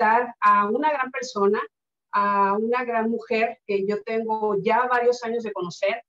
a 0.00 0.66
una 0.68 0.92
gran 0.92 1.10
persona, 1.10 1.60
a 2.12 2.56
una 2.58 2.84
gran 2.84 3.10
mujer 3.10 3.58
que 3.66 3.86
yo 3.86 4.02
tengo 4.02 4.56
ya 4.62 4.86
varios 4.86 5.22
años 5.24 5.42
de 5.42 5.52
conocer. 5.52 6.02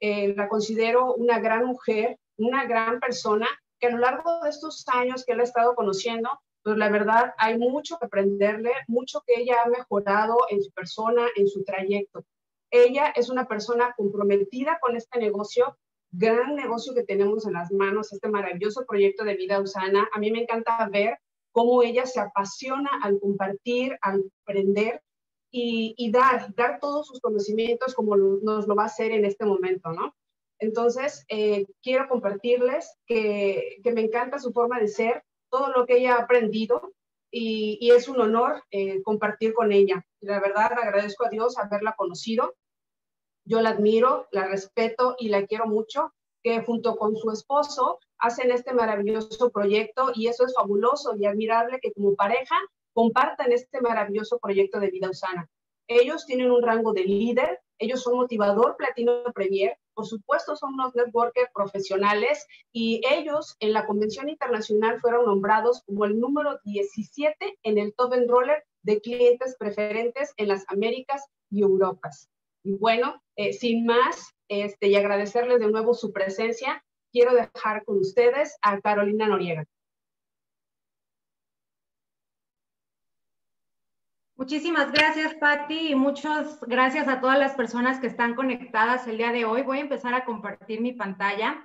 Eh, 0.00 0.34
la 0.36 0.48
considero 0.48 1.14
una 1.14 1.38
gran 1.38 1.64
mujer, 1.66 2.18
una 2.36 2.64
gran 2.66 3.00
persona 3.00 3.48
que 3.78 3.86
a 3.86 3.90
lo 3.90 3.98
largo 3.98 4.40
de 4.42 4.50
estos 4.50 4.84
años 4.88 5.24
que 5.24 5.34
la 5.34 5.42
he 5.42 5.44
estado 5.44 5.74
conociendo, 5.74 6.28
pues 6.62 6.76
la 6.76 6.88
verdad 6.88 7.34
hay 7.38 7.58
mucho 7.58 7.98
que 7.98 8.06
aprenderle, 8.06 8.72
mucho 8.88 9.22
que 9.26 9.40
ella 9.40 9.56
ha 9.64 9.68
mejorado 9.68 10.38
en 10.50 10.62
su 10.62 10.72
persona, 10.72 11.26
en 11.36 11.46
su 11.48 11.62
trayecto. 11.64 12.24
Ella 12.70 13.12
es 13.14 13.28
una 13.28 13.46
persona 13.46 13.94
comprometida 13.96 14.78
con 14.80 14.96
este 14.96 15.18
negocio, 15.18 15.76
gran 16.10 16.54
negocio 16.54 16.94
que 16.94 17.04
tenemos 17.04 17.46
en 17.46 17.52
las 17.52 17.70
manos, 17.70 18.12
este 18.12 18.28
maravilloso 18.28 18.84
proyecto 18.86 19.24
de 19.24 19.36
vida 19.36 19.60
usana. 19.60 20.08
A 20.12 20.18
mí 20.18 20.30
me 20.32 20.42
encanta 20.42 20.88
ver 20.90 21.18
cómo 21.54 21.84
ella 21.84 22.04
se 22.04 22.18
apasiona 22.18 22.90
al 23.00 23.20
compartir, 23.20 23.96
al 24.02 24.24
aprender 24.42 25.00
y, 25.52 26.10
dar, 26.10 26.52
dar 26.56 26.80
todos 26.80 27.06
sus 27.06 27.20
conocimientos 27.20 27.94
como 27.94 28.16
nos 28.16 28.66
lo 28.66 28.74
va 28.74 28.82
a 28.82 28.86
hacer 28.86 29.12
en 29.12 29.24
este 29.24 29.44
momento, 29.44 29.92
¿no? 29.92 30.16
Entonces, 30.58 31.24
eh, 31.28 31.64
quiero 31.80 32.08
compartirles 32.08 32.98
que, 33.06 33.80
me 33.84 34.00
encanta 34.00 34.40
su 34.40 34.52
forma 34.52 34.80
de 34.80 34.88
ser, 34.88 35.22
todo 35.48 35.68
lo 35.68 35.86
que 35.86 35.98
ella 35.98 36.16
ha 36.16 36.22
aprendido 36.22 36.92
y, 37.30 37.88
es 37.92 38.08
un 38.08 38.20
honor 38.20 38.64
eh, 38.72 39.00
compartir 39.02 39.54
con 39.54 39.70
ella. 39.70 40.04
La 40.20 40.40
verdad, 40.40 40.72
agradezco 40.72 41.24
a 41.24 41.30
Dios 41.30 41.56
haberla 41.56 41.94
conocido. 41.96 42.56
Yo 43.44 43.60
la 43.60 43.70
admiro, 43.70 44.26
la 44.32 44.48
respeto 44.48 45.14
y 45.20 45.28
la 45.28 45.46
quiero 45.46 45.66
mucho, 45.66 46.12
que 46.42 46.62
junto 46.62 46.96
con 46.96 47.14
su 47.14 47.30
esposo 47.30 48.00
hacen 48.18 48.50
este 48.50 48.72
maravilloso 48.72 49.50
proyecto 49.50 50.12
y 50.14 50.28
eso 50.28 50.44
es 50.44 50.54
fabuloso 50.54 51.14
y 51.16 51.26
admirable 51.26 51.78
que 51.80 51.92
como 51.92 52.14
pareja 52.14 52.56
compartan 52.92 53.52
este 53.52 53.80
maravilloso 53.80 54.38
proyecto 54.38 54.80
de 54.80 54.90
vida 54.90 55.10
usana. 55.10 55.48
Ellos 55.86 56.24
tienen 56.24 56.50
un 56.50 56.62
rango 56.62 56.92
de 56.92 57.04
líder, 57.04 57.60
ellos 57.78 58.02
son 58.02 58.16
motivador 58.16 58.76
platino 58.76 59.24
premier, 59.34 59.76
por 59.94 60.06
supuesto 60.06 60.56
son 60.56 60.74
unos 60.74 60.94
networkers 60.94 61.50
profesionales 61.52 62.46
y 62.72 63.00
ellos 63.10 63.56
en 63.60 63.72
la 63.72 63.86
convención 63.86 64.28
internacional 64.28 65.00
fueron 65.00 65.26
nombrados 65.26 65.82
como 65.84 66.04
el 66.04 66.18
número 66.18 66.58
17 66.64 67.58
en 67.62 67.78
el 67.78 67.94
top 67.94 68.14
enroller 68.14 68.64
de 68.82 69.00
clientes 69.00 69.56
preferentes 69.58 70.32
en 70.36 70.48
las 70.48 70.64
Américas 70.68 71.26
y 71.50 71.62
Europas. 71.62 72.28
Y 72.62 72.74
bueno, 72.74 73.22
eh, 73.36 73.52
sin 73.52 73.84
más, 73.84 74.34
este, 74.48 74.88
y 74.88 74.96
agradecerles 74.96 75.60
de 75.60 75.70
nuevo 75.70 75.94
su 75.94 76.12
presencia, 76.12 76.84
quiero 77.14 77.32
dejar 77.32 77.84
con 77.84 77.98
ustedes 77.98 78.58
a 78.60 78.80
Carolina 78.80 79.28
Noriega. 79.28 79.64
Muchísimas 84.36 84.90
gracias, 84.90 85.32
Patti, 85.34 85.90
y 85.90 85.94
muchas 85.94 86.58
gracias 86.62 87.06
a 87.06 87.20
todas 87.20 87.38
las 87.38 87.54
personas 87.54 88.00
que 88.00 88.08
están 88.08 88.34
conectadas 88.34 89.06
el 89.06 89.16
día 89.16 89.30
de 89.30 89.44
hoy. 89.44 89.62
Voy 89.62 89.78
a 89.78 89.82
empezar 89.82 90.12
a 90.12 90.24
compartir 90.24 90.80
mi 90.80 90.92
pantalla. 90.92 91.64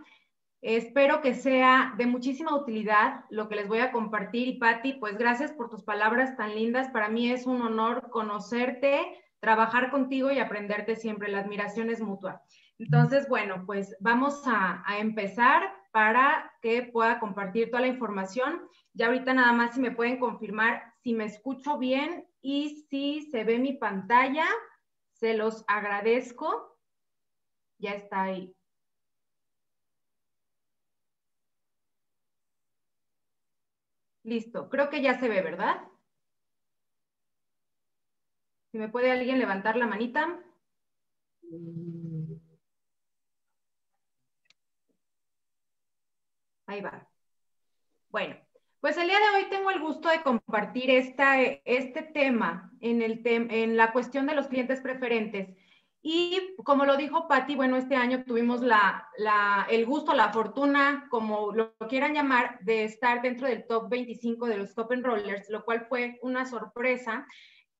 Espero 0.61 1.21
que 1.21 1.33
sea 1.33 1.95
de 1.97 2.05
muchísima 2.05 2.55
utilidad 2.55 3.25
lo 3.31 3.49
que 3.49 3.55
les 3.55 3.67
voy 3.67 3.79
a 3.79 3.91
compartir. 3.91 4.47
Y 4.47 4.59
Patti, 4.59 4.93
pues 4.93 5.17
gracias 5.17 5.51
por 5.51 5.71
tus 5.71 5.83
palabras 5.83 6.37
tan 6.37 6.53
lindas. 6.53 6.89
Para 6.89 7.09
mí 7.09 7.31
es 7.31 7.47
un 7.47 7.63
honor 7.63 8.11
conocerte, 8.11 9.01
trabajar 9.39 9.89
contigo 9.89 10.29
y 10.29 10.37
aprenderte 10.37 10.95
siempre. 10.95 11.31
La 11.31 11.39
admiración 11.39 11.89
es 11.89 12.01
mutua. 12.01 12.43
Entonces, 12.79 13.27
bueno, 13.27 13.65
pues 13.65 13.95
vamos 13.99 14.41
a, 14.45 14.83
empezar 14.99 15.63
para 15.91 16.51
que 16.61 16.83
pueda 16.83 17.19
compartir 17.19 17.69
toda 17.69 17.81
la 17.81 17.87
información. 17.87 18.61
Ya 18.93 19.07
ahorita 19.07 19.33
nada 19.33 19.51
más 19.51 19.75
si 19.75 19.81
me 19.81 19.91
pueden 19.91 20.17
confirmar 20.17 20.81
si 21.03 21.13
me 21.13 21.25
escucho 21.25 21.77
bien 21.77 22.25
y 22.41 22.85
si 22.89 23.29
se 23.31 23.43
ve 23.43 23.59
mi 23.59 23.73
pantalla, 23.73 24.45
se 25.11 25.33
los 25.33 25.65
agradezco. 25.67 26.77
Ya 27.79 27.91
está 27.91 28.23
ahí. 28.23 28.55
Listo, 34.23 34.69
creo 34.69 34.89
que 34.89 35.01
ya 35.01 35.19
se 35.19 35.27
ve, 35.27 35.41
¿verdad? 35.41 35.81
Si 38.71 38.77
me 38.77 38.87
puede 38.87 39.11
alguien 39.11 39.39
levantar 39.39 39.75
la 39.75 39.87
manita. 39.87 40.39
Ahí 46.69 46.81
va. 46.81 47.09
Bueno, 48.09 48.35
pues 48.79 48.95
el 48.97 49.07
día 49.07 49.17
de 49.17 49.37
hoy 49.37 49.49
tengo 49.49 49.71
el 49.71 49.79
gusto 49.79 50.07
de 50.07 50.21
compartir 50.21 50.91
esta, 50.91 51.41
este 51.41 52.03
tema 52.03 52.71
en, 52.79 53.01
el 53.01 53.21
en 53.25 53.75
la 53.75 53.91
cuestión 53.91 54.27
de 54.27 54.35
los 54.35 54.47
clientes 54.47 54.79
preferentes. 54.79 55.49
Y 56.03 56.55
como 56.63 56.85
lo 56.85 56.95
dijo 56.95 57.27
Patti, 57.27 57.55
bueno, 57.55 57.75
este 57.75 57.95
año 57.95 58.23
tuvimos 58.23 58.61
la, 58.61 59.07
la, 59.17 59.65
el 59.71 59.87
gusto, 59.87 60.13
la 60.13 60.31
fortuna, 60.31 61.07
como 61.09 61.51
lo 61.53 61.75
quieran 61.89 62.13
llamar, 62.13 62.59
de 62.61 62.83
estar 62.83 63.23
dentro 63.23 63.47
del 63.47 63.65
top 63.65 63.89
25 63.89 64.45
de 64.45 64.57
los 64.57 64.75
top 64.75 64.91
enrollers, 64.91 65.49
lo 65.49 65.65
cual 65.65 65.87
fue 65.89 66.19
una 66.21 66.45
sorpresa 66.45 67.25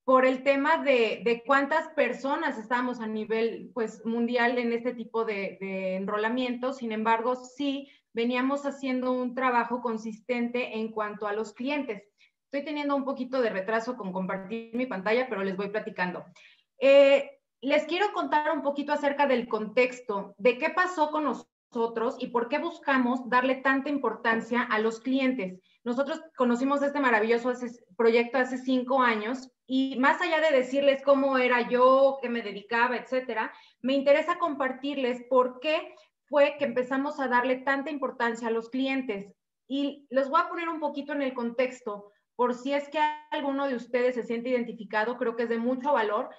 por 0.04 0.26
el 0.26 0.42
tema 0.42 0.80
de, 0.80 1.22
de 1.24 1.44
cuántas 1.46 1.90
personas 1.90 2.58
estábamos 2.58 3.00
a 3.02 3.06
nivel 3.06 3.70
pues, 3.76 4.04
mundial 4.04 4.58
en 4.58 4.74
este 4.74 4.96
tipo 4.96 5.26
de, 5.26 5.60
de 5.62 5.96
enrolamiento. 5.98 6.74
Sin 6.74 6.92
embargo, 6.92 7.36
sí 7.36 7.88
veníamos 8.14 8.66
haciendo 8.66 9.12
un 9.12 9.36
trabajo 9.36 9.82
consistente 9.82 10.78
en 10.78 10.92
cuanto 10.92 11.28
a 11.28 11.34
los 11.34 11.54
clientes. 11.54 12.04
Estoy 12.46 12.66
teniendo 12.66 12.96
un 12.96 13.06
poquito 13.06 13.42
de 13.42 13.50
retraso 13.50 13.96
con 13.96 14.12
compartir 14.12 14.74
mi 14.74 14.86
pantalla, 14.86 15.28
pero 15.30 15.44
les 15.44 15.56
voy 15.56 15.70
platicando. 15.70 16.26
Eh, 16.80 17.30
les 17.62 17.84
quiero 17.86 18.12
contar 18.14 18.52
un 18.56 18.62
poquito 18.62 18.94
acerca 18.94 19.28
del 19.28 19.48
contexto, 19.48 20.34
de 20.38 20.58
qué 20.58 20.70
pasó 20.70 21.12
con 21.12 21.26
nosotros 21.26 22.16
y 22.18 22.28
por 22.28 22.48
qué 22.48 22.58
buscamos 22.58 23.30
darle 23.30 23.56
tanta 23.56 23.90
importancia 23.90 24.64
a 24.64 24.80
los 24.80 25.00
clientes. 25.00 25.60
Nosotros 25.84 26.22
conocimos 26.36 26.82
este 26.82 27.00
maravilloso 27.00 27.52
proyecto 27.96 28.38
hace 28.38 28.58
cinco 28.58 29.02
años 29.02 29.52
y 29.68 29.98
más 30.00 30.22
allá 30.22 30.40
de 30.40 30.58
decirles 30.58 31.04
cómo 31.04 31.38
era 31.38 31.70
yo, 31.70 32.18
qué 32.22 32.30
me 32.30 32.42
dedicaba, 32.42 32.98
etcétera, 32.98 33.54
me 33.82 33.94
interesa 33.94 34.40
compartirles 34.40 35.24
por 35.30 35.60
qué 35.60 35.94
fue 36.30 36.56
que 36.58 36.66
empezamos 36.66 37.20
a 37.20 37.28
darle 37.28 37.58
tanta 37.58 37.90
importancia 37.90 38.48
a 38.48 38.52
los 38.52 38.70
clientes. 38.70 39.34
Y 39.68 40.08
les 40.10 40.30
voy 40.30 40.42
a 40.42 40.48
poner 40.48 40.70
un 40.70 40.80
poquito 40.80 41.14
en 41.14 41.22
el 41.22 41.34
contexto, 41.34 42.12
por 42.36 42.54
si 42.54 42.74
es 42.74 42.88
que 42.90 43.00
alguno 43.32 43.68
de 43.68 43.76
ustedes 43.76 44.16
se 44.16 44.24
siente 44.24 44.50
identificado, 44.50 45.18
creo 45.18 45.36
que 45.36 45.44
es 45.44 45.50
de 45.50 45.58
mucho 45.58 45.94
valor, 45.94 46.30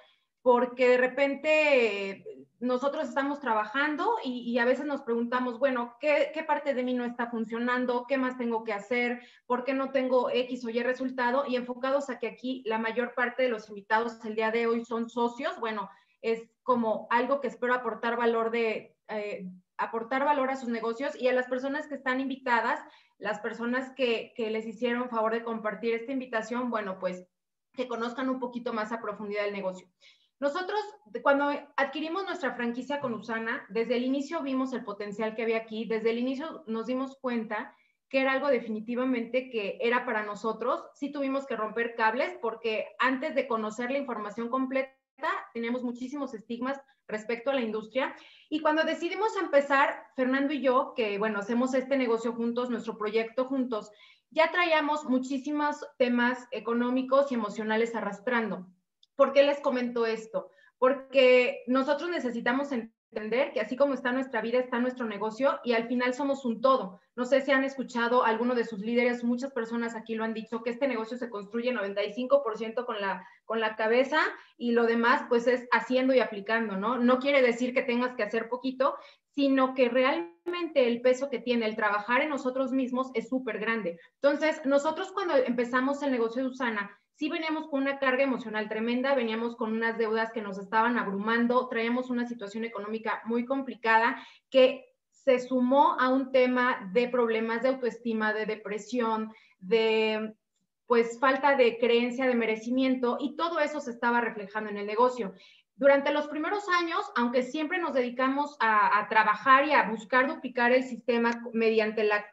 porque 0.41 0.87
de 0.87 0.97
repente 0.97 2.47
nosotros 2.59 3.07
estamos 3.07 3.39
trabajando 3.39 4.15
y, 4.23 4.57
a 4.57 4.65
veces 4.65 4.85
nos 4.85 5.01
preguntamos, 5.01 5.59
bueno, 5.59 5.95
¿qué, 5.99 6.31
¿qué, 6.33 6.43
parte 6.43 6.73
de 6.73 6.83
mí 6.83 6.93
no 6.93 7.05
está 7.05 7.27
funcionando? 7.29 8.05
¿Qué 8.07 8.17
más 8.17 8.37
tengo 8.37 8.63
que 8.63 8.73
hacer? 8.73 9.21
¿Por 9.45 9.63
qué 9.63 9.73
no 9.73 9.91
tengo 9.91 10.29
X 10.29 10.65
o 10.65 10.69
Y 10.69 10.81
resultado? 10.81 11.45
Y 11.47 11.55
enfocados 11.55 12.09
a 12.09 12.17
que 12.17 12.27
aquí 12.27 12.63
la 12.65 12.79
mayor 12.79 13.13
parte 13.13 13.43
de 13.43 13.49
los 13.49 13.69
invitados 13.69 14.23
el 14.25 14.35
día 14.35 14.51
de 14.51 14.67
hoy 14.67 14.83
son 14.85 15.09
socios, 15.09 15.59
bueno, 15.59 15.89
es 16.21 16.49
como 16.63 17.07
algo 17.09 17.41
que 17.41 17.47
espero 17.47 17.73
aportar 17.73 18.17
valor 18.17 18.51
de, 18.51 18.95
eh, 19.07 19.45
aportar 19.83 20.25
valor 20.25 20.49
a 20.49 20.55
sus 20.55 20.69
negocios 20.69 21.19
y 21.19 21.27
a 21.27 21.33
las 21.33 21.47
personas 21.47 21.87
que 21.87 21.95
están 21.95 22.19
invitadas, 22.19 22.79
las 23.17 23.39
personas 23.39 23.91
que, 23.95 24.33
les 24.37 24.65
hicieron 24.65 25.09
favor 25.09 25.33
de 25.33 25.43
compartir 25.43 25.93
esta 25.93 26.11
invitación, 26.11 26.69
bueno, 26.69 26.99
pues 26.99 27.27
que 27.73 27.87
conozcan 27.87 28.29
un 28.29 28.39
poquito 28.39 28.73
más 28.73 28.91
a 28.91 29.01
profundidad 29.01 29.45
el 29.45 29.53
negocio. 29.53 29.87
Nosotros, 30.39 30.79
cuando 31.21 31.51
adquirimos 31.77 32.25
nuestra 32.25 32.55
franquicia 32.55 32.99
con 32.99 33.13
Usana, 33.13 33.65
desde 33.69 33.95
el 33.95 34.03
inicio 34.03 34.41
vimos 34.41 34.73
el 34.73 34.83
potencial 34.83 35.35
que 35.35 35.43
había 35.43 35.57
aquí, 35.57 35.85
desde 35.85 36.09
el 36.09 36.17
inicio 36.17 36.63
nos 36.67 36.87
dimos 36.87 37.17
cuenta 37.21 37.75
que 38.09 38.19
era 38.19 38.33
algo 38.33 38.47
definitivamente 38.49 39.49
que 39.49 39.77
era 39.79 40.05
para 40.05 40.25
nosotros. 40.25 40.83
Sí 40.95 41.11
tuvimos 41.11 41.45
que 41.45 41.55
romper 41.55 41.95
cables 41.95 42.37
porque 42.41 42.87
antes 42.99 43.35
de 43.35 43.47
conocer 43.47 43.89
la 43.89 43.99
información 43.99 44.49
completa, 44.49 44.91
teníamos 45.53 45.83
muchísimos 45.83 46.33
estigmas 46.33 46.79
respecto 47.07 47.51
a 47.51 47.53
la 47.53 47.61
industria. 47.61 48.15
Y 48.49 48.59
cuando 48.61 48.83
decidimos 48.83 49.35
empezar, 49.37 50.07
Fernando 50.15 50.53
y 50.53 50.61
yo, 50.61 50.93
que 50.95 51.17
bueno, 51.17 51.39
hacemos 51.39 51.73
este 51.73 51.97
negocio 51.97 52.33
juntos, 52.33 52.69
nuestro 52.69 52.97
proyecto 52.97 53.45
juntos, 53.45 53.91
ya 54.29 54.51
traíamos 54.51 55.03
muchísimos 55.05 55.85
temas 55.97 56.47
económicos 56.51 57.31
y 57.31 57.35
emocionales 57.35 57.95
arrastrando. 57.95 58.67
¿Por 59.15 59.33
qué 59.33 59.43
les 59.43 59.59
comento 59.59 60.05
esto? 60.05 60.49
Porque 60.77 61.63
nosotros 61.67 62.09
necesitamos 62.09 62.71
entender 62.71 63.00
que 63.11 63.59
así 63.59 63.75
como 63.75 63.93
está 63.93 64.13
nuestra 64.13 64.41
vida, 64.41 64.59
está 64.59 64.79
nuestro 64.79 65.05
negocio 65.05 65.59
y 65.65 65.73
al 65.73 65.87
final 65.87 66.13
somos 66.13 66.45
un 66.45 66.61
todo. 66.61 67.01
No 67.15 67.25
sé 67.25 67.41
si 67.41 67.51
han 67.51 67.65
escuchado 67.65 68.23
alguno 68.23 68.55
de 68.55 68.63
sus 68.63 68.79
líderes, 68.79 69.23
muchas 69.23 69.51
personas 69.51 69.95
aquí 69.95 70.15
lo 70.15 70.23
han 70.23 70.33
dicho, 70.33 70.63
que 70.63 70.69
este 70.69 70.87
negocio 70.87 71.17
se 71.17 71.29
construye 71.29 71.73
95% 71.73 72.85
con 72.85 73.01
la, 73.01 73.27
con 73.43 73.59
la 73.59 73.75
cabeza 73.75 74.21
y 74.57 74.71
lo 74.71 74.85
demás 74.85 75.23
pues 75.27 75.47
es 75.47 75.67
haciendo 75.71 76.13
y 76.13 76.19
aplicando, 76.19 76.77
¿no? 76.77 76.97
No 76.97 77.19
quiere 77.19 77.41
decir 77.41 77.73
que 77.73 77.81
tengas 77.81 78.15
que 78.15 78.23
hacer 78.23 78.47
poquito, 78.47 78.95
sino 79.35 79.73
que 79.73 79.89
realmente 79.89 80.87
el 80.87 81.01
peso 81.01 81.29
que 81.29 81.39
tiene 81.39 81.65
el 81.65 81.75
trabajar 81.75 82.21
en 82.21 82.29
nosotros 82.29 82.71
mismos 82.71 83.11
es 83.13 83.27
súper 83.27 83.59
grande. 83.59 83.99
Entonces, 84.21 84.61
nosotros 84.65 85.11
cuando 85.11 85.35
empezamos 85.35 86.01
el 86.01 86.11
negocio 86.11 86.43
de 86.43 86.49
Usana, 86.49 87.00
sí 87.15 87.29
veníamos 87.29 87.67
con 87.67 87.81
una 87.81 87.99
carga 87.99 88.23
emocional 88.23 88.67
tremenda, 88.69 89.15
veníamos 89.15 89.55
con 89.55 89.73
unas 89.73 89.97
deudas 89.97 90.31
que 90.31 90.41
nos 90.41 90.57
estaban 90.57 90.97
abrumando, 90.97 91.67
traíamos 91.67 92.09
una 92.09 92.27
situación 92.27 92.63
económica 92.65 93.21
muy 93.25 93.45
complicada 93.45 94.25
que 94.49 94.85
se 95.11 95.39
sumó 95.39 95.97
a 95.99 96.09
un 96.09 96.31
tema 96.31 96.89
de 96.93 97.07
problemas 97.07 97.61
de 97.61 97.69
autoestima, 97.69 98.33
de 98.33 98.45
depresión, 98.45 99.31
de 99.59 100.33
pues 100.87 101.19
falta 101.19 101.55
de 101.55 101.77
creencia, 101.77 102.25
de 102.25 102.35
merecimiento 102.35 103.17
y 103.19 103.35
todo 103.35 103.59
eso 103.59 103.79
se 103.79 103.91
estaba 103.91 104.19
reflejando 104.19 104.69
en 104.69 104.77
el 104.77 104.87
negocio. 104.87 105.33
Durante 105.75 106.11
los 106.11 106.27
primeros 106.27 106.67
años, 106.67 106.99
aunque 107.15 107.43
siempre 107.43 107.77
nos 107.77 107.93
dedicamos 107.93 108.57
a, 108.59 108.99
a 108.99 109.07
trabajar 109.07 109.67
y 109.67 109.71
a 109.71 109.89
buscar 109.89 110.27
duplicar 110.27 110.73
el 110.73 110.83
sistema 110.83 111.41
mediante 111.53 112.03
la 112.03 112.25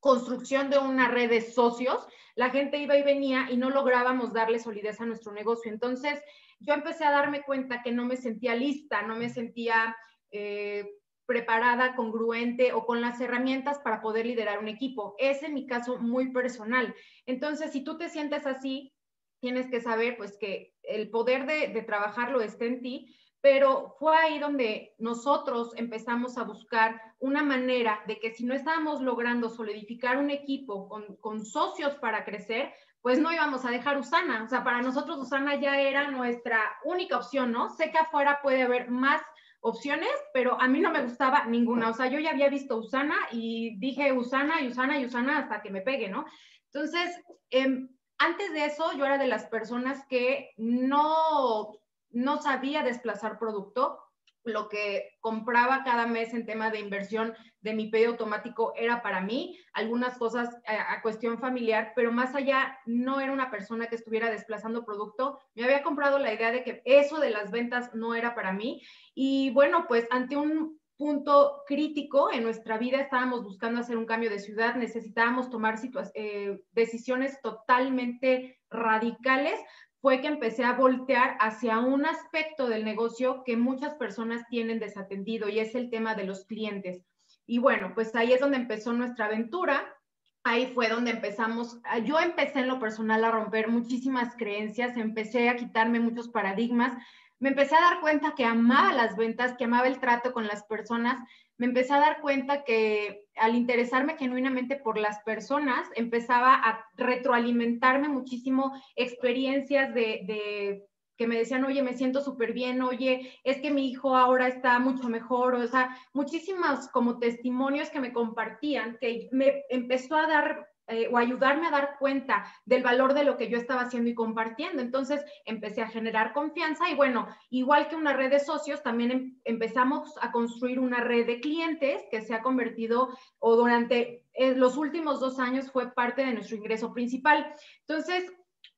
construcción 0.00 0.70
de 0.70 0.78
una 0.78 1.08
red 1.08 1.28
de 1.28 1.42
socios, 1.42 2.06
la 2.34 2.50
gente 2.50 2.78
iba 2.78 2.96
y 2.96 3.02
venía 3.02 3.48
y 3.50 3.56
no 3.56 3.70
lográbamos 3.70 4.32
darle 4.32 4.58
solidez 4.58 5.00
a 5.00 5.06
nuestro 5.06 5.32
negocio. 5.32 5.70
Entonces, 5.70 6.20
yo 6.60 6.74
empecé 6.74 7.04
a 7.04 7.10
darme 7.10 7.42
cuenta 7.42 7.82
que 7.82 7.92
no 7.92 8.04
me 8.04 8.16
sentía 8.16 8.54
lista, 8.54 9.02
no 9.02 9.16
me 9.16 9.28
sentía 9.28 9.96
eh, 10.30 10.86
preparada, 11.26 11.94
congruente 11.94 12.72
o 12.72 12.86
con 12.86 13.00
las 13.00 13.20
herramientas 13.20 13.78
para 13.80 14.00
poder 14.00 14.26
liderar 14.26 14.58
un 14.58 14.68
equipo. 14.68 15.14
Es 15.18 15.42
en 15.42 15.54
mi 15.54 15.66
caso 15.66 15.98
muy 15.98 16.32
personal. 16.32 16.94
Entonces, 17.26 17.72
si 17.72 17.84
tú 17.84 17.98
te 17.98 18.08
sientes 18.08 18.46
así, 18.46 18.92
tienes 19.40 19.66
que 19.68 19.80
saber 19.80 20.16
pues 20.16 20.36
que 20.38 20.72
el 20.82 21.10
poder 21.10 21.46
de, 21.46 21.68
de 21.68 21.82
trabajarlo 21.82 22.40
está 22.40 22.64
en 22.64 22.80
ti 22.80 23.16
pero 23.42 23.96
fue 23.98 24.16
ahí 24.16 24.38
donde 24.38 24.94
nosotros 24.98 25.72
empezamos 25.76 26.38
a 26.38 26.44
buscar 26.44 27.02
una 27.18 27.42
manera 27.42 28.00
de 28.06 28.20
que 28.20 28.30
si 28.30 28.44
no 28.44 28.54
estábamos 28.54 29.02
logrando 29.02 29.50
solidificar 29.50 30.16
un 30.16 30.30
equipo 30.30 30.88
con, 30.88 31.44
socios 31.44 31.96
para 31.96 32.24
crecer, 32.24 32.72
pues 33.00 33.18
no 33.18 33.32
íbamos 33.32 33.64
a 33.64 33.70
dejar 33.70 33.98
Usana. 33.98 34.44
O 34.44 34.48
sea, 34.48 34.62
para 34.62 34.80
nosotros 34.80 35.18
Usana 35.18 35.60
ya 35.60 35.80
era 35.80 36.08
nuestra 36.12 36.60
única 36.84 37.16
opción, 37.16 37.50
¿no? 37.50 37.68
Sé 37.70 37.90
que 37.90 37.98
afuera 37.98 38.38
puede 38.42 38.62
haber 38.62 38.88
más 38.90 39.20
opciones, 39.60 40.12
pero 40.32 40.60
a 40.60 40.68
mí 40.68 40.78
no 40.78 40.92
me 40.92 41.02
gustaba 41.02 41.44
ninguna. 41.46 41.90
O 41.90 41.94
sea, 41.94 42.06
yo 42.06 42.20
ya 42.20 42.30
había 42.30 42.48
visto 42.48 42.76
Usana 42.76 43.16
y 43.32 43.76
dije 43.80 44.12
Usana 44.12 44.60
y 44.60 44.68
Usana 44.68 45.00
y 45.00 45.06
Usana 45.06 45.38
hasta 45.38 45.62
que 45.62 45.70
me 45.70 45.80
pegue, 45.80 46.08
¿no? 46.08 46.26
Entonces, 46.72 47.20
em, 47.50 47.88
antes 48.18 48.52
de 48.52 48.66
eso, 48.66 48.92
yo 48.96 49.04
era 49.04 49.18
de 49.18 49.26
las 49.26 49.46
personas 49.46 50.06
que 50.06 50.52
no 50.56 51.81
no 52.12 52.40
sabía 52.40 52.82
desplazar 52.82 53.38
producto. 53.38 53.98
Lo 54.44 54.68
que 54.68 55.18
compraba 55.20 55.84
cada 55.84 56.06
mes 56.06 56.34
en 56.34 56.46
tema 56.46 56.70
de 56.70 56.80
inversión 56.80 57.34
de 57.60 57.74
mi 57.74 57.88
pedido 57.88 58.10
automático 58.10 58.72
era 58.76 59.00
para 59.00 59.20
mí, 59.20 59.56
algunas 59.72 60.18
cosas 60.18 60.48
a, 60.66 61.00
cuestión 61.00 61.38
familiar, 61.38 61.92
pero 61.94 62.10
más 62.10 62.34
allá 62.34 62.76
no 62.84 63.20
era 63.20 63.32
una 63.32 63.52
persona 63.52 63.86
que 63.86 63.94
estuviera 63.94 64.30
desplazando 64.30 64.84
producto. 64.84 65.38
Me 65.54 65.62
había 65.62 65.84
comprado 65.84 66.18
la 66.18 66.34
idea 66.34 66.50
de 66.50 66.64
que 66.64 66.82
eso 66.84 67.20
de 67.20 67.30
las 67.30 67.52
ventas 67.52 67.94
no 67.94 68.16
era 68.16 68.34
para 68.34 68.52
mí. 68.52 68.82
Y 69.14 69.50
bueno, 69.50 69.86
pues 69.86 70.08
ante 70.10 70.36
un 70.36 70.80
punto 70.96 71.62
crítico 71.66 72.32
en 72.32 72.42
nuestra 72.42 72.78
vida, 72.78 73.00
estábamos 73.00 73.42
buscando 73.42 73.80
hacer 73.80 73.96
un 73.96 74.06
cambio 74.06 74.30
de 74.30 74.38
ciudad, 74.38 74.74
necesitábamos 74.74 75.50
tomar 75.50 75.76
eh, 76.14 76.60
decisiones 76.72 77.40
totalmente 77.42 78.60
radicales 78.70 79.58
fue 80.02 80.20
que 80.20 80.26
empecé 80.26 80.64
a 80.64 80.72
voltear 80.72 81.36
hacia 81.38 81.78
un 81.78 82.04
aspecto 82.04 82.68
del 82.68 82.84
negocio 82.84 83.44
que 83.44 83.56
muchas 83.56 83.94
personas 83.94 84.42
tienen 84.50 84.80
desatendido 84.80 85.48
y 85.48 85.60
es 85.60 85.76
el 85.76 85.90
tema 85.90 86.16
de 86.16 86.24
los 86.24 86.44
clientes. 86.44 87.04
Y 87.46 87.58
bueno, 87.58 87.92
pues 87.94 88.14
ahí 88.16 88.32
es 88.32 88.40
donde 88.40 88.56
empezó 88.56 88.92
nuestra 88.92 89.26
aventura. 89.26 89.94
Ahí 90.42 90.72
fue 90.74 90.88
donde 90.88 91.12
empezamos, 91.12 91.78
yo 92.04 92.18
empecé 92.18 92.58
en 92.58 92.68
lo 92.68 92.80
personal 92.80 93.24
a 93.24 93.30
romper 93.30 93.68
muchísimas 93.68 94.34
creencias, 94.34 94.96
empecé 94.96 95.48
a 95.48 95.54
quitarme 95.54 96.00
muchos 96.00 96.28
paradigmas, 96.28 97.00
me 97.42 97.48
empecé 97.48 97.74
a 97.74 97.80
dar 97.80 98.00
cuenta 98.00 98.36
que 98.36 98.44
amaba 98.44 98.92
las 98.92 99.16
ventas, 99.16 99.56
que 99.58 99.64
amaba 99.64 99.88
el 99.88 99.98
trato 99.98 100.32
con 100.32 100.46
las 100.46 100.62
personas, 100.62 101.18
me 101.58 101.66
empecé 101.66 101.92
a 101.92 101.98
dar 101.98 102.20
cuenta 102.20 102.62
que 102.62 103.26
al 103.34 103.56
interesarme 103.56 104.16
genuinamente 104.16 104.76
por 104.76 104.96
las 104.96 105.18
personas, 105.24 105.88
empezaba 105.96 106.54
a 106.54 106.86
retroalimentarme 106.96 108.08
muchísimo 108.08 108.80
experiencias 108.94 109.92
de, 109.92 110.84
que 111.16 111.26
me 111.26 111.36
decían, 111.36 111.64
oye, 111.64 111.82
me 111.82 111.94
siento 111.94 112.20
súper 112.20 112.52
bien, 112.52 112.80
oye, 112.80 113.32
es 113.42 113.60
que 113.60 113.72
mi 113.72 113.90
hijo 113.90 114.16
ahora 114.16 114.46
está 114.46 114.78
mucho 114.78 115.08
mejor, 115.08 115.56
o 115.56 115.66
sea, 115.66 115.98
muchísimos 116.12 116.88
como 116.90 117.18
testimonios 117.18 117.90
que 117.90 117.98
me 117.98 118.12
compartían, 118.12 118.98
que 119.00 119.28
me 119.32 119.64
empezó 119.68 120.14
a 120.14 120.28
dar 120.28 120.71
eh, 120.92 121.08
o 121.10 121.18
ayudarme 121.18 121.66
a 121.66 121.70
dar 121.70 121.96
cuenta 121.98 122.44
del 122.64 122.82
valor 122.82 123.14
de 123.14 123.24
lo 123.24 123.36
que 123.36 123.48
yo 123.48 123.56
estaba 123.58 123.82
haciendo 123.82 124.10
y 124.10 124.14
compartiendo. 124.14 124.82
Entonces 124.82 125.24
empecé 125.44 125.82
a 125.82 125.88
generar 125.88 126.32
confianza 126.32 126.88
y 126.90 126.94
bueno, 126.94 127.26
igual 127.50 127.88
que 127.88 127.96
una 127.96 128.12
red 128.12 128.30
de 128.30 128.40
socios, 128.40 128.82
también 128.82 129.10
em, 129.10 129.40
empezamos 129.44 130.14
a 130.20 130.32
construir 130.32 130.78
una 130.78 131.00
red 131.00 131.26
de 131.26 131.40
clientes 131.40 132.02
que 132.10 132.22
se 132.22 132.34
ha 132.34 132.42
convertido 132.42 133.08
o 133.38 133.56
durante 133.56 134.24
eh, 134.34 134.54
los 134.54 134.76
últimos 134.76 135.20
dos 135.20 135.38
años 135.38 135.70
fue 135.70 135.92
parte 135.92 136.24
de 136.24 136.34
nuestro 136.34 136.56
ingreso 136.56 136.92
principal. 136.92 137.54
Entonces, 137.86 138.32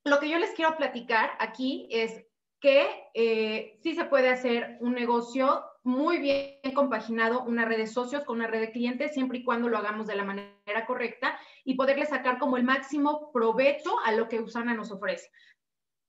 lo 0.05 0.21
que 0.21 0.29
yo 0.29 0.39
les 0.39 0.51
quiero 0.53 0.77
platicar 0.77 1.33
aquí 1.39 1.89
es 1.91 2.25
que 2.61 2.89
eh, 3.15 3.79
sí 3.83 3.95
se 3.95 4.05
puede 4.05 4.31
hacer 4.31 4.79
un 4.81 4.95
negocio 4.95 5.65
muy 5.85 6.19
bien 6.19 6.75
compaginado, 6.75 7.45
una 7.45 7.67
red 7.67 7.77
de 7.77 7.87
socios 7.87 8.25
con 8.25 8.37
una 8.37 8.47
red 8.47 8.61
de 8.61 8.73
clientes, 8.73 9.13
siempre 9.13 9.39
y 9.39 9.45
cuando 9.45 9.69
lo 9.69 9.77
hagamos 9.77 10.07
de 10.07 10.17
la 10.17 10.25
manera 10.25 10.87
correcta 10.87 11.39
y 11.63 11.75
poderle 11.75 12.07
sacar 12.07 12.39
como 12.39 12.57
el 12.57 12.65
máximo 12.65 13.31
provecho 13.33 14.01
a 14.05 14.13
lo 14.13 14.29
que 14.29 14.41
Usana 14.41 14.75
nos 14.75 14.91
ofrece. 14.91 15.31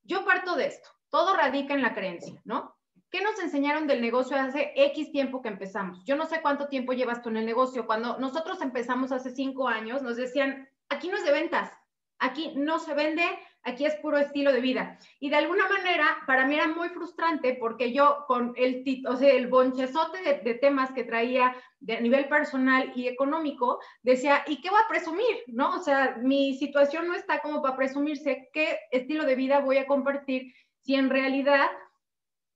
Yo 0.03 0.23
parto 0.23 0.55
de 0.55 0.67
esto, 0.67 0.89
todo 1.09 1.35
radica 1.35 1.73
en 1.73 1.81
la 1.81 1.93
creencia, 1.93 2.41
¿no? 2.45 2.75
¿Qué 3.11 3.21
nos 3.21 3.37
enseñaron 3.39 3.85
del 3.85 4.01
negocio 4.01 4.37
hace 4.37 4.71
X 4.75 5.11
tiempo 5.11 5.41
que 5.41 5.49
empezamos? 5.49 6.03
Yo 6.05 6.15
no 6.15 6.25
sé 6.25 6.41
cuánto 6.41 6.67
tiempo 6.67 6.93
llevas 6.93 7.21
tú 7.21 7.29
en 7.29 7.37
el 7.37 7.45
negocio. 7.45 7.85
Cuando 7.85 8.17
nosotros 8.17 8.61
empezamos 8.61 9.11
hace 9.11 9.31
cinco 9.31 9.67
años, 9.67 10.01
nos 10.01 10.15
decían, 10.15 10.69
aquí 10.89 11.09
no 11.09 11.17
es 11.17 11.25
de 11.25 11.31
ventas, 11.31 11.71
aquí 12.19 12.53
no 12.55 12.79
se 12.79 12.93
vende, 12.93 13.23
aquí 13.65 13.85
es 13.85 13.95
puro 13.95 14.17
estilo 14.17 14.53
de 14.53 14.61
vida. 14.61 14.97
Y 15.19 15.29
de 15.29 15.35
alguna 15.35 15.67
manera, 15.67 16.17
para 16.27 16.45
mí 16.45 16.55
era 16.55 16.67
muy 16.67 16.89
frustrante 16.89 17.57
porque 17.59 17.91
yo 17.91 18.23
con 18.27 18.53
el, 18.55 18.83
o 19.07 19.17
sea, 19.17 19.33
el 19.33 19.47
bonchezote 19.47 20.21
de, 20.43 20.53
temas 20.53 20.91
que 20.91 21.03
traía 21.03 21.55
de, 21.79 21.97
a 21.97 21.99
nivel 21.99 22.29
personal 22.29 22.93
y 22.95 23.07
económico, 23.07 23.79
decía, 24.03 24.43
¿y 24.47 24.61
qué 24.61 24.69
voy 24.69 24.79
a 24.83 24.87
presumir? 24.87 25.43
¿No? 25.47 25.75
O 25.75 25.79
sea, 25.79 26.17
mi 26.21 26.55
situación 26.57 27.07
no 27.07 27.15
está 27.15 27.39
como 27.39 27.61
para 27.61 27.75
presumirse 27.75 28.49
qué 28.53 28.79
estilo 28.91 29.25
de 29.25 29.35
vida 29.35 29.59
voy 29.59 29.77
a 29.77 29.87
compartir 29.87 30.53
si 30.81 30.93
en 30.95 31.09
realidad 31.09 31.67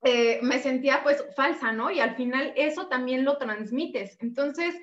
eh, 0.03 0.39
me 0.43 0.59
sentía 0.59 1.01
pues 1.03 1.25
falsa, 1.35 1.71
¿no? 1.71 1.91
Y 1.91 1.99
al 1.99 2.15
final 2.15 2.53
eso 2.55 2.87
también 2.87 3.25
lo 3.25 3.37
transmites. 3.37 4.15
Entonces, 4.21 4.75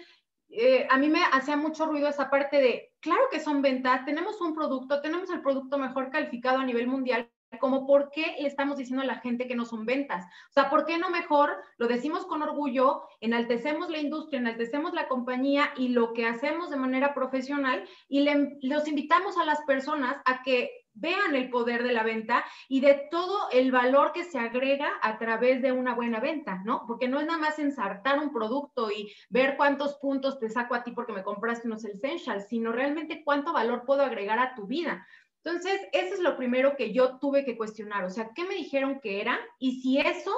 eh, 0.49 0.87
a 0.91 0.99
mí 0.99 1.09
me 1.09 1.21
hacía 1.33 1.57
mucho 1.57 1.87
ruido 1.87 2.09
esa 2.09 2.31
parte 2.31 2.61
de, 2.61 2.93
claro 3.07 3.23
que 3.31 3.39
son 3.39 3.63
ventas, 3.63 4.05
tenemos 4.05 4.41
un 4.41 4.53
producto, 4.53 5.01
tenemos 5.01 5.31
el 5.31 5.41
producto 5.41 5.79
mejor 5.79 6.11
calificado 6.11 6.59
a 6.59 6.65
nivel 6.65 6.89
mundial, 6.89 7.31
como 7.61 7.87
por 7.87 8.11
qué 8.11 8.35
le 8.41 8.49
estamos 8.49 8.77
diciendo 8.77 9.03
a 9.03 9.07
la 9.07 9.21
gente 9.21 9.47
que 9.47 9.55
no 9.55 9.65
son 9.65 9.87
ventas. 9.87 10.25
O 10.51 10.53
sea, 10.53 10.69
¿por 10.69 10.85
qué 10.87 10.99
no 10.99 11.09
mejor 11.09 11.57
lo 11.79 11.87
decimos 11.87 12.27
con 12.27 12.43
orgullo, 12.43 13.05
enaltecemos 13.21 13.91
la 13.91 13.99
industria, 13.99 14.41
enaltecemos 14.41 14.93
la 14.93 15.07
compañía 15.07 15.71
y 15.77 15.89
lo 15.89 16.15
que 16.15 16.27
hacemos 16.27 16.69
de 16.69 16.77
manera 16.77 17.15
profesional 17.15 17.89
y 18.09 18.29
los 18.63 18.89
invitamos 18.89 19.39
a 19.39 19.45
las 19.45 19.63
personas 19.63 20.21
a 20.25 20.43
que 20.43 20.86
vean 20.97 21.35
el 21.35 21.51
poder 21.51 21.83
de 21.83 21.93
la 21.93 22.03
venta 22.03 22.45
y 22.69 22.81
de 22.81 23.07
todo 23.11 23.51
el 23.53 23.71
valor 23.71 24.13
que 24.13 24.25
se 24.25 24.39
agrega 24.39 24.91
a 25.03 25.19
través 25.19 25.63
de 25.63 25.73
una 25.73 25.95
buena 25.95 26.21
venta, 26.21 26.63
¿no? 26.65 26.85
Porque 26.87 27.09
no 27.09 27.21
es 27.21 27.27
nada 27.27 27.39
más 27.39 27.59
ensartar 27.59 28.19
un 28.19 28.33
producto 28.33 28.91
y 28.91 29.13
ver 29.29 29.57
cuántos 29.57 29.95
puntos 29.97 30.39
te 30.39 30.49
saco 30.49 30.75
a 30.75 30.83
ti 30.83 30.91
porque 30.93 31.13
me 31.13 31.23
compraste 31.23 31.69
unos 31.69 31.85
essentials, 31.85 32.49
sino 32.49 32.73
realmente 32.73 33.23
cuánto 33.25 33.53
valor 33.53 33.85
puedo 33.85 34.03
agregar 34.03 34.39
a 34.39 34.55
tu 34.55 34.67
vida. 34.67 35.07
Entonces, 35.45 35.81
eso 35.93 36.15
es 36.15 36.21
lo 36.21 36.37
primero 36.37 36.77
que 36.77 36.93
yo 36.93 37.19
tuve 37.19 37.45
que 37.45 37.57
cuestionar, 37.57 38.05
o 38.05 38.11
sea, 38.11 38.31
¿qué 38.35 38.45
me 38.45 38.57
dijeron 38.57 38.99
que 39.01 39.21
era? 39.21 39.39
Y 39.61 39.81
si 39.81 40.01
eso 40.01 40.35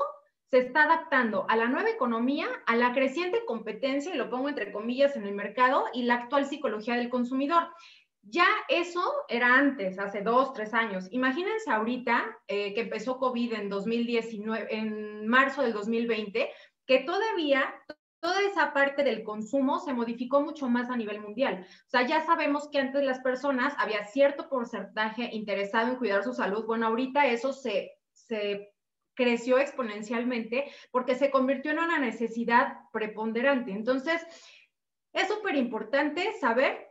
se 0.51 0.59
está 0.59 0.85
adaptando 0.85 1.47
a 1.49 1.57
la 1.57 1.67
nueva 1.67 1.91
economía, 1.91 2.47
a 2.67 2.75
la 2.75 2.93
creciente 2.93 3.45
competencia, 3.47 4.15
y 4.15 4.19
lo 4.19 4.31
pongo 4.31 4.49
entre 4.49 4.73
comillas 4.73 5.15
en 5.17 5.25
el 5.25 5.35
mercado, 5.35 5.85
y 5.93 6.05
la 6.05 6.15
actual 6.15 6.47
psicología 6.47 6.95
del 6.95 7.11
consumidor. 7.11 7.69
Ya 8.31 8.47
eso 8.69 9.03
era 9.29 9.55
antes, 9.55 9.99
hace 9.99 10.21
dos, 10.23 10.53
tres 10.53 10.75
años. 10.75 11.09
Imagínense 11.13 11.71
ahorita 11.71 12.39
eh, 12.47 12.75
que 12.75 12.83
empezó 12.83 13.19
COVID 13.19 13.55
en 13.55 13.69
2019, 13.71 14.67
en 14.71 15.27
marzo 15.27 15.63
del 15.63 15.73
2020, 15.73 16.51
que 16.87 16.99
todavía 17.01 17.75
toda 18.21 18.43
esa 18.43 18.75
parte 18.75 19.05
del 19.05 19.23
consumo 19.23 19.79
se 19.79 19.95
modificó 19.95 20.43
mucho 20.43 20.69
más 20.69 20.91
a 20.91 20.97
nivel 20.97 21.21
mundial. 21.21 21.67
O 21.87 21.91
sea, 21.91 22.07
ya 22.07 22.21
sabemos 22.21 22.69
que 22.71 22.79
antes 22.79 23.03
las 23.03 23.21
personas 23.21 23.75
había 23.79 24.05
cierto 24.05 24.49
porcentaje 24.49 25.31
interesado 25.33 25.93
en 25.93 25.97
cuidar 25.97 26.23
su 26.23 26.35
salud. 26.35 26.67
Bueno, 26.67 26.89
ahorita 26.89 27.27
eso 27.27 27.53
se, 27.53 27.93
se 28.13 28.75
creció 29.15 29.59
exponencialmente 29.59 30.71
porque 30.91 31.15
se 31.15 31.31
convirtió 31.31 31.71
en 31.71 31.79
una 31.79 31.99
necesidad 31.99 32.79
preponderante. 32.93 33.71
Entonces, 33.71 34.21
es 35.13 35.29
súper 35.29 35.57
importante 35.57 36.33
saber 36.41 36.88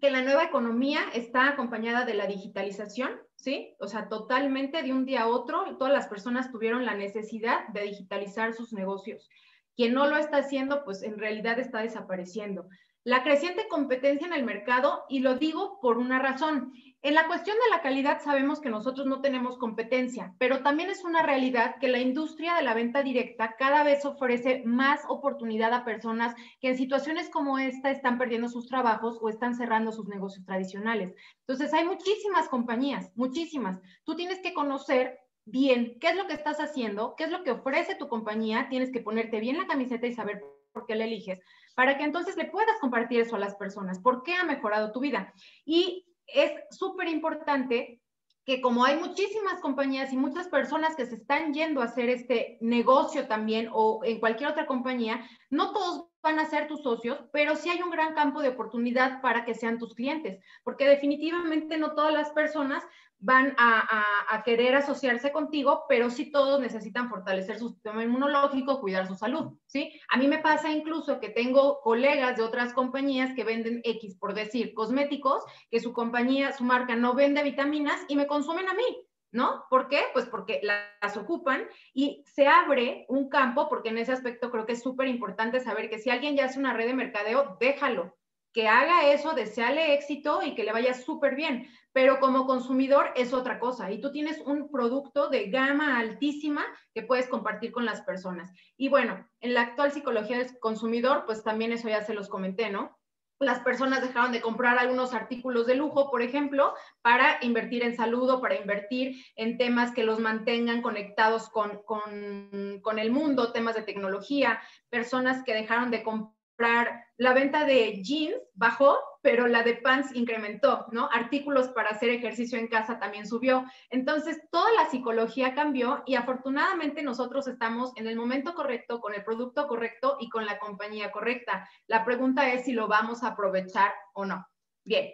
que 0.00 0.10
la 0.10 0.22
nueva 0.22 0.44
economía 0.44 1.00
está 1.12 1.48
acompañada 1.48 2.04
de 2.04 2.14
la 2.14 2.26
digitalización, 2.26 3.10
¿sí? 3.36 3.74
O 3.80 3.88
sea, 3.88 4.08
totalmente 4.08 4.82
de 4.82 4.92
un 4.92 5.04
día 5.04 5.22
a 5.22 5.28
otro, 5.28 5.76
todas 5.76 5.92
las 5.92 6.06
personas 6.06 6.52
tuvieron 6.52 6.84
la 6.84 6.94
necesidad 6.94 7.66
de 7.68 7.82
digitalizar 7.82 8.54
sus 8.54 8.72
negocios. 8.72 9.28
Quien 9.76 9.94
no 9.94 10.06
lo 10.06 10.16
está 10.16 10.38
haciendo, 10.38 10.84
pues 10.84 11.02
en 11.02 11.18
realidad 11.18 11.58
está 11.58 11.80
desapareciendo. 11.80 12.68
La 13.04 13.22
creciente 13.22 13.68
competencia 13.68 14.26
en 14.26 14.34
el 14.34 14.44
mercado, 14.44 15.04
y 15.08 15.20
lo 15.20 15.34
digo 15.34 15.78
por 15.80 15.98
una 15.98 16.18
razón, 16.18 16.72
en 17.00 17.14
la 17.14 17.28
cuestión 17.28 17.56
de 17.56 17.76
la 17.76 17.80
calidad 17.80 18.20
sabemos 18.20 18.60
que 18.60 18.70
nosotros 18.70 19.06
no 19.06 19.20
tenemos 19.20 19.56
competencia, 19.56 20.34
pero 20.38 20.62
también 20.64 20.90
es 20.90 21.04
una 21.04 21.22
realidad 21.22 21.76
que 21.80 21.86
la 21.86 22.00
industria 22.00 22.54
de 22.54 22.62
la 22.62 22.74
venta 22.74 23.04
directa 23.04 23.54
cada 23.56 23.84
vez 23.84 24.04
ofrece 24.04 24.62
más 24.64 25.02
oportunidad 25.08 25.72
a 25.74 25.84
personas 25.84 26.34
que 26.60 26.70
en 26.70 26.76
situaciones 26.76 27.30
como 27.30 27.58
esta 27.58 27.92
están 27.92 28.18
perdiendo 28.18 28.48
sus 28.48 28.66
trabajos 28.66 29.18
o 29.20 29.28
están 29.28 29.54
cerrando 29.54 29.92
sus 29.92 30.08
negocios 30.08 30.44
tradicionales. 30.44 31.14
Entonces 31.46 31.72
hay 31.72 31.84
muchísimas 31.84 32.48
compañías, 32.48 33.12
muchísimas. 33.14 33.80
Tú 34.04 34.16
tienes 34.16 34.40
que 34.40 34.52
conocer 34.52 35.20
bien 35.44 35.98
qué 36.00 36.08
es 36.08 36.16
lo 36.16 36.26
que 36.26 36.34
estás 36.34 36.58
haciendo, 36.58 37.14
qué 37.16 37.24
es 37.24 37.30
lo 37.30 37.44
que 37.44 37.52
ofrece 37.52 37.94
tu 37.94 38.08
compañía, 38.08 38.68
tienes 38.68 38.90
que 38.90 39.00
ponerte 39.00 39.38
bien 39.38 39.56
la 39.56 39.66
camiseta 39.68 40.06
y 40.08 40.14
saber 40.14 40.42
por 40.72 40.84
qué 40.84 40.96
la 40.96 41.04
eliges, 41.04 41.38
para 41.74 41.96
que 41.96 42.04
entonces 42.04 42.36
le 42.36 42.46
puedas 42.46 42.78
compartir 42.80 43.20
eso 43.20 43.36
a 43.36 43.38
las 43.38 43.54
personas, 43.54 44.00
por 44.00 44.22
qué 44.24 44.34
ha 44.34 44.44
mejorado 44.44 44.92
tu 44.92 45.00
vida. 45.00 45.32
Y 45.64 46.04
es 46.28 46.52
súper 46.70 47.08
importante 47.08 48.00
que 48.44 48.62
como 48.62 48.84
hay 48.84 48.96
muchísimas 48.96 49.60
compañías 49.60 50.10
y 50.10 50.16
muchas 50.16 50.48
personas 50.48 50.96
que 50.96 51.04
se 51.04 51.16
están 51.16 51.52
yendo 51.52 51.82
a 51.82 51.84
hacer 51.84 52.08
este 52.08 52.56
negocio 52.62 53.28
también 53.28 53.68
o 53.72 54.00
en 54.04 54.20
cualquier 54.20 54.50
otra 54.50 54.64
compañía, 54.64 55.22
no 55.50 55.72
todos 55.72 56.06
van 56.22 56.38
a 56.38 56.46
ser 56.46 56.66
tus 56.66 56.82
socios, 56.82 57.18
pero 57.30 57.56
sí 57.56 57.68
hay 57.68 57.82
un 57.82 57.90
gran 57.90 58.14
campo 58.14 58.40
de 58.40 58.48
oportunidad 58.48 59.20
para 59.20 59.44
que 59.44 59.54
sean 59.54 59.78
tus 59.78 59.94
clientes, 59.94 60.42
porque 60.64 60.88
definitivamente 60.88 61.76
no 61.76 61.94
todas 61.94 62.12
las 62.12 62.30
personas 62.30 62.82
van 63.20 63.54
a, 63.58 64.42
querer 64.44 64.76
asociarse 64.76 65.32
contigo, 65.32 65.84
pero 65.88 66.10
sí 66.10 66.30
todos 66.30 66.60
necesitan 66.60 67.10
fortalecer 67.10 67.58
su 67.58 67.70
sistema 67.70 68.04
inmunológico, 68.04 68.80
cuidar 68.80 69.06
su 69.08 69.16
salud, 69.16 69.58
¿sí? 69.66 69.92
A 70.08 70.16
mí 70.16 70.28
me 70.28 70.38
pasa 70.38 70.70
incluso 70.70 71.18
que 71.18 71.28
tengo 71.28 71.80
colegas 71.80 72.36
de 72.36 72.44
otras 72.44 72.72
compañías 72.72 73.34
que 73.34 73.44
venden 73.44 73.80
X, 73.84 74.16
por 74.16 74.34
decir, 74.34 74.72
cosméticos, 74.74 75.44
que 75.70 75.80
su 75.80 75.92
compañía, 75.92 76.52
su 76.52 76.64
marca 76.64 76.94
no 76.94 77.14
vende 77.14 77.42
vitaminas 77.42 78.00
y 78.08 78.16
me 78.16 78.28
consumen 78.28 78.68
a 78.68 78.74
mí, 78.74 79.04
¿no? 79.32 79.64
¿Por 79.68 79.88
qué? 79.88 80.02
Pues 80.12 80.26
porque 80.26 80.60
las 80.62 81.16
ocupan 81.16 81.66
y 81.92 82.22
se 82.26 82.46
abre 82.46 83.04
un 83.08 83.28
campo, 83.28 83.68
porque 83.68 83.88
en 83.88 83.98
ese 83.98 84.12
aspecto 84.12 84.50
creo 84.50 84.64
que 84.64 84.72
es 84.74 84.82
súper 84.82 85.08
importante 85.08 85.60
saber 85.60 85.90
que 85.90 85.98
si 85.98 86.10
alguien 86.10 86.36
ya 86.36 86.44
hace 86.44 86.60
una 86.60 86.72
red 86.72 86.86
de 86.86 86.94
mercadeo, 86.94 87.56
déjalo, 87.58 88.16
que 88.52 88.66
haga 88.66 89.12
eso, 89.12 89.34
deseale 89.34 89.94
éxito 89.94 90.42
y 90.42 90.54
que 90.54 90.64
le 90.64 90.72
vaya 90.72 90.94
súper 90.94 91.34
bien. 91.34 91.68
Pero 91.92 92.20
como 92.20 92.46
consumidor 92.46 93.12
es 93.16 93.32
otra 93.32 93.58
cosa 93.58 93.90
y 93.90 94.00
tú 94.00 94.12
tienes 94.12 94.40
un 94.40 94.70
producto 94.70 95.28
de 95.28 95.50
gama 95.50 95.98
altísima 95.98 96.64
que 96.94 97.02
puedes 97.02 97.26
compartir 97.28 97.72
con 97.72 97.84
las 97.84 98.02
personas. 98.02 98.52
Y 98.76 98.88
bueno, 98.88 99.26
en 99.40 99.54
la 99.54 99.62
actual 99.62 99.92
psicología 99.92 100.38
del 100.38 100.58
consumidor, 100.58 101.24
pues 101.26 101.42
también 101.42 101.72
eso 101.72 101.88
ya 101.88 102.02
se 102.02 102.14
los 102.14 102.28
comenté, 102.28 102.70
¿no? 102.70 102.98
Las 103.40 103.60
personas 103.60 104.02
dejaron 104.02 104.32
de 104.32 104.40
comprar 104.40 104.78
algunos 104.78 105.14
artículos 105.14 105.66
de 105.66 105.76
lujo, 105.76 106.10
por 106.10 106.22
ejemplo, 106.22 106.74
para 107.02 107.38
invertir 107.42 107.84
en 107.84 107.96
salud 107.96 108.28
o 108.28 108.40
para 108.40 108.56
invertir 108.56 109.24
en 109.36 109.56
temas 109.58 109.92
que 109.92 110.02
los 110.02 110.18
mantengan 110.18 110.82
conectados 110.82 111.48
con, 111.48 111.82
con, 111.84 112.80
con 112.82 112.98
el 112.98 113.12
mundo, 113.12 113.52
temas 113.52 113.76
de 113.76 113.82
tecnología, 113.82 114.60
personas 114.90 115.44
que 115.44 115.54
dejaron 115.54 115.92
de 115.92 116.02
comprar 116.02 117.06
la 117.16 117.32
venta 117.32 117.64
de 117.64 118.02
jeans 118.02 118.34
bajó, 118.54 118.98
pero 119.20 119.48
la 119.48 119.62
de 119.62 119.74
pants 119.74 120.14
incrementó, 120.14 120.86
¿no? 120.92 121.08
Artículos 121.12 121.68
para 121.68 121.90
hacer 121.90 122.10
ejercicio 122.10 122.58
en 122.58 122.68
casa 122.68 122.98
también 122.98 123.26
subió. 123.26 123.64
Entonces, 123.90 124.40
toda 124.50 124.72
la 124.74 124.88
psicología 124.90 125.54
cambió 125.54 126.02
y 126.06 126.14
afortunadamente 126.14 127.02
nosotros 127.02 127.48
estamos 127.48 127.92
en 127.96 128.06
el 128.06 128.16
momento 128.16 128.54
correcto, 128.54 129.00
con 129.00 129.14
el 129.14 129.24
producto 129.24 129.66
correcto 129.66 130.16
y 130.20 130.28
con 130.28 130.46
la 130.46 130.58
compañía 130.58 131.10
correcta. 131.10 131.68
La 131.86 132.04
pregunta 132.04 132.52
es 132.52 132.64
si 132.64 132.72
lo 132.72 132.86
vamos 132.86 133.22
a 133.22 133.28
aprovechar 133.28 133.92
o 134.14 134.24
no. 134.24 134.46
Bien. 134.84 135.10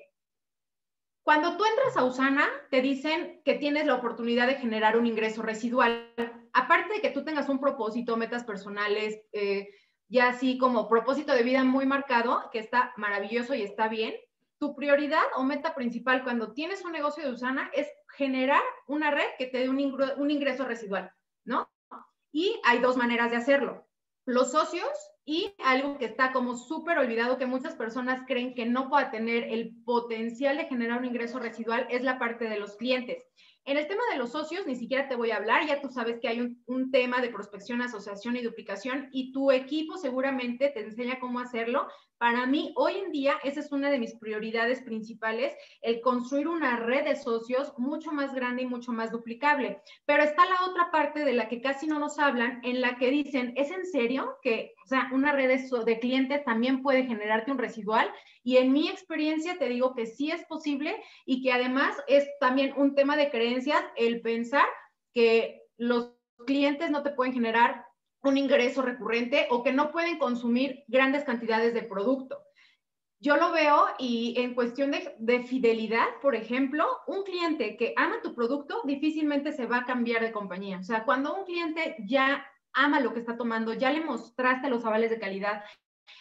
Cuando 1.23 1.57
tú 1.57 1.65
entras 1.65 1.97
a 1.97 2.05
Usana, 2.05 2.47
te 2.71 2.83
dicen 2.83 3.41
que 3.47 3.55
tienes 3.55 3.87
la 3.87 3.95
oportunidad 3.95 4.47
de 4.47 4.57
generar 4.57 4.99
un 4.99 5.07
ingreso 5.07 5.41
residual. 5.41 6.13
Aparte 6.53 6.95
de 6.95 7.01
que 7.01 7.11
tú 7.11 7.25
tengas 7.25 7.49
un 7.49 7.59
propósito, 7.59 8.19
metas 8.19 8.45
personales, 8.45 9.19
eh, 9.33 9.71
ya 10.15 10.29
así 10.29 10.59
como 10.59 10.89
propósito 10.89 11.35
de 11.35 11.43
vida 11.43 11.65
muy 11.65 11.87
marcado, 11.87 12.49
que 12.53 12.61
está 12.61 12.93
maravilloso 12.97 13.53
y 13.53 13.63
está 13.63 13.89
bien, 13.89 14.15
tu 14.59 14.77
prioridad 14.77 15.25
o 15.35 15.43
meta 15.43 15.75
principal 15.75 16.23
cuando 16.23 16.53
tienes 16.53 16.85
un 16.85 16.93
negocio 16.93 17.25
de 17.25 17.33
Usana 17.33 17.69
es 17.75 17.89
generar 18.17 18.63
una 18.87 19.11
red 19.11 19.27
que 19.39 19.47
te 19.47 19.59
dé 19.59 19.69
un, 19.69 19.81
ingreso 20.31 20.65
residual, 20.65 21.11
¿no? 21.45 21.69
Y 22.31 22.61
hay 22.63 22.79
dos 22.79 22.97
maneras 22.97 23.33
de 23.33 23.39
hacerlo. 23.39 23.89
Los 24.25 24.53
socios 24.53 24.89
y 25.25 25.53
algo 25.65 25.99
que 25.99 26.05
está 26.05 26.33
como 26.33 26.57
súper 26.57 26.99
olvidado, 26.99 27.37
que 27.37 27.47
muchas 27.47 27.75
personas 27.75 28.23
creen 28.25 28.55
que 28.55 28.67
no 28.67 28.89
pueda 28.89 29.11
tener 29.11 29.43
el 29.43 29.75
potencial 29.85 30.57
de 30.59 30.67
generar 30.67 31.01
un 31.01 31.07
ingreso 31.07 31.41
residual, 31.41 31.89
es 31.91 32.03
la 32.03 32.21
parte 32.21 32.49
de 32.49 32.61
los 32.61 32.77
clientes. 32.77 33.25
En 33.67 33.79
el 33.79 33.89
tema 33.89 34.03
de 34.13 34.19
los 34.19 34.33
socios, 34.33 34.67
ni 34.67 34.77
siquiera 34.77 35.09
te 35.09 35.17
voy 35.17 35.31
a 35.31 35.37
hablar, 35.37 35.67
ya 35.67 35.81
tú 35.81 35.89
sabes 35.89 36.19
que 36.21 36.29
hay 36.29 36.41
un, 36.67 36.91
tema 36.91 37.23
de 37.23 37.31
prospección, 37.31 37.81
asociación 37.81 38.37
y 38.37 38.43
duplicación 38.43 39.09
y 39.11 39.33
tu 39.33 39.51
equipo 39.51 39.97
seguramente 39.97 40.69
te 40.69 40.81
enseña 40.81 41.19
cómo 41.19 41.41
hacerlo. 41.41 41.89
Para 42.25 42.47
mí, 42.47 42.73
hoy 42.77 42.95
en 42.95 43.13
día, 43.13 43.35
esa 43.45 43.61
es 43.61 43.71
una 43.71 43.91
de 43.91 43.99
mis 43.99 44.15
prioridades 44.15 44.81
principales, 44.81 45.55
el 45.83 46.01
construir 46.01 46.49
una 46.49 46.77
red 46.77 47.05
de 47.05 47.17
socios 47.17 47.75
mucho 47.77 48.13
más 48.13 48.33
grande 48.33 48.63
y 48.63 48.67
mucho 48.67 48.93
más 48.93 49.13
duplicable. 49.13 49.83
Pero 50.07 50.23
está 50.23 50.47
la 50.47 50.65
otra 50.71 50.91
parte 50.91 51.23
de 51.23 51.35
la 51.35 51.49
que 51.49 51.61
casi 51.61 51.87
no 51.87 51.99
nos 51.99 52.19
hablan, 52.19 52.63
en 52.65 52.81
la 52.81 52.97
que 52.97 53.11
dicen, 53.11 53.53
¿es 53.59 53.71
en 53.71 53.85
serio 53.85 54.39
que, 54.41 54.73
o 54.87 54.89
sea, 54.89 55.11
una 55.13 55.33
red 55.33 55.51
de, 55.51 55.99
clientes 55.99 56.43
también 56.47 56.83
puede 56.83 57.05
generarte 57.05 57.51
un 57.51 57.59
residual? 57.59 58.11
Y 58.43 58.57
en 58.57 58.73
mi 58.73 58.89
experiencia 58.89 59.59
te 59.59 59.69
digo 59.69 59.95
que 59.95 60.07
sí 60.07 60.31
es 60.31 60.47
posible 60.47 60.97
y 61.27 61.43
que 61.43 61.53
además 61.53 61.95
es 62.09 62.27
también 62.41 62.73
un 62.79 62.95
tema 62.95 63.19
de 63.19 63.31
creencias 63.31 63.85
el 63.97 64.23
pensar 64.23 64.65
que 65.13 65.61
los 65.77 66.15
clientes 66.47 66.91
no 66.91 67.03
te 67.03 67.11
pueden 67.11 67.35
generar 67.35 67.85
un 68.25 68.39
ingreso 68.39 68.83
recurrente 68.83 69.47
o 69.51 69.63
que 69.63 69.73
no 69.73 69.93
pueden 69.93 70.19
consumir 70.19 70.83
grandes 70.89 71.25
cantidades 71.25 71.75
de 71.75 71.83
producto. 71.83 72.43
Yo 73.21 73.37
lo 73.37 73.53
veo 73.53 73.87
y 73.99 74.35
en 74.39 74.55
cuestión 74.55 74.91
de, 74.91 75.15
de, 75.19 75.43
fidelidad, 75.45 76.07
por 76.21 76.35
ejemplo, 76.35 76.87
un 77.07 77.23
cliente 77.23 77.77
que 77.77 77.95
ama 77.97 78.21
tu 78.23 78.35
producto 78.35 78.83
difícilmente 78.85 79.53
se 79.53 79.67
va 79.67 79.79
a 79.79 79.85
cambiar 79.85 80.23
de 80.23 80.33
compañía. 80.33 80.79
O 80.79 80.83
sea, 80.83 81.05
cuando 81.05 81.35
un 81.35 81.45
cliente 81.45 81.97
ya 82.07 82.45
ama 82.73 83.01
lo 83.01 83.15
que 83.15 83.21
está 83.21 83.37
tomando, 83.37 83.73
ya 83.73 83.93
le 83.93 84.05
mostraste 84.05 84.69
los 84.69 84.85
avales 84.85 85.11
de 85.11 85.19
calidad, 85.19 85.65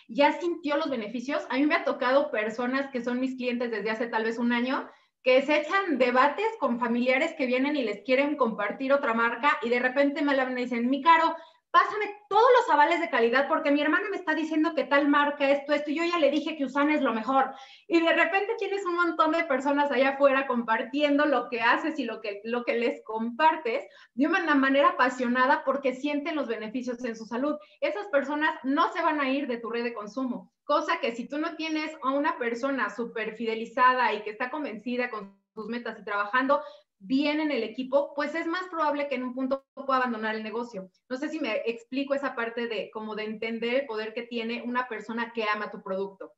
ya 0.07 0.31
sintió 0.39 0.77
los 0.77 0.89
beneficios. 0.89 1.45
A 1.49 1.55
mí 1.55 1.65
me 1.65 1.75
ha 1.75 1.83
tocado 1.83 2.31
personas 2.31 2.89
que 2.91 3.03
son 3.03 3.19
mis 3.19 3.35
clientes 3.35 3.71
desde 3.71 3.89
hace 3.89 4.07
tal 4.07 4.23
vez 4.23 4.37
un 4.37 4.53
año 4.53 4.87
que 5.23 5.41
se 5.41 5.57
echan 5.57 5.97
debates 5.97 6.47
con 6.59 6.79
familiares 6.79 7.33
que 7.37 7.45
vienen 7.45 7.77
y 7.77 7.83
les 7.83 8.01
quieren 8.03 8.35
compartir 8.35 8.91
otra 8.91 9.13
marca 9.13 9.57
y 9.61 9.69
de 9.69 9.79
repente 9.79 10.21
me 10.21 10.35
la 10.35 10.45
ven 10.45 10.57
y 10.57 10.63
dicen, 10.63 10.89
mi 10.89 11.01
caro, 11.01 11.35
pásame 11.73 12.05
todos 12.29 12.47
los 12.59 12.69
avales 12.69 13.01
de 13.01 13.09
calidad 13.09 13.47
porque 13.47 13.71
mi 13.71 13.81
hermana 13.81 14.07
me 14.11 14.17
está 14.17 14.35
diciendo 14.35 14.75
que 14.75 14.83
tal 14.83 15.07
marca, 15.07 15.49
esto, 15.49 15.73
esto, 15.73 15.89
y 15.89 15.95
yo 15.95 16.03
ya 16.03 16.19
le 16.19 16.29
dije 16.29 16.55
que 16.55 16.65
Usana 16.65 16.93
es 16.93 17.01
lo 17.01 17.13
mejor. 17.13 17.51
Y 17.87 17.99
de 17.99 18.13
repente 18.13 18.53
tienes 18.59 18.85
un 18.85 18.93
montón 18.93 19.31
de 19.31 19.43
personas 19.45 19.91
allá 19.91 20.09
afuera 20.09 20.45
compartiendo 20.45 21.25
lo 21.25 21.49
que 21.49 21.61
haces 21.61 21.97
y 21.97 22.05
lo 22.05 22.21
que, 22.21 22.41
lo 22.43 22.63
que 22.63 22.75
les 22.75 23.03
compartes 23.03 23.85
de 24.13 24.27
una 24.27 24.53
manera 24.53 24.89
apasionada 24.89 25.63
porque 25.65 25.95
sienten 25.95 26.35
los 26.35 26.47
beneficios 26.47 27.03
en 27.05 27.15
su 27.15 27.25
salud. 27.25 27.55
Esas 27.81 28.05
personas 28.09 28.53
no 28.61 28.93
se 28.93 29.01
van 29.01 29.19
a 29.19 29.31
ir 29.31 29.47
de 29.47 29.57
tu 29.57 29.71
red 29.71 29.83
de 29.83 29.95
consumo, 29.95 30.53
cosa 30.65 30.99
que 30.99 31.15
si 31.15 31.27
tú 31.27 31.39
no 31.39 31.55
tienes 31.55 31.91
a 32.03 32.11
una 32.11 32.37
persona 32.37 32.91
súper 32.91 33.35
fidelizada 33.35 34.13
y 34.13 34.21
que 34.21 34.29
está 34.29 34.51
convencida 34.51 35.09
con 35.09 35.35
sus 35.55 35.67
metas 35.69 35.99
y 35.99 36.03
trabajando 36.03 36.61
bien 37.03 37.41
en 37.41 37.51
el 37.51 37.63
equipo, 37.63 38.13
pues 38.15 38.33
es 38.33 38.47
más 38.47 38.63
probable 38.69 39.09
que 39.09 39.15
en 39.15 39.23
un 39.23 39.35
punto 39.35 39.65
pueda 39.73 39.97
abandonar 39.97 40.35
el 40.35 40.43
negocio. 40.43 40.89
No 41.09 41.17
sé 41.17 41.27
si 41.29 41.39
me 41.39 41.61
explico 41.65 42.15
esa 42.15 42.33
parte 42.33 42.67
de 42.67 42.89
como 42.91 43.15
de 43.15 43.25
entender 43.25 43.75
el 43.75 43.85
poder 43.85 44.13
que 44.13 44.23
tiene 44.23 44.63
una 44.63 44.87
persona 44.87 45.33
que 45.33 45.43
ama 45.43 45.69
tu 45.69 45.83
producto. 45.83 46.31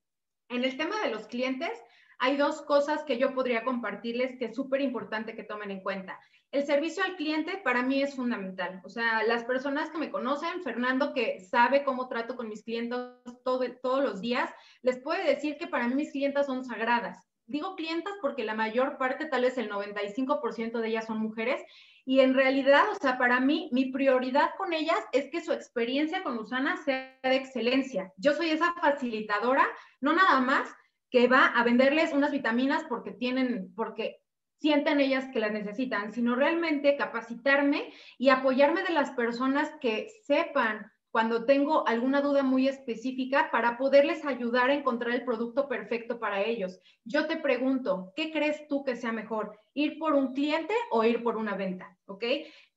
En 0.50 0.64
el 0.64 0.76
tema 0.76 1.00
de 1.02 1.12
los 1.12 1.28
clientes, 1.28 1.72
hay 2.18 2.36
dos 2.36 2.64
cosas 2.64 3.04
que 3.04 3.20
yo 3.20 3.36
podría 3.36 3.64
compartirles 3.64 4.38
que 4.40 4.46
es 4.46 4.56
súper 4.56 4.82
importante 4.82 5.36
que 5.36 5.44
tomen 5.44 5.70
en 5.70 5.82
cuenta. 5.82 6.20
El 6.52 6.66
servicio 6.66 7.04
al 7.04 7.16
cliente 7.16 7.62
para 7.64 7.84
mí 7.84 8.02
es 8.02 8.16
fundamental. 8.16 8.82
O 8.84 8.90
sea, 8.90 9.22
las 9.24 9.44
personas 9.44 9.92
que 9.92 10.00
me 10.00 10.10
conocen, 10.10 10.64
Fernando, 10.64 11.14
que 11.14 11.42
sabe 11.42 11.84
cómo 11.84 12.08
trato 12.08 12.36
con 12.36 12.50
mis 12.50 12.64
clientes 12.64 12.98
todo, 13.44 13.64
todos 13.84 14.04
los 14.04 14.22
días, 14.22 14.50
les 14.82 14.98
puede 15.00 15.26
decir 15.26 15.58
que 15.58 15.68
para 15.68 15.88
mí 15.88 15.94
mis 15.94 16.12
clientas 16.12 16.48
son 16.48 16.66
sagradas 16.66 17.28
digo 17.48 17.76
clientas 17.76 18.14
porque 18.22 18.44
la 18.44 18.56
mayor 18.56 18.98
parte, 18.98 19.26
tal 19.26 19.44
vez 19.44 19.58
el 19.58 19.70
95% 19.70 20.80
de 20.80 20.88
ellas 20.88 21.06
son 21.06 21.20
mujeres, 21.20 21.62
y 22.06 22.20
en 22.20 22.36
realidad, 22.36 22.84
o 22.92 22.96
sea, 22.96 23.18
para 23.18 23.40
mí, 23.40 23.70
mi 23.72 23.92
prioridad 23.92 24.52
con 24.58 24.74
ellas 24.74 25.00
es 25.12 25.30
que 25.32 25.42
su 25.42 25.52
experiencia 25.52 26.24
con 26.24 26.38
Usana 26.38 26.78
sea 26.78 27.18
de 27.24 27.36
excelencia. 27.36 28.14
Yo 28.18 28.34
soy 28.34 28.52
esa 28.52 28.74
facilitadora, 28.74 29.66
no 30.02 30.14
nada 30.14 30.40
más 30.40 30.70
que 31.10 31.28
va 31.28 31.48
a 31.48 31.64
venderles 31.64 32.14
unas 32.14 32.32
vitaminas 32.32 32.84
porque 32.88 33.12
tienen, 33.12 33.74
porque 33.76 34.22
sienten 34.60 35.00
ellas 35.00 35.26
que 35.34 35.40
las 35.40 35.52
necesitan, 35.52 36.12
sino 36.12 36.36
realmente 36.36 36.96
capacitarme 36.96 37.92
y 38.18 38.30
apoyarme 38.30 38.84
de 38.84 38.94
las 38.94 39.12
personas 39.12 39.72
que 39.82 40.10
sepan 40.26 40.92
cuando 41.16 41.46
tengo 41.46 41.88
alguna 41.88 42.20
duda 42.20 42.44
muy 42.44 42.68
específica 42.68 43.50
para 43.50 43.78
poderles 43.78 44.26
ayudar 44.26 44.70
a 44.70 44.74
encontrar 44.74 45.16
el 45.16 45.24
producto 45.24 45.70
perfecto 45.70 46.20
para 46.20 46.42
ellos. 46.42 46.82
Yo 47.06 47.26
te 47.26 47.38
pregunto, 47.38 48.12
¿qué 48.18 48.34
crees 48.34 48.68
tú 48.68 48.84
que 48.84 48.98
sea 48.98 49.14
mejor? 49.14 49.58
¿Ir 49.74 49.98
por 49.98 50.14
un 50.14 50.34
cliente 50.34 50.74
o 50.92 51.06
ir 51.06 51.24
por 51.24 51.38
una 51.38 51.56
venta? 51.56 51.98
¿Ok? 52.08 52.26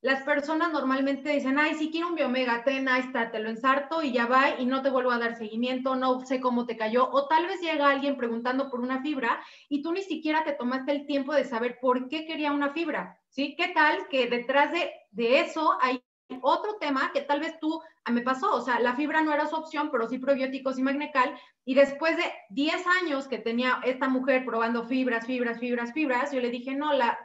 Las 0.02 0.23
personas 0.23 0.73
normalmente 0.73 1.33
dicen, 1.33 1.59
ay, 1.59 1.75
si 1.75 1.90
quiero 1.90 2.07
un 2.07 2.14
biomega, 2.14 2.62
ten, 2.62 2.88
ahí 2.88 3.00
está, 3.00 3.33
te 3.33 3.40
lo 3.40 3.50
ensarto 3.50 4.04
y 4.04 4.12
ya 4.12 4.26
va 4.26 4.50
y 4.61 4.66
no 4.66 4.83
te 4.83 4.90
vuelvo 4.90 5.11
a 5.11 5.18
dar 5.18 5.35
seguimiento, 5.35 5.97
no 5.97 6.25
sé 6.25 6.40
cómo 6.40 6.64
te 6.64 6.76
cayó. 6.76 7.11
O 7.11 7.26
tal 7.26 7.49
vez 7.49 7.61
llega 7.61 7.90
alguien 7.90 8.16
preguntando 8.16 8.71
por 8.71 8.78
una 8.78 9.02
fibra 9.02 9.42
y 9.68 9.83
tú 9.83 9.92
ni 9.92 10.02
siquiera 10.02 10.45
te 10.45 10.52
tomaste 10.52 10.92
el 10.92 11.07
tiempo 11.07 11.35
de 11.35 11.45
saber 11.45 11.80
por 11.80 12.09
qué 12.09 12.25
quería 12.25 12.52
una 12.52 12.73
fibra, 12.73 13.18
¿sí? 13.30 13.57
¿Qué 13.57 13.73
tal 13.75 14.07
que 14.07 14.28
detrás 14.28 14.71
de, 14.71 14.92
de 15.11 15.40
eso 15.40 15.76
hay 15.80 16.00
otro 16.42 16.76
tema 16.78 17.11
que 17.12 17.23
tal 17.23 17.40
vez 17.40 17.58
tú 17.61 17.80
ah, 18.04 18.11
me 18.11 18.23
pasó, 18.23 18.54
o 18.54 18.61
sea, 18.61 18.80
la 18.80 18.94
fibra 18.94 19.23
no 19.23 19.32
era 19.32 19.47
su 19.47 19.56
opción, 19.56 19.90
pero 19.90 20.08
sí 20.08 20.18
probióticos 20.18 20.78
y 20.78 20.82
magnecal. 20.82 21.38
Y 21.64 21.75
después 21.75 22.16
de 22.16 22.25
10 22.50 22.87
años 23.02 23.28
que 23.28 23.38
tenía 23.38 23.80
esta 23.85 24.08
mujer 24.08 24.44
probando 24.44 24.85
fibras, 24.85 25.26
fibras, 25.26 25.58
fibras, 25.58 25.92
fibras, 25.92 26.32
yo 26.32 26.40
le 26.40 26.50
dije, 26.50 26.75
no, 26.75 26.92
la, 26.92 27.18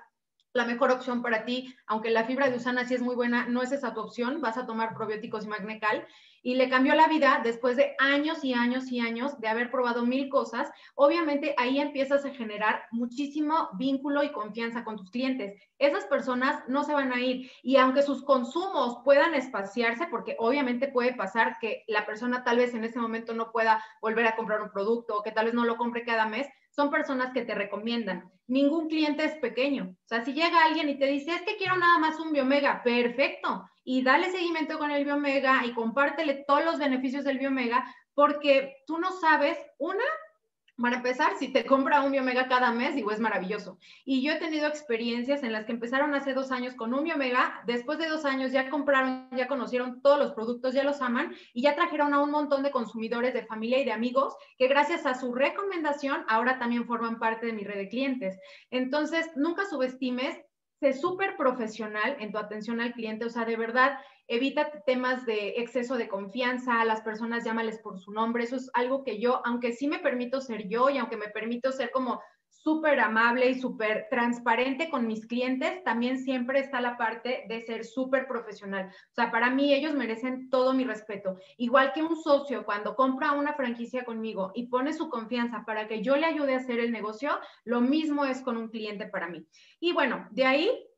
la 0.54 0.66
mejor 0.66 0.92
opción 0.92 1.22
para 1.22 1.46
ti, 1.46 1.76
aunque 1.88 2.12
la 2.12 2.26
fibra 2.26 2.50
de 2.50 2.58
usana 2.58 2.86
sí 2.86 2.94
es 2.94 3.02
muy 3.02 3.16
buena, 3.16 3.48
no 3.48 3.62
es 3.62 3.72
esa 3.72 3.94
tu 3.94 4.02
opción, 4.02 4.42
vas 4.42 4.58
a 4.58 4.66
tomar 4.66 4.94
probióticos 4.96 5.46
y 5.46 5.48
magnecal 5.48 6.08
y 6.44 6.56
le 6.56 6.70
cambió 6.70 6.94
la 6.94 7.08
vida 7.08 7.42
después 7.44 7.78
de 7.78 7.96
años 7.98 8.44
y 8.44 8.54
años 8.54 8.92
y 8.92 9.00
años 9.00 9.40
de 9.40 9.48
haber 9.48 9.72
probado 9.72 10.06
mil 10.06 10.30
cosas. 10.30 10.70
Obviamente 10.94 11.56
ahí 11.58 11.80
empiezas 11.80 12.26
a 12.26 12.32
generar 12.32 12.84
muchísimo 12.92 13.70
vínculo 13.80 14.24
y 14.24 14.32
confianza 14.32 14.84
con 14.84 14.98
tus 14.98 15.10
clientes. 15.10 15.60
Esas 15.80 16.06
personas 16.06 16.62
no 16.68 16.84
se 16.84 16.94
van 16.94 17.14
a 17.14 17.22
ir 17.22 17.50
y 17.64 17.78
aunque 17.78 18.04
sus 18.04 18.24
consumos 18.24 19.00
puedan 19.04 19.34
espaciarse, 19.34 20.08
porque 20.08 20.36
obviamente 20.38 20.90
puede 20.90 21.16
pasar 21.16 21.58
que 21.60 21.84
la 21.88 22.06
persona 22.06 22.44
tal 22.44 22.58
vez 22.58 22.74
en 22.74 22.84
ese 22.84 23.00
momento 23.00 23.34
no 23.34 23.52
pueda 23.52 23.84
volver 24.02 24.28
a 24.28 24.36
comprar 24.36 24.62
un 24.62 24.72
producto 24.72 25.18
o 25.18 25.24
que 25.24 25.32
tal 25.32 25.46
vez 25.46 25.54
no 25.54 25.64
lo 25.64 25.78
compre 25.78 26.04
cada 26.04 26.28
mes, 26.28 26.48
son 26.72 26.90
personas 26.90 27.32
que 27.34 27.46
te 27.46 27.56
recomiendan. 27.56 28.32
Ningún 28.48 28.90
cliente 28.90 29.24
es 29.24 29.36
pequeño. 29.36 29.96
O 30.04 30.08
sea, 30.08 30.26
si 30.26 30.34
llega 30.34 30.66
alguien 30.66 30.90
y 30.90 30.98
te 30.98 31.06
dice, 31.06 31.32
es 31.32 31.42
que 31.44 31.56
quiero 31.56 31.78
nada 31.78 31.98
más 32.00 32.20
un 32.20 32.34
biomega, 32.34 32.84
perfecto. 32.84 33.66
Y 33.84 34.04
dale 34.04 34.32
seguimiento 34.32 34.80
con 34.80 34.92
el 34.92 35.06
biomega 35.06 35.66
y 35.66 35.74
compártele 35.74 36.46
todos 36.48 36.64
los 36.64 36.80
beneficios 36.80 37.24
del 37.24 37.40
biomega, 37.40 37.86
porque 38.14 38.84
tú 38.86 38.98
no 38.98 39.12
sabes, 39.12 39.58
una, 39.78 40.04
para 40.82 40.98
empezar, 40.98 41.38
si 41.38 41.50
te 41.50 41.66
compra 41.66 42.02
un 42.02 42.12
Biomega 42.12 42.48
cada 42.48 42.72
mes, 42.72 42.96
digo, 42.96 43.12
es 43.12 43.20
maravilloso. 43.20 43.78
Y 44.06 44.24
yo 44.24 44.34
he 44.34 44.40
tenido 44.40 44.68
experiencias 44.68 45.44
en 45.44 45.52
las 45.52 45.66
que 45.66 45.72
empezaron 45.72 46.16
hace 46.16 46.34
dos 46.34 46.52
años 46.52 46.74
con 46.74 46.94
un 46.94 47.04
Biomega, 47.04 47.62
después 47.68 48.00
de 48.00 48.08
dos 48.08 48.26
años 48.26 48.52
ya 48.52 48.70
compraron, 48.70 49.30
ya 49.32 49.48
conocieron 49.48 50.02
todos 50.02 50.18
los 50.18 50.34
productos, 50.34 50.74
ya 50.74 50.84
los 50.84 51.02
aman 51.02 51.36
y 51.54 51.62
ya 51.62 51.76
trajeron 51.76 52.14
a 52.14 52.22
un 52.22 52.32
montón 52.32 52.64
de 52.64 52.72
consumidores 52.72 53.34
de 53.34 53.46
familia 53.46 53.80
y 53.80 53.86
de 53.86 53.92
amigos 53.92 54.36
que 54.58 54.68
gracias 54.68 55.06
a 55.06 55.14
su 55.14 55.34
recomendación 55.34 56.26
ahora 56.28 56.58
también 56.58 56.88
forman 56.88 57.20
parte 57.20 57.46
de 57.46 57.54
mi 57.54 57.64
red 57.64 57.78
de 57.78 57.90
clientes. 57.90 58.40
Entonces, 58.72 59.30
nunca 59.36 59.66
subestimes 59.66 60.36
sé 60.84 60.92
súper 60.92 61.38
profesional 61.38 62.18
en 62.20 62.34
tu 62.34 62.38
atención 62.38 62.82
al 62.82 62.92
cliente, 62.92 63.24
o 63.24 63.30
sea, 63.30 63.46
de 63.46 63.56
verdad, 63.56 63.98
evita 64.28 64.70
temas 64.86 65.26
de 65.26 65.54
exceso 65.58 65.96
de 65.96 66.10
confianza, 66.10 66.82
a 66.82 66.86
las 66.86 67.00
personas 67.00 67.46
llámales 67.46 67.80
por 67.80 68.00
su 68.00 68.12
nombre, 68.12 68.44
eso 68.44 68.58
es 68.58 68.70
algo 68.74 69.06
que 69.06 69.18
yo, 69.18 69.42
aunque 69.46 69.72
sí 69.72 69.88
me 69.88 70.00
permito 70.00 70.42
ser 70.42 70.68
yo 70.68 70.90
y 70.90 70.98
aunque 70.98 71.16
me 71.16 71.30
permito 71.30 71.72
ser 71.72 71.90
como 71.92 72.22
súper 72.64 73.00
amable 73.02 73.50
y 73.50 73.60
súper 73.60 74.08
transparente 74.10 74.90
con 74.90 75.06
mis 75.06 75.26
clientes, 75.28 75.84
también 75.84 76.18
siempre 76.20 76.60
está 76.60 76.80
la 76.80 76.98
parte 76.98 77.44
de 77.50 77.62
ser 77.62 77.84
súper 77.84 78.26
profesional. 78.28 78.88
O 78.88 79.14
sea, 79.14 79.32
para 79.32 79.50
mí 79.50 79.74
ellos 79.74 79.94
merecen 79.94 80.50
todo 80.50 80.74
mi 80.74 80.86
respeto. 80.86 81.38
Igual 81.58 81.92
que 81.94 82.02
un 82.02 82.16
socio 82.16 82.64
cuando 82.64 82.96
compra 82.96 83.34
una 83.34 83.54
franquicia 83.54 84.06
conmigo 84.06 84.52
y 84.56 84.68
pone 84.68 84.94
su 84.94 85.10
confianza 85.10 85.64
para 85.66 85.88
que 85.88 86.02
yo 86.02 86.16
le 86.16 86.26
ayude 86.26 86.54
a 86.54 86.58
hacer 86.58 86.80
el 86.80 86.92
negocio, 86.92 87.38
lo 87.66 87.82
mismo 87.82 88.24
es 88.26 88.42
con 88.42 88.56
un 88.56 88.70
cliente 88.70 89.08
para 89.08 89.28
mí. 89.28 89.46
Y 89.80 89.92
bueno, 89.92 90.28
de 90.32 90.46
ahí 90.46 90.93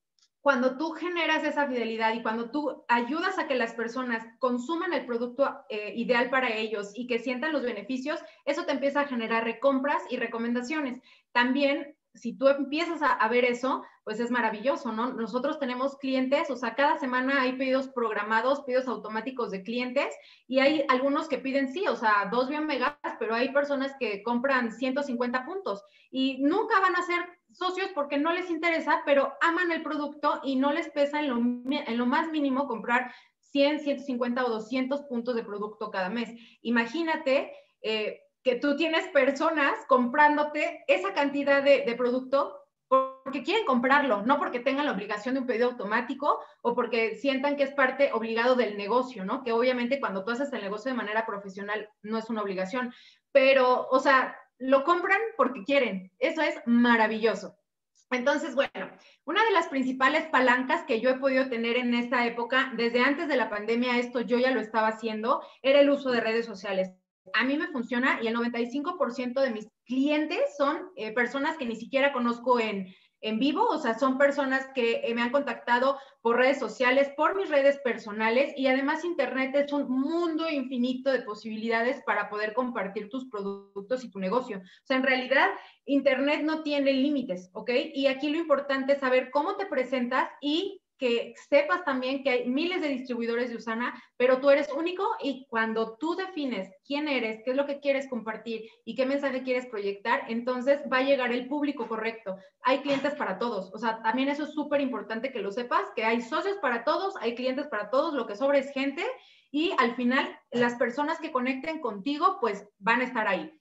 cuando 0.46 0.78
tú 0.78 0.92
generas 0.92 1.44
esa 1.44 1.68
fidelidad 1.68 2.14
y 2.14 2.22
cuando 2.22 2.52
tú 2.52 2.86
ayudas 2.88 3.40
a 3.40 3.48
que 3.48 3.56
las 3.56 3.74
personas 3.74 4.24
consuman 4.38 4.94
el 4.94 5.08
producto 5.08 5.50
eh, 5.70 5.94
ideal 5.96 6.30
para 6.30 6.56
ellos 6.56 6.92
y 6.94 7.08
que 7.08 7.18
sientan 7.18 7.52
los 7.52 7.64
beneficios, 7.64 8.20
eso 8.46 8.64
te 8.64 8.72
empieza 8.72 9.02
a 9.02 9.08
generar 9.08 9.44
recompras 9.44 10.04
y 10.08 10.18
recomendaciones. 10.18 11.02
También, 11.32 11.96
si 12.14 12.38
tú 12.38 12.48
empiezas 12.48 13.02
a, 13.02 13.28
ver 13.28 13.44
eso, 13.44 13.84
pues 14.04 14.20
es 14.20 14.30
maravilloso, 14.30 14.92
¿no? 14.92 15.14
Nosotros 15.14 15.58
tenemos 15.58 15.98
clientes, 15.98 16.52
o 16.52 16.56
sea, 16.56 16.76
cada 16.76 17.00
semana 17.00 17.42
hay 17.42 17.54
pedidos 17.54 17.88
programados, 17.88 18.62
pedidos 18.62 18.88
automáticos 18.88 19.50
de 19.50 19.64
clientes 19.64 20.14
y 20.48 20.60
hay 20.60 20.86
algunos 20.90 21.28
que 21.28 21.40
piden 21.40 21.74
sí, 21.74 21.88
o 21.88 21.96
sea, 21.96 22.30
dos 22.32 22.50
bien 22.50 22.68
megas, 22.68 22.94
pero 23.18 23.34
hay 23.34 23.52
personas 23.52 23.96
que 24.00 24.22
compran 24.22 24.72
150 24.72 25.44
puntos 25.44 25.84
y 26.12 26.38
nunca 26.44 26.80
van 26.82 26.96
a 26.96 27.02
ser 27.02 27.26
socios 27.58 27.89
porque 27.94 28.18
no 28.18 28.34
les 28.34 28.50
interesa, 28.50 29.02
pero 29.06 29.34
aman 29.41 29.72
el 29.72 29.84
producto 29.84 30.41
y 30.44 30.56
no 30.56 30.72
les 30.72 30.89
pesa 30.89 31.22
en 31.22 31.30
lo, 31.98 32.06
más 32.06 32.30
mínimo 32.30 32.68
comprar 32.68 33.13
100, 33.52 33.80
150 33.80 34.46
o 34.46 34.50
200 34.50 35.02
puntos 35.04 35.36
de 35.36 35.44
producto 35.44 35.91
cada 35.91 36.10
mes. 36.10 36.30
Imagínate 36.62 37.54
eh, 37.82 38.22
que 38.44 38.56
tú 38.56 38.76
tienes 38.76 39.08
personas 39.10 39.74
comprándote 39.88 40.84
esa 40.88 41.13
cantidad 41.13 41.63
de, 41.63 41.84
de 41.86 41.96
producto 41.96 42.65
porque 42.88 43.44
quieren 43.44 43.65
comprarlo, 43.65 44.22
no 44.22 44.38
porque 44.38 44.60
tengan 44.60 44.86
la 44.86 44.91
obligación 44.91 45.34
de 45.34 45.41
un 45.41 45.48
pedido 45.48 45.70
automático 45.70 46.39
o 46.62 46.76
porque 46.76 47.15
sientan 47.15 47.56
que 47.56 47.63
es 47.63 47.74
parte 47.74 48.12
obligado 48.13 48.56
del 48.56 48.78
negocio, 48.78 49.26
¿no? 49.26 49.44
Que 49.44 49.52
obviamente 49.52 50.00
cuando 50.00 50.24
tú 50.24 50.32
haces 50.32 50.54
el 50.54 50.62
negocio 50.62 50.91
de 50.91 50.98
manera 50.98 51.26
profesional 51.26 51.89
no 52.04 52.18
es 52.20 52.30
una 52.30 52.44
obligación, 52.44 52.94
pero, 53.32 53.88
o 53.89 54.00
sea, 54.00 54.38
lo 54.58 54.84
compran 54.84 55.20
porque 55.38 55.63
quieren. 55.63 56.12
Eso 56.20 56.41
es 56.41 56.56
maravilloso. 56.65 57.56
Entonces, 58.12 58.56
bueno, 58.56 58.91
una 59.26 59.44
de 59.44 59.52
las 59.52 59.68
principales 59.68 60.26
palancas 60.28 60.84
que 60.84 61.02
yo 61.02 61.10
he 61.10 61.20
podido 61.20 61.50
tener 61.50 61.76
en 61.76 61.94
esta 61.94 62.26
época, 62.26 62.72
desde 62.78 63.02
antes 63.02 63.28
de 63.28 63.36
la 63.36 63.50
pandemia, 63.50 63.98
esto 63.98 64.22
yo 64.22 64.38
ya 64.38 64.52
lo 64.52 64.60
estaba 64.60 64.89
haciendo, 64.89 65.41
era 65.62 65.80
el 65.80 65.89
uso 65.89 66.12
de 66.12 66.22
redes 66.22 66.46
sociales. 66.46 66.91
A 67.34 67.44
mí 67.44 67.58
me 67.58 67.68
funciona 67.68 68.20
y 68.22 68.28
el 68.28 68.36
95% 68.36 69.41
de 69.41 69.50
mis 69.50 69.68
clientes 69.86 70.39
son 70.58 70.91
eh, 70.96 71.12
personas 71.12 71.58
que 71.58 71.65
ni 71.65 71.76
siquiera 71.76 72.13
conozco 72.13 72.60
en, 72.60 72.94
en 73.26 73.40
vivo, 73.40 73.66
o 73.68 73.80
sea, 73.80 73.98
son 73.98 74.20
personas 74.20 74.68
que 74.76 75.02
eh, 75.04 75.16
me 75.16 75.24
han 75.24 75.32
contactado 75.32 75.98
por 76.22 76.38
redes 76.38 76.60
sociales, 76.60 77.10
por 77.18 77.36
mis 77.36 77.50
redes 77.50 77.80
personales 77.80 78.54
y 78.56 78.68
además 78.68 79.04
Internet 79.04 79.56
es 79.56 79.74
un 79.74 79.90
mundo 79.90 80.48
infinito 80.48 81.12
de 81.12 81.24
posibilidades 81.24 82.04
para 82.04 82.30
poder 82.30 82.54
compartir 82.54 83.10
tus 83.10 83.28
productos 83.28 84.04
y 84.04 84.12
tu 84.12 84.20
negocio. 84.20 84.60
O 84.60 84.86
sea, 84.86 84.98
en 84.98 85.04
realidad 85.04 85.50
Internet 85.86 86.44
no 86.44 86.62
tiene 86.62 86.94
límites, 86.94 87.50
¿ok? 87.54 87.72
Y 87.96 88.06
aquí 88.06 88.30
lo 88.30 88.38
importante 88.38 88.94
es 88.94 89.00
saber 89.00 89.32
cómo 89.32 89.56
te 89.56 89.66
presentas 89.66 90.30
y 90.40 90.84
que 90.98 91.34
sepas 91.50 91.84
también 91.84 92.24
que 92.24 92.30
hay 92.30 92.50
miles 92.50 92.82
de 92.82 92.88
distribuidores 92.88 93.50
de 93.50 93.58
Usana, 93.58 94.02
pero 94.18 94.40
tú 94.40 94.50
eres 94.50 94.72
único 94.72 95.08
y 95.22 95.46
cuando 95.50 95.98
tú 95.98 96.16
defines 96.16 96.72
quién 96.86 97.08
eres, 97.08 97.42
qué 97.44 97.52
es 97.52 97.58
lo 97.58 97.66
que 97.66 97.80
quieres 97.80 98.08
compartir 98.10 98.70
y 98.86 98.96
qué 98.96 99.06
mensaje 99.06 99.44
quieres 99.44 99.66
proyectar, 99.68 100.24
entonces 100.30 100.82
va 100.92 100.98
a 100.98 101.04
llegar 101.04 101.32
el 101.32 101.48
público 101.48 101.88
correcto. 101.88 102.38
Hay 102.62 102.80
clientes 102.80 103.14
para 103.16 103.38
todos, 103.38 103.74
o 103.74 103.78
sea, 103.78 104.02
también 104.02 104.30
eso 104.30 104.44
es 104.44 104.54
súper 104.54 104.82
importante 104.82 105.32
que 105.32 105.40
lo 105.40 105.52
sepas, 105.52 105.90
que 105.96 106.06
hay 106.06 106.22
socios 106.22 106.58
para 106.62 106.84
todos, 106.84 107.16
hay 107.22 107.36
clientes 107.36 107.68
para 107.68 107.90
todos, 107.90 108.14
lo 108.14 108.26
que 108.26 108.36
sobra 108.36 108.58
es 108.58 108.72
gente 108.72 109.04
y 109.52 109.74
al 109.78 109.96
final 109.96 110.38
las 110.52 110.76
personas 110.76 111.20
que 111.20 111.32
conecten 111.32 111.80
contigo 111.80 112.38
pues 112.40 112.68
van 112.80 113.02
a 113.02 113.06
estar 113.06 113.28
ahí. 113.28 113.52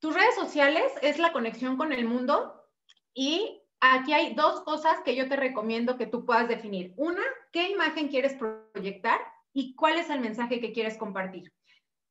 Tus 0.00 0.14
redes 0.14 0.34
sociales 0.36 0.92
es 1.02 1.18
la 1.18 1.32
conexión 1.32 1.76
con 1.76 1.92
el 1.92 2.04
mundo 2.04 2.64
y 3.12 3.60
aquí 3.80 4.12
hay 4.12 4.34
dos 4.34 4.62
cosas 4.62 5.00
que 5.04 5.14
yo 5.14 5.28
te 5.28 5.36
recomiendo 5.36 5.96
que 5.96 6.06
tú 6.06 6.24
puedas 6.24 6.48
definir. 6.48 6.92
Una, 6.96 7.22
¿qué 7.52 7.70
imagen 7.70 8.08
quieres 8.08 8.34
proyectar? 8.34 9.20
Y 9.52 9.74
cuál 9.74 9.98
es 9.98 10.10
el 10.10 10.20
mensaje 10.20 10.60
que 10.60 10.72
quieres 10.72 10.96
compartir. 10.96 11.52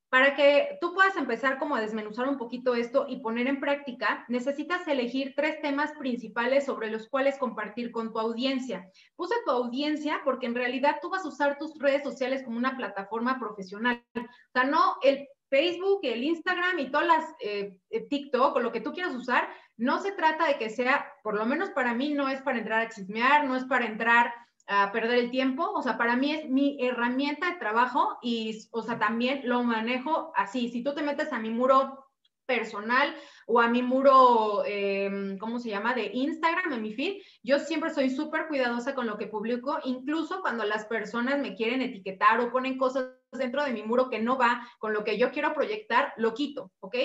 Para 0.10 0.36
que 0.36 0.78
tú 0.80 0.94
puedas 0.94 1.18
empezar 1.18 1.60
como 1.60 1.76
a 1.76 1.82
desmenuzar 1.82 2.30
un 2.30 2.38
poquito 2.38 2.76
esto 2.76 3.08
y 3.10 3.18
poner 3.18 3.48
en 3.48 3.60
práctica, 3.60 4.26
necesitas 4.30 4.88
elegir 4.88 5.34
tres 5.36 5.62
temas 5.62 5.92
principales 6.00 6.66
sobre 6.66 6.90
los 6.90 7.10
cuales 7.10 7.38
compartir 7.38 7.92
con 7.92 8.14
tu 8.14 8.20
audiencia. 8.20 8.90
Puse 9.18 9.36
tu 9.46 9.52
audiencia 9.52 10.22
porque 10.24 10.46
en 10.46 10.56
realidad 10.56 10.98
tú 11.02 11.10
vas 11.10 11.26
a 11.26 11.28
usar 11.28 11.58
tus 11.58 11.78
redes 11.78 12.04
sociales 12.04 12.42
como 12.44 12.58
una 12.58 12.78
plataforma 12.78 13.38
profesional. 13.38 14.02
O 14.16 14.52
sea, 14.54 14.64
no 14.64 14.96
el 15.04 15.28
Facebook, 15.50 16.00
el 16.04 16.24
Instagram 16.24 16.80
y 16.80 16.90
todas 16.90 17.08
las 17.08 17.26
eh, 17.42 17.78
eh, 17.90 18.08
TikTok 18.08 18.56
o 18.56 18.60
lo 18.60 18.72
que 18.72 18.82
tú 18.82 18.94
quieras 18.94 19.14
usar, 19.14 19.50
no 19.78 20.00
se 20.00 20.12
trata 20.12 20.48
de 20.48 20.58
que 20.58 20.70
sea, 20.70 21.14
por 21.24 21.36
lo 21.36 21.46
menos 21.46 21.70
para 21.70 21.94
mí, 21.94 22.14
no 22.14 22.28
es 22.28 22.42
para 22.42 22.58
entrar 22.58 22.82
a 22.82 22.90
chismear, 22.90 23.46
no 23.46 23.56
es 23.56 23.66
para 23.66 23.86
entrar 23.86 24.34
a 24.68 24.92
perder 24.92 25.20
el 25.20 25.32
tiempo, 25.32 25.72
o 25.72 25.82
sea, 25.82 25.98
para 25.98 26.18
mí 26.18 26.34
es 26.34 26.50
mi 26.50 26.78
herramienta 26.86 27.52
de 27.52 27.58
trabajo 27.58 28.18
y, 28.22 28.68
o 28.72 28.82
sea, 28.82 29.00
también 29.00 29.42
lo 29.46 29.64
manejo 29.64 30.34
así. 30.36 30.70
Si 30.70 30.84
tú 30.84 30.94
te 30.94 31.04
metes 31.04 31.32
a 31.32 31.40
mi 31.40 31.50
muro 31.50 32.08
personal 32.48 33.14
o 33.46 33.60
a 33.60 33.68
mi 33.70 33.84
muro, 33.84 34.64
em, 34.66 35.38
¿cómo 35.38 35.60
se 35.60 35.70
llama? 35.70 35.94
De 35.94 36.10
Instagram, 36.14 36.74
en 36.74 36.82
mi 36.82 36.94
feed. 36.94 37.22
Yo 37.44 37.60
siempre 37.60 37.94
soy 37.94 38.10
súper 38.10 38.48
cuidadosa 38.48 38.96
con 38.96 39.06
lo 39.06 39.18
que 39.18 39.28
publico, 39.28 39.80
incluso 39.84 40.42
cuando 40.42 40.64
las 40.64 40.86
personas 40.86 41.40
me 41.40 41.56
quieren 41.56 41.82
etiquetar 41.82 42.40
o 42.40 42.52
ponen 42.52 42.78
cosas 42.78 43.14
dentro 43.32 43.64
de 43.64 43.72
mi 43.72 43.84
muro 43.84 44.10
que 44.10 44.20
no 44.20 44.38
va 44.38 44.66
con 44.80 44.94
lo 44.94 45.04
que 45.04 45.18
yo 45.18 45.32
quiero 45.32 45.54
proyectar, 45.54 46.14
lo 46.18 46.34
quito, 46.34 46.72
¿ok? 46.80 46.96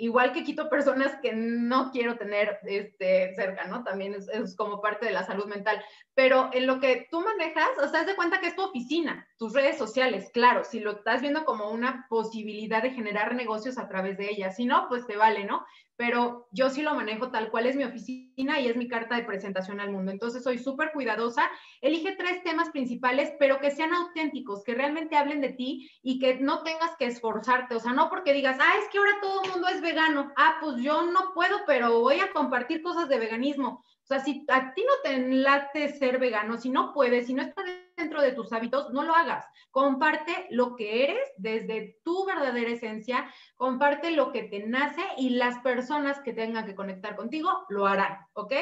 Igual 0.00 0.32
que 0.32 0.44
quito 0.44 0.70
personas 0.70 1.12
que 1.20 1.34
no 1.34 1.90
quiero 1.90 2.16
tener 2.16 2.58
este, 2.64 3.34
cerca, 3.34 3.66
¿no? 3.66 3.84
También 3.84 4.14
es, 4.14 4.28
es 4.28 4.56
como 4.56 4.80
parte 4.80 5.04
de 5.04 5.12
la 5.12 5.24
salud 5.24 5.44
mental. 5.44 5.84
Pero 6.14 6.48
en 6.54 6.66
lo 6.66 6.80
que 6.80 7.06
tú 7.10 7.20
manejas, 7.20 7.68
o 7.82 7.86
sea, 7.86 8.00
haz 8.00 8.06
de 8.06 8.16
cuenta 8.16 8.40
que 8.40 8.46
es 8.46 8.56
tu 8.56 8.62
oficina, 8.62 9.28
tus 9.36 9.52
redes 9.52 9.76
sociales, 9.76 10.30
claro, 10.32 10.64
si 10.64 10.80
lo 10.80 10.92
estás 10.92 11.20
viendo 11.20 11.44
como 11.44 11.70
una 11.70 12.06
posibilidad 12.08 12.82
de 12.82 12.92
generar 12.92 13.34
negocios 13.34 13.76
a 13.76 13.88
través 13.88 14.16
de 14.16 14.30
ellas, 14.30 14.56
si 14.56 14.64
no, 14.64 14.86
pues 14.88 15.06
te 15.06 15.18
vale, 15.18 15.44
¿no? 15.44 15.66
pero 16.00 16.48
yo 16.50 16.70
sí 16.70 16.80
lo 16.80 16.94
manejo 16.94 17.30
tal 17.30 17.50
cual 17.50 17.66
es 17.66 17.76
mi 17.76 17.84
oficina 17.84 18.58
y 18.58 18.68
es 18.68 18.74
mi 18.74 18.88
carta 18.88 19.16
de 19.16 19.24
presentación 19.24 19.80
al 19.80 19.92
mundo. 19.92 20.10
Entonces 20.10 20.42
soy 20.42 20.56
súper 20.56 20.92
cuidadosa. 20.92 21.50
Elige 21.82 22.16
tres 22.16 22.42
temas 22.42 22.70
principales, 22.70 23.34
pero 23.38 23.60
que 23.60 23.70
sean 23.70 23.92
auténticos, 23.92 24.64
que 24.64 24.72
realmente 24.72 25.18
hablen 25.18 25.42
de 25.42 25.50
ti 25.50 25.90
y 26.02 26.18
que 26.18 26.36
no 26.36 26.62
tengas 26.62 26.96
que 26.98 27.04
esforzarte. 27.04 27.74
O 27.74 27.80
sea, 27.80 27.92
no 27.92 28.08
porque 28.08 28.32
digas, 28.32 28.56
ah, 28.58 28.72
es 28.82 28.88
que 28.88 28.96
ahora 28.96 29.18
todo 29.20 29.44
el 29.44 29.50
mundo 29.50 29.68
es 29.68 29.82
vegano. 29.90 30.32
Ah, 30.36 30.58
pues 30.60 30.76
yo 30.82 31.02
no 31.02 31.32
puedo, 31.34 31.58
pero 31.66 32.00
voy 32.00 32.20
a 32.20 32.32
compartir 32.32 32.82
cosas 32.82 33.08
de 33.08 33.18
veganismo. 33.18 33.84
O 34.02 34.06
sea, 34.06 34.20
si 34.20 34.44
a 34.48 34.72
ti 34.74 34.84
no 34.84 34.92
te 35.04 35.18
late 35.18 35.92
ser 35.92 36.18
vegano, 36.18 36.58
si 36.58 36.68
no 36.68 36.92
puedes, 36.92 37.26
si 37.26 37.34
no 37.34 37.42
está 37.42 37.62
dentro 37.96 38.20
de 38.22 38.32
tus 38.32 38.52
hábitos, 38.52 38.90
no 38.92 39.04
lo 39.04 39.14
hagas. 39.14 39.46
Comparte 39.70 40.46
lo 40.50 40.74
que 40.74 41.04
eres 41.04 41.28
desde 41.36 42.00
tu 42.02 42.24
verdadera 42.24 42.70
esencia, 42.70 43.32
comparte 43.56 44.10
lo 44.10 44.32
que 44.32 44.44
te 44.44 44.66
nace 44.66 45.02
y 45.16 45.30
las 45.30 45.58
personas 45.60 46.20
que 46.20 46.32
tengan 46.32 46.66
que 46.66 46.74
conectar 46.74 47.14
contigo 47.14 47.50
lo 47.68 47.86
harán, 47.86 48.18
¿ok? 48.32 48.52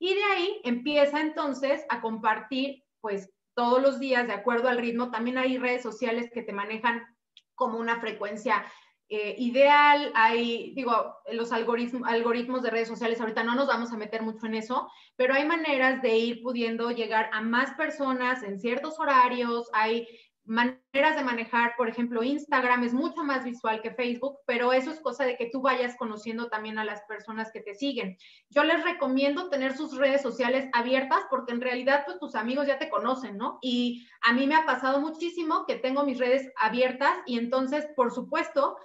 Y 0.00 0.14
de 0.14 0.24
ahí 0.24 0.60
empieza 0.64 1.20
entonces 1.20 1.84
a 1.88 2.00
compartir, 2.00 2.82
pues, 3.00 3.32
todos 3.54 3.80
los 3.80 4.00
días 4.00 4.26
de 4.26 4.34
acuerdo 4.34 4.68
al 4.68 4.78
ritmo. 4.78 5.10
También 5.10 5.38
hay 5.38 5.56
redes 5.56 5.82
sociales 5.82 6.30
que 6.32 6.42
te 6.42 6.52
manejan 6.52 7.06
como 7.54 7.78
una 7.78 8.00
frecuencia 8.00 8.64
eh, 9.08 9.36
ideal, 9.38 10.10
hay, 10.14 10.72
digo, 10.74 11.16
los 11.32 11.52
algoritmos, 11.52 12.08
algoritmos 12.08 12.62
de 12.62 12.70
redes 12.70 12.88
sociales, 12.88 13.20
ahorita 13.20 13.44
no 13.44 13.54
nos 13.54 13.68
vamos 13.68 13.92
a 13.92 13.96
meter 13.96 14.22
mucho 14.22 14.46
en 14.46 14.54
eso, 14.54 14.90
pero 15.14 15.34
hay 15.34 15.44
maneras 15.44 16.02
de 16.02 16.16
ir 16.16 16.42
pudiendo 16.42 16.90
llegar 16.90 17.30
a 17.32 17.40
más 17.40 17.74
personas 17.74 18.42
en 18.42 18.58
ciertos 18.58 18.98
horarios, 18.98 19.70
hay 19.72 20.08
maneras 20.46 21.16
de 21.16 21.24
manejar, 21.24 21.74
por 21.76 21.88
ejemplo, 21.88 22.22
Instagram 22.22 22.84
es 22.84 22.94
mucho 22.94 23.24
más 23.24 23.44
visual 23.44 23.82
que 23.82 23.90
Facebook, 23.90 24.38
pero 24.46 24.72
eso 24.72 24.90
es 24.90 25.00
cosa 25.00 25.24
de 25.24 25.36
que 25.36 25.50
tú 25.50 25.60
vayas 25.60 25.96
conociendo 25.96 26.48
también 26.48 26.78
a 26.78 26.84
las 26.84 27.02
personas 27.02 27.50
que 27.52 27.60
te 27.60 27.74
siguen. 27.74 28.16
Yo 28.48 28.64
les 28.64 28.82
recomiendo 28.84 29.48
tener 29.48 29.76
sus 29.76 29.96
redes 29.96 30.22
sociales 30.22 30.68
abiertas 30.72 31.20
porque 31.30 31.52
en 31.52 31.60
realidad 31.60 32.02
pues 32.06 32.18
tus 32.18 32.34
amigos 32.34 32.66
ya 32.66 32.78
te 32.78 32.88
conocen, 32.88 33.36
¿no? 33.36 33.58
Y 33.60 34.06
a 34.22 34.32
mí 34.32 34.46
me 34.46 34.54
ha 34.54 34.64
pasado 34.64 35.00
muchísimo 35.00 35.66
que 35.66 35.76
tengo 35.76 36.04
mis 36.04 36.18
redes 36.18 36.50
abiertas 36.56 37.12
y 37.26 37.38
entonces, 37.38 37.86
por 37.96 38.12
supuesto, 38.12 38.76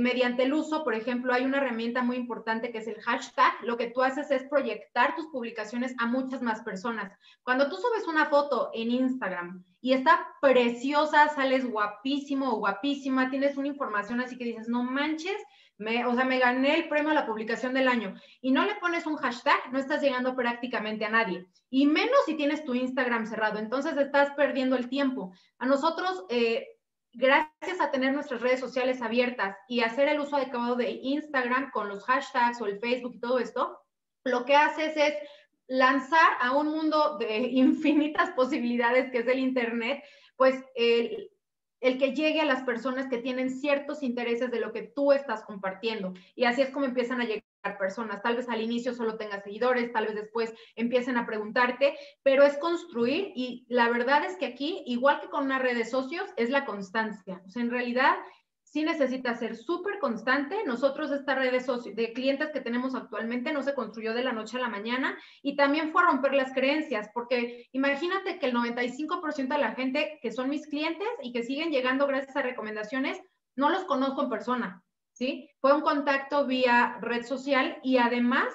mediante 0.00 0.44
el 0.44 0.52
uso, 0.52 0.84
por 0.84 0.94
ejemplo, 0.94 1.32
hay 1.32 1.44
una 1.44 1.58
herramienta 1.58 2.02
muy 2.02 2.16
importante 2.16 2.70
que 2.70 2.78
es 2.78 2.86
el 2.86 3.00
hashtag. 3.00 3.52
Lo 3.62 3.76
que 3.76 3.88
tú 3.88 4.02
haces 4.02 4.30
es 4.30 4.44
proyectar 4.44 5.14
tus 5.14 5.26
publicaciones 5.28 5.94
a 5.98 6.06
muchas 6.06 6.42
más 6.42 6.62
personas. 6.62 7.12
Cuando 7.42 7.68
tú 7.68 7.76
subes 7.76 8.06
una 8.06 8.26
foto 8.26 8.70
en 8.74 8.90
Instagram 8.90 9.64
y 9.80 9.92
está 9.92 10.26
preciosa, 10.40 11.28
sales 11.28 11.68
guapísimo 11.68 12.52
o 12.52 12.58
guapísima, 12.58 13.30
tienes 13.30 13.56
una 13.56 13.68
información 13.68 14.20
así 14.20 14.36
que 14.36 14.44
dices, 14.44 14.68
no 14.68 14.82
manches, 14.82 15.36
me, 15.78 16.04
o 16.06 16.14
sea, 16.14 16.24
me 16.24 16.38
gané 16.38 16.76
el 16.76 16.88
premio 16.88 17.10
a 17.10 17.14
la 17.14 17.26
publicación 17.26 17.74
del 17.74 17.88
año 17.88 18.14
y 18.40 18.52
no 18.52 18.64
le 18.64 18.76
pones 18.76 19.06
un 19.06 19.16
hashtag, 19.16 19.72
no 19.72 19.78
estás 19.78 20.00
llegando 20.02 20.36
prácticamente 20.36 21.04
a 21.04 21.10
nadie. 21.10 21.46
Y 21.70 21.86
menos 21.86 22.24
si 22.26 22.34
tienes 22.34 22.64
tu 22.64 22.74
Instagram 22.74 23.26
cerrado, 23.26 23.58
entonces 23.58 23.96
estás 23.96 24.30
perdiendo 24.36 24.76
el 24.76 24.88
tiempo. 24.88 25.32
A 25.58 25.66
nosotros, 25.66 26.24
eh, 26.28 26.71
gracias 27.14 27.80
a 27.80 27.90
tener 27.90 28.12
nuestras 28.12 28.40
redes 28.40 28.60
sociales 28.60 29.02
abiertas 29.02 29.56
y 29.68 29.80
hacer 29.80 30.08
el 30.08 30.20
uso 30.20 30.36
adecuado 30.36 30.76
de 30.76 30.90
Instagram 30.90 31.70
con 31.70 31.88
los 31.88 32.04
hashtags 32.04 32.60
o 32.60 32.66
el 32.66 32.78
Facebook 32.78 33.14
y 33.14 33.20
todo 33.20 33.38
esto, 33.38 33.78
lo 34.24 34.44
que 34.44 34.56
haces 34.56 34.96
es 34.96 35.14
lanzar 35.66 36.32
a 36.40 36.56
un 36.56 36.68
mundo 36.68 37.18
de 37.18 37.38
infinitas 37.52 38.30
posibilidades 38.30 39.10
que 39.10 39.18
es 39.18 39.26
el 39.26 39.38
Internet, 39.38 40.02
pues 40.36 40.62
el, 40.74 41.30
que 41.80 42.14
llegue 42.14 42.40
a 42.40 42.46
las 42.46 42.62
personas 42.62 43.08
que 43.08 43.18
tienen 43.18 43.50
ciertos 43.50 44.02
intereses 44.02 44.50
de 44.50 44.60
lo 44.60 44.72
que 44.72 44.82
tú 44.82 45.12
estás 45.12 45.42
compartiendo. 45.44 46.14
Y 46.34 46.44
así 46.44 46.62
es 46.62 46.70
como 46.70 46.84
empiezan 46.84 47.20
a 47.20 47.24
llegar 47.24 47.44
personas. 47.78 48.22
Tal 48.22 48.36
vez 48.36 48.48
al 48.48 48.60
inicio 48.60 48.94
solo 48.94 49.16
tengas 49.16 49.44
seguidores, 49.44 49.92
tal 49.92 50.06
vez 50.06 50.14
después 50.14 50.52
empiecen 50.76 51.16
a 51.16 51.26
preguntarte, 51.26 51.96
pero 52.22 52.42
es 52.42 52.58
construir 52.58 53.32
y 53.34 53.64
la 53.68 53.88
verdad 53.88 54.24
es 54.24 54.36
que 54.36 54.46
aquí, 54.46 54.82
igual 54.86 55.20
que 55.20 55.28
con 55.28 55.44
una 55.44 55.58
red 55.58 55.76
de 55.76 55.84
socios, 55.84 56.28
es 56.36 56.50
la 56.50 56.64
constancia. 56.64 57.40
O 57.46 57.48
sea, 57.48 57.62
en 57.62 57.70
realidad 57.70 58.16
sí 58.64 58.82
necesita 58.84 59.34
ser 59.34 59.56
súper 59.56 59.98
constante. 59.98 60.64
Nosotros 60.64 61.10
esta 61.12 61.34
red 61.34 61.52
de, 61.52 61.92
de 61.92 62.12
clientes 62.14 62.50
que 62.52 62.60
tenemos 62.60 62.94
actualmente 62.94 63.52
no 63.52 63.62
se 63.62 63.74
construyó 63.74 64.14
de 64.14 64.24
la 64.24 64.32
noche 64.32 64.56
a 64.56 64.60
la 64.60 64.68
mañana 64.68 65.18
y 65.42 65.56
también 65.56 65.92
fue 65.92 66.02
a 66.02 66.06
romper 66.06 66.32
las 66.32 66.52
creencias, 66.52 67.10
porque 67.12 67.68
imagínate 67.72 68.38
que 68.38 68.46
el 68.46 68.54
95% 68.54 69.48
de 69.48 69.58
la 69.58 69.72
gente 69.72 70.18
que 70.22 70.32
son 70.32 70.48
mis 70.48 70.66
clientes 70.66 71.08
y 71.22 71.32
que 71.32 71.42
siguen 71.42 71.70
llegando 71.70 72.06
gracias 72.06 72.34
a 72.34 72.42
recomendaciones, 72.42 73.20
no 73.56 73.68
los 73.68 73.84
conozco 73.84 74.22
en 74.22 74.30
persona. 74.30 74.82
Fue 75.60 75.72
un 75.72 75.82
contacto 75.82 76.46
vía 76.46 76.98
red 77.00 77.24
social 77.24 77.78
y 77.82 77.98
además 77.98 78.52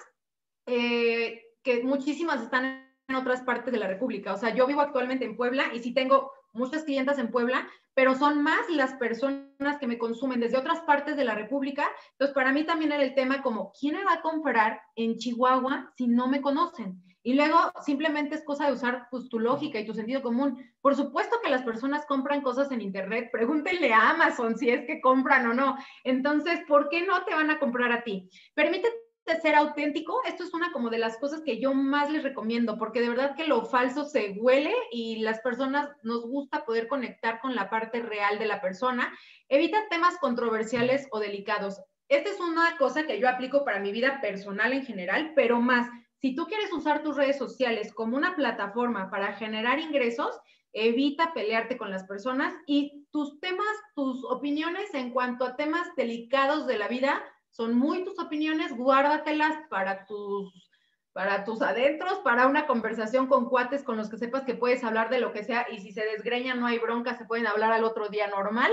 eh, 0.65 1.41
que 1.63 1.83
muchísimas 1.83 2.41
están 2.41 2.85
en 3.07 3.15
otras 3.15 3.41
partes 3.41 3.71
de 3.71 3.79
la 3.79 3.87
República. 3.87 4.33
O 4.33 4.37
sea, 4.37 4.53
yo 4.53 4.67
vivo 4.67 4.81
actualmente 4.81 5.25
en 5.25 5.37
Puebla 5.37 5.73
y 5.73 5.79
sí 5.79 5.93
tengo 5.93 6.31
muchas 6.53 6.83
clientas 6.83 7.19
en 7.19 7.31
Puebla, 7.31 7.67
pero 7.93 8.15
son 8.15 8.43
más 8.43 8.69
las 8.69 8.93
personas 8.95 9.77
que 9.79 9.87
me 9.87 9.97
consumen 9.97 10.39
desde 10.39 10.57
otras 10.57 10.81
partes 10.81 11.15
de 11.15 11.23
la 11.23 11.35
República. 11.35 11.87
Entonces, 12.11 12.33
para 12.33 12.51
mí 12.51 12.63
también 12.65 12.91
era 12.91 13.03
el 13.03 13.15
tema 13.15 13.41
como, 13.41 13.71
¿quién 13.79 13.95
me 13.95 14.03
va 14.03 14.13
a 14.13 14.21
comprar 14.21 14.81
en 14.95 15.17
Chihuahua 15.17 15.93
si 15.97 16.07
no 16.07 16.27
me 16.27 16.41
conocen? 16.41 17.01
Y 17.27 17.33
luego 17.33 17.57
simplemente 17.83 18.35
es 18.35 18.45
cosa 18.45 18.67
de 18.67 18.71
usar 18.71 19.09
pues, 19.11 19.27
tu 19.27 19.37
lógica 19.37 19.77
y 19.77 19.85
tu 19.85 19.93
sentido 19.93 20.21
común. 20.21 20.65
Por 20.79 20.95
supuesto 20.95 21.35
que 21.43 21.49
las 21.49 21.61
personas 21.61 22.05
compran 22.05 22.39
cosas 22.39 22.71
en 22.71 22.79
Internet. 22.79 23.27
Pregúntenle 23.33 23.91
a 23.91 24.11
Amazon 24.11 24.57
si 24.57 24.69
es 24.69 24.85
que 24.85 25.01
compran 25.01 25.45
o 25.45 25.53
no. 25.53 25.75
Entonces, 26.05 26.61
¿por 26.69 26.87
qué 26.87 27.05
no 27.05 27.25
te 27.25 27.35
van 27.35 27.51
a 27.51 27.59
comprar 27.59 27.91
a 27.91 28.05
ti? 28.05 28.29
Permítete 28.53 28.95
ser 29.41 29.55
auténtico. 29.55 30.21
Esto 30.23 30.45
es 30.45 30.53
una 30.53 30.71
como 30.71 30.89
de 30.89 30.99
las 30.99 31.17
cosas 31.17 31.41
que 31.41 31.59
yo 31.59 31.73
más 31.73 32.09
les 32.09 32.23
recomiendo, 32.23 32.77
porque 32.77 33.01
de 33.01 33.09
verdad 33.09 33.35
que 33.35 33.45
lo 33.45 33.65
falso 33.65 34.05
se 34.05 34.37
huele 34.39 34.73
y 34.93 35.17
las 35.17 35.41
personas 35.41 35.89
nos 36.03 36.25
gusta 36.25 36.63
poder 36.63 36.87
conectar 36.87 37.41
con 37.41 37.55
la 37.55 37.69
parte 37.69 38.01
real 38.01 38.39
de 38.39 38.45
la 38.45 38.61
persona. 38.61 39.13
Evita 39.49 39.79
temas 39.89 40.17
controversiales 40.19 41.09
o 41.11 41.19
delicados. 41.19 41.81
Esta 42.07 42.29
es 42.29 42.39
una 42.39 42.77
cosa 42.77 43.05
que 43.05 43.19
yo 43.19 43.27
aplico 43.27 43.65
para 43.65 43.81
mi 43.81 43.91
vida 43.91 44.21
personal 44.21 44.71
en 44.71 44.85
general, 44.85 45.33
pero 45.35 45.59
más 45.59 45.89
si 46.19 46.35
tú 46.35 46.45
quieres 46.45 46.71
usar 46.73 47.03
tus 47.03 47.15
redes 47.15 47.37
sociales 47.37 47.93
como 47.93 48.17
una 48.17 48.35
plataforma 48.35 49.09
para 49.09 49.33
generar 49.33 49.79
ingresos, 49.79 50.39
evita 50.73 51.33
pelearte 51.33 51.77
con 51.77 51.91
las 51.91 52.03
personas 52.05 52.53
y 52.65 53.05
tus 53.11 53.39
temas, 53.39 53.67
tus 53.95 54.23
opiniones 54.25 54.93
en 54.93 55.11
cuanto 55.11 55.45
a 55.45 55.55
temas 55.55 55.87
delicados 55.95 56.67
de 56.67 56.77
la 56.77 56.87
vida 56.87 57.23
son 57.49 57.75
muy 57.75 58.03
tus 58.03 58.19
opiniones, 58.19 58.75
guárdatelas 58.75 59.55
para 59.69 60.05
tus 60.05 60.67
para 61.13 61.43
tus 61.43 61.63
adentros, 61.63 62.19
para 62.19 62.45
una 62.45 62.67
conversación 62.67 63.25
con 63.25 63.49
cuates 63.49 63.81
con 63.81 63.97
los 63.97 64.07
que 64.07 64.19
sepas 64.19 64.43
que 64.43 64.53
puedes 64.53 64.83
hablar 64.83 65.09
de 65.09 65.19
lo 65.19 65.33
que 65.33 65.43
sea 65.43 65.65
y 65.71 65.79
si 65.79 65.91
se 65.91 66.05
desgreña 66.05 66.53
no 66.53 66.67
hay 66.67 66.77
bronca, 66.77 67.17
se 67.17 67.25
pueden 67.25 67.47
hablar 67.47 67.71
al 67.71 67.85
otro 67.85 68.07
día 68.09 68.27
normal. 68.27 68.71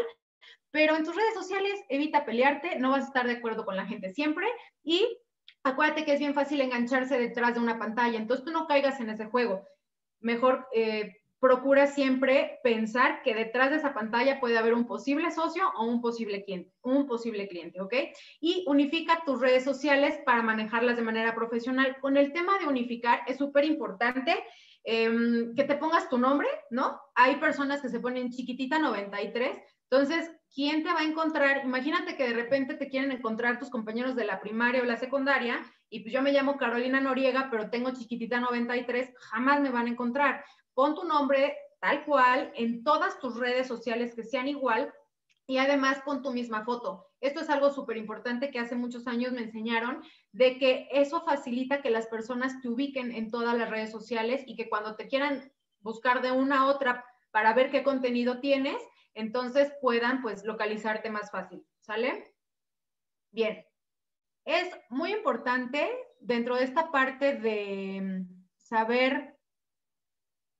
Pero 0.70 0.94
en 0.94 1.04
tus 1.04 1.16
redes 1.16 1.32
sociales 1.32 1.80
evita 1.88 2.26
pelearte, 2.26 2.78
no 2.78 2.90
vas 2.90 3.04
a 3.04 3.06
estar 3.06 3.26
de 3.26 3.32
acuerdo 3.32 3.64
con 3.64 3.76
la 3.76 3.86
gente 3.86 4.12
siempre 4.12 4.46
y 4.82 5.08
acuérdate 5.64 6.04
que 6.04 6.12
es 6.12 6.20
bien 6.20 6.34
fácil 6.34 6.60
engancharse 6.60 7.18
detrás 7.18 7.54
de 7.54 7.60
una 7.60 7.78
pantalla, 7.78 8.18
entonces 8.18 8.44
tú 8.44 8.52
no 8.52 8.66
caigas 8.66 9.00
en 9.00 9.10
ese 9.10 9.24
juego. 9.26 9.66
Mejor 10.20 10.68
eh, 10.74 11.16
procura 11.40 11.86
siempre 11.86 12.58
pensar 12.62 13.22
que 13.22 13.34
detrás 13.34 13.70
de 13.70 13.76
esa 13.76 13.92
pantalla 13.92 14.40
puede 14.40 14.56
haber 14.56 14.72
un 14.72 14.86
posible 14.86 15.30
socio 15.30 15.64
o 15.76 15.84
un 15.84 16.00
posible 16.00 16.44
cliente, 16.44 16.72
un 16.82 17.06
posible 17.06 17.48
cliente, 17.48 17.80
¿ok? 17.80 17.94
Y 18.40 18.64
unifica 18.66 19.22
tus 19.26 19.40
redes 19.40 19.64
sociales 19.64 20.18
para 20.24 20.42
manejarlas 20.42 20.96
de 20.96 21.02
manera 21.02 21.34
profesional. 21.34 21.98
Con 22.00 22.16
el 22.16 22.32
tema 22.32 22.58
de 22.58 22.66
unificar 22.66 23.20
es 23.26 23.36
súper 23.36 23.64
importante 23.64 24.42
em, 24.84 25.54
que 25.54 25.64
te 25.64 25.76
pongas 25.76 26.08
tu 26.08 26.16
nombre, 26.16 26.48
¿no? 26.70 26.98
Hay 27.14 27.36
personas 27.36 27.82
que 27.82 27.90
se 27.90 28.00
ponen 28.00 28.30
chiquitita 28.30 28.78
93, 28.78 29.58
entonces 29.90 30.30
¿quién 30.54 30.84
te 30.84 30.92
va 30.92 31.00
a 31.00 31.04
encontrar? 31.04 31.64
Imagínate 31.64 32.16
que 32.16 32.28
de 32.28 32.34
repente 32.34 32.74
te 32.74 32.88
quieren 32.88 33.10
encontrar 33.10 33.58
tus 33.58 33.70
compañeros 33.70 34.14
de 34.14 34.24
la 34.24 34.40
primaria 34.40 34.82
o 34.82 34.84
la 34.84 34.96
secundaria 34.96 35.60
y 35.90 36.00
pues 36.00 36.14
yo 36.14 36.22
me 36.22 36.32
llamo 36.32 36.56
Carolina 36.56 37.00
Noriega, 37.00 37.48
pero 37.50 37.70
tengo 37.70 37.92
chiquitita 37.92 38.40
93, 38.40 39.12
jamás 39.18 39.60
me 39.60 39.70
van 39.70 39.86
a 39.86 39.90
encontrar. 39.90 40.44
Pon 40.72 40.94
tu 40.94 41.04
nombre 41.04 41.56
tal 41.80 42.04
cual 42.04 42.52
en 42.54 42.84
todas 42.84 43.18
tus 43.18 43.36
redes 43.36 43.66
sociales 43.66 44.14
que 44.14 44.22
sean 44.22 44.48
igual 44.48 44.92
y 45.46 45.58
además 45.58 46.00
pon 46.04 46.22
tu 46.22 46.32
misma 46.32 46.64
foto. 46.64 47.08
Esto 47.20 47.40
es 47.40 47.50
algo 47.50 47.70
súper 47.70 47.96
importante 47.96 48.50
que 48.50 48.58
hace 48.58 48.76
muchos 48.76 49.06
años 49.06 49.32
me 49.32 49.42
enseñaron 49.42 50.02
de 50.32 50.58
que 50.58 50.88
eso 50.92 51.22
facilita 51.24 51.82
que 51.82 51.90
las 51.90 52.06
personas 52.06 52.60
te 52.62 52.68
ubiquen 52.68 53.12
en 53.12 53.30
todas 53.30 53.58
las 53.58 53.68
redes 53.70 53.90
sociales 53.90 54.42
y 54.46 54.56
que 54.56 54.68
cuando 54.68 54.94
te 54.94 55.08
quieran 55.08 55.52
buscar 55.80 56.22
de 56.22 56.30
una 56.30 56.60
a 56.60 56.66
otra 56.66 57.04
para 57.30 57.52
ver 57.52 57.70
qué 57.70 57.82
contenido 57.82 58.40
tienes, 58.40 58.80
entonces 59.14 59.72
puedan 59.80 60.22
pues 60.22 60.44
localizarte 60.44 61.10
más 61.10 61.30
fácil, 61.30 61.66
¿sale? 61.80 62.34
Bien, 63.30 63.64
es 64.44 64.68
muy 64.90 65.12
importante 65.12 65.90
dentro 66.20 66.56
de 66.56 66.64
esta 66.64 66.90
parte 66.90 67.36
de 67.36 68.00
mm, 68.02 68.44
saber 68.56 69.38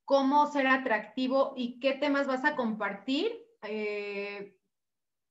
cómo 0.04 0.46
ser 0.46 0.66
atractivo 0.66 1.54
y 1.56 1.80
qué 1.80 1.92
temas 1.92 2.26
vas 2.26 2.44
a 2.44 2.56
compartir, 2.56 3.32
eh, 3.62 4.58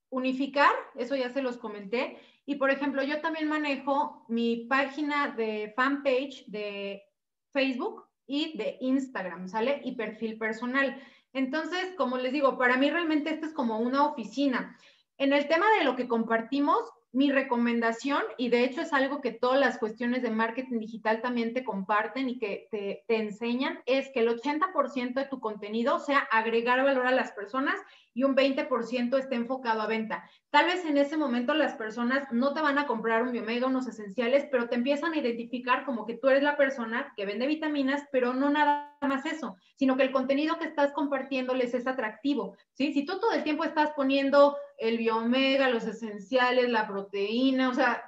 unificar, 0.09 0.71
eso 0.95 1.15
ya 1.15 1.29
se 1.29 1.41
los 1.41 1.57
comenté. 1.57 2.17
Y 2.45 2.55
por 2.55 2.71
ejemplo, 2.71 3.03
yo 3.03 3.21
también 3.21 3.47
manejo 3.47 4.25
mi 4.27 4.65
página 4.67 5.29
de 5.29 5.73
fanpage 5.75 6.45
de 6.47 7.03
Facebook 7.51 8.05
y 8.25 8.57
de 8.57 8.77
Instagram, 8.81 9.47
¿sale? 9.47 9.81
Y 9.83 9.95
perfil 9.95 10.38
personal. 10.38 10.99
Entonces, 11.34 11.93
como 11.98 12.17
les 12.17 12.32
digo, 12.32 12.58
para 12.58 12.78
mí 12.78 12.89
realmente 12.89 13.32
esto 13.32 13.48
es 13.48 13.54
como 13.54 13.80
una 13.80 14.06
oficina. 14.06 14.78
En 15.17 15.34
el 15.34 15.48
tema 15.48 15.65
de 15.78 15.84
lo 15.84 15.96
que 15.96 16.08
compartimos, 16.08 16.80
mi 17.13 17.32
recomendación, 17.32 18.23
y 18.38 18.49
de 18.49 18.63
hecho 18.63 18.82
es 18.82 18.91
algo 18.91 19.21
que 19.21 19.32
todas 19.32 19.60
las 19.60 19.78
cuestiones 19.78 20.23
de 20.23 20.32
marketing 20.32 20.80
digital 20.80 21.21
también 21.21 21.54
te 21.54 21.63
comparten 21.63 22.28
y 22.28 22.39
que 22.39 22.67
te, 22.71 23.06
te 23.08 23.17
enseñan, 23.17 23.80
es 23.86 24.10
que 24.10 24.21
el 24.21 24.30
80% 24.30 25.13
de 25.13 25.26
tu 25.26 25.39
contenido 25.39 25.99
sea 25.99 26.19
agregar 26.32 26.84
valor 26.84 27.06
a 27.06 27.12
las 27.12 27.32
personas 27.32 27.76
y 28.13 28.23
un 28.23 28.36
20% 28.36 29.17
esté 29.17 29.36
enfocado 29.36 29.82
a 29.82 29.88
venta. 29.88 30.30
Tal 30.49 30.65
vez 30.65 30.86
en 30.86 30.97
ese 30.97 31.17
momento 31.17 31.54
las 31.54 31.73
personas 31.76 32.28
no 32.32 32.54
te 32.54 32.62
van 32.62 32.78
a 32.78 32.86
comprar 32.86 33.23
un 33.23 33.32
biomega, 33.32 33.67
unos 33.67 33.88
esenciales, 33.88 34.45
pero 34.52 34.69
te 34.69 34.76
empiezan 34.76 35.13
a 35.13 35.17
identificar 35.17 35.86
como 35.86 36.06
que 36.06 36.15
tú 36.15 36.30
eres 36.30 36.43
la 36.43 36.58
persona 36.58 37.13
que 37.15 37.26
vende 37.26 37.47
vitaminas, 37.47 38.04
pero 38.12 38.34
no 38.34 38.49
nada 38.49 38.95
más 39.02 39.26
eso, 39.26 39.58
sino 39.76 39.97
que 39.97 40.04
el 40.04 40.12
contenido 40.12 40.58
que 40.60 40.65
estás 40.65 40.91
compartiendo 40.93 41.54
les 41.54 41.73
es 41.73 41.88
atractivo, 41.88 42.56
¿sí? 42.73 42.93
Si 42.93 43.06
tú 43.06 43.19
todo 43.19 43.32
el 43.34 43.43
tiempo 43.43 43.63
estás 43.63 43.91
poniendo 43.95 44.56
el 44.84 44.98
biomega, 44.98 45.69
los 45.69 45.86
esenciales, 45.86 46.69
la 46.69 46.88
proteína, 46.88 47.69
o 47.69 47.74
sea, 47.74 48.04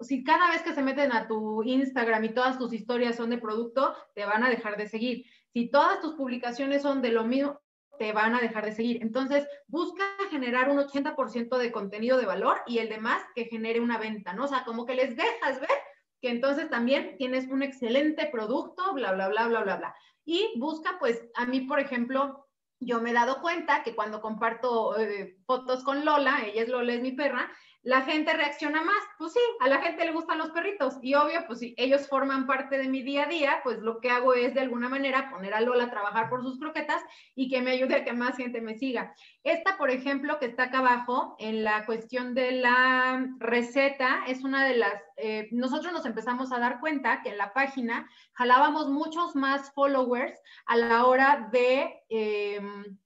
si 0.00 0.24
cada 0.24 0.50
vez 0.50 0.62
que 0.62 0.74
se 0.74 0.82
meten 0.82 1.12
a 1.12 1.28
tu 1.28 1.62
Instagram 1.62 2.24
y 2.24 2.34
todas 2.34 2.58
tus 2.58 2.72
historias 2.72 3.14
son 3.16 3.30
de 3.30 3.38
producto, 3.38 3.94
te 4.12 4.24
van 4.24 4.42
a 4.42 4.50
dejar 4.50 4.76
de 4.76 4.88
seguir. 4.88 5.24
Si 5.52 5.70
todas 5.70 6.00
tus 6.00 6.14
publicaciones 6.14 6.82
son 6.82 7.00
de 7.00 7.12
lo 7.12 7.24
mismo, 7.24 7.60
te 7.96 8.12
van 8.12 8.34
a 8.34 8.40
dejar 8.40 8.64
de 8.64 8.72
seguir. 8.72 9.02
Entonces, 9.02 9.46
busca 9.68 10.02
generar 10.30 10.68
un 10.68 10.78
80% 10.78 11.58
de 11.58 11.70
contenido 11.70 12.18
de 12.18 12.26
valor 12.26 12.60
y 12.66 12.78
el 12.78 12.88
demás 12.88 13.22
que 13.36 13.44
genere 13.44 13.78
una 13.78 13.98
venta, 13.98 14.32
¿no? 14.32 14.44
O 14.44 14.48
sea, 14.48 14.64
como 14.64 14.84
que 14.86 14.96
les 14.96 15.16
dejas 15.16 15.60
ver 15.60 15.78
que 16.20 16.30
entonces 16.30 16.68
también 16.70 17.16
tienes 17.18 17.46
un 17.46 17.62
excelente 17.62 18.26
producto, 18.32 18.94
bla, 18.94 19.12
bla, 19.12 19.28
bla, 19.28 19.46
bla, 19.46 19.62
bla, 19.62 19.76
bla. 19.76 19.94
Y 20.24 20.58
busca, 20.58 20.96
pues, 20.98 21.22
a 21.36 21.46
mí, 21.46 21.60
por 21.60 21.78
ejemplo, 21.78 22.43
yo 22.84 23.00
me 23.00 23.10
he 23.10 23.14
dado 23.14 23.40
cuenta 23.40 23.82
que 23.82 23.94
cuando 23.94 24.20
comparto 24.20 24.98
eh, 24.98 25.36
fotos 25.46 25.82
con 25.84 26.04
Lola, 26.04 26.44
ella 26.44 26.62
es 26.62 26.68
Lola, 26.68 26.94
es 26.94 27.02
mi 27.02 27.12
perra, 27.12 27.50
la 27.84 28.00
gente 28.02 28.32
reacciona 28.32 28.82
más. 28.82 29.02
Pues 29.18 29.34
sí, 29.34 29.40
a 29.60 29.68
la 29.68 29.80
gente 29.80 30.04
le 30.04 30.12
gustan 30.12 30.38
los 30.38 30.50
perritos 30.50 30.98
y 31.02 31.14
obvio, 31.14 31.46
pues 31.46 31.60
si 31.60 31.74
ellos 31.76 32.08
forman 32.08 32.46
parte 32.46 32.78
de 32.78 32.88
mi 32.88 33.02
día 33.02 33.24
a 33.24 33.28
día, 33.28 33.60
pues 33.62 33.78
lo 33.78 34.00
que 34.00 34.10
hago 34.10 34.34
es 34.34 34.54
de 34.54 34.60
alguna 34.60 34.88
manera 34.88 35.30
poner 35.30 35.54
a 35.54 35.60
Lola 35.60 35.84
a 35.84 35.90
trabajar 35.90 36.30
por 36.30 36.42
sus 36.42 36.58
croquetas 36.58 37.02
y 37.34 37.48
que 37.48 37.60
me 37.60 37.72
ayude 37.72 37.96
a 37.96 38.04
que 38.04 38.12
más 38.12 38.36
gente 38.36 38.60
me 38.60 38.76
siga. 38.76 39.14
Esta, 39.42 39.76
por 39.76 39.90
ejemplo, 39.90 40.38
que 40.38 40.46
está 40.46 40.64
acá 40.64 40.78
abajo 40.78 41.36
en 41.38 41.62
la 41.62 41.84
cuestión 41.84 42.34
de 42.34 42.52
la 42.52 43.28
receta, 43.38 44.24
es 44.26 44.42
una 44.42 44.66
de 44.66 44.76
las, 44.76 45.02
eh, 45.18 45.48
nosotros 45.52 45.92
nos 45.92 46.06
empezamos 46.06 46.52
a 46.52 46.58
dar 46.58 46.80
cuenta 46.80 47.22
que 47.22 47.30
en 47.30 47.38
la 47.38 47.52
página 47.52 48.08
jalábamos 48.32 48.88
muchos 48.88 49.36
más 49.36 49.72
followers 49.74 50.40
a 50.66 50.76
la 50.76 51.04
hora 51.06 51.48
de... 51.52 52.02
Em, 52.08 52.98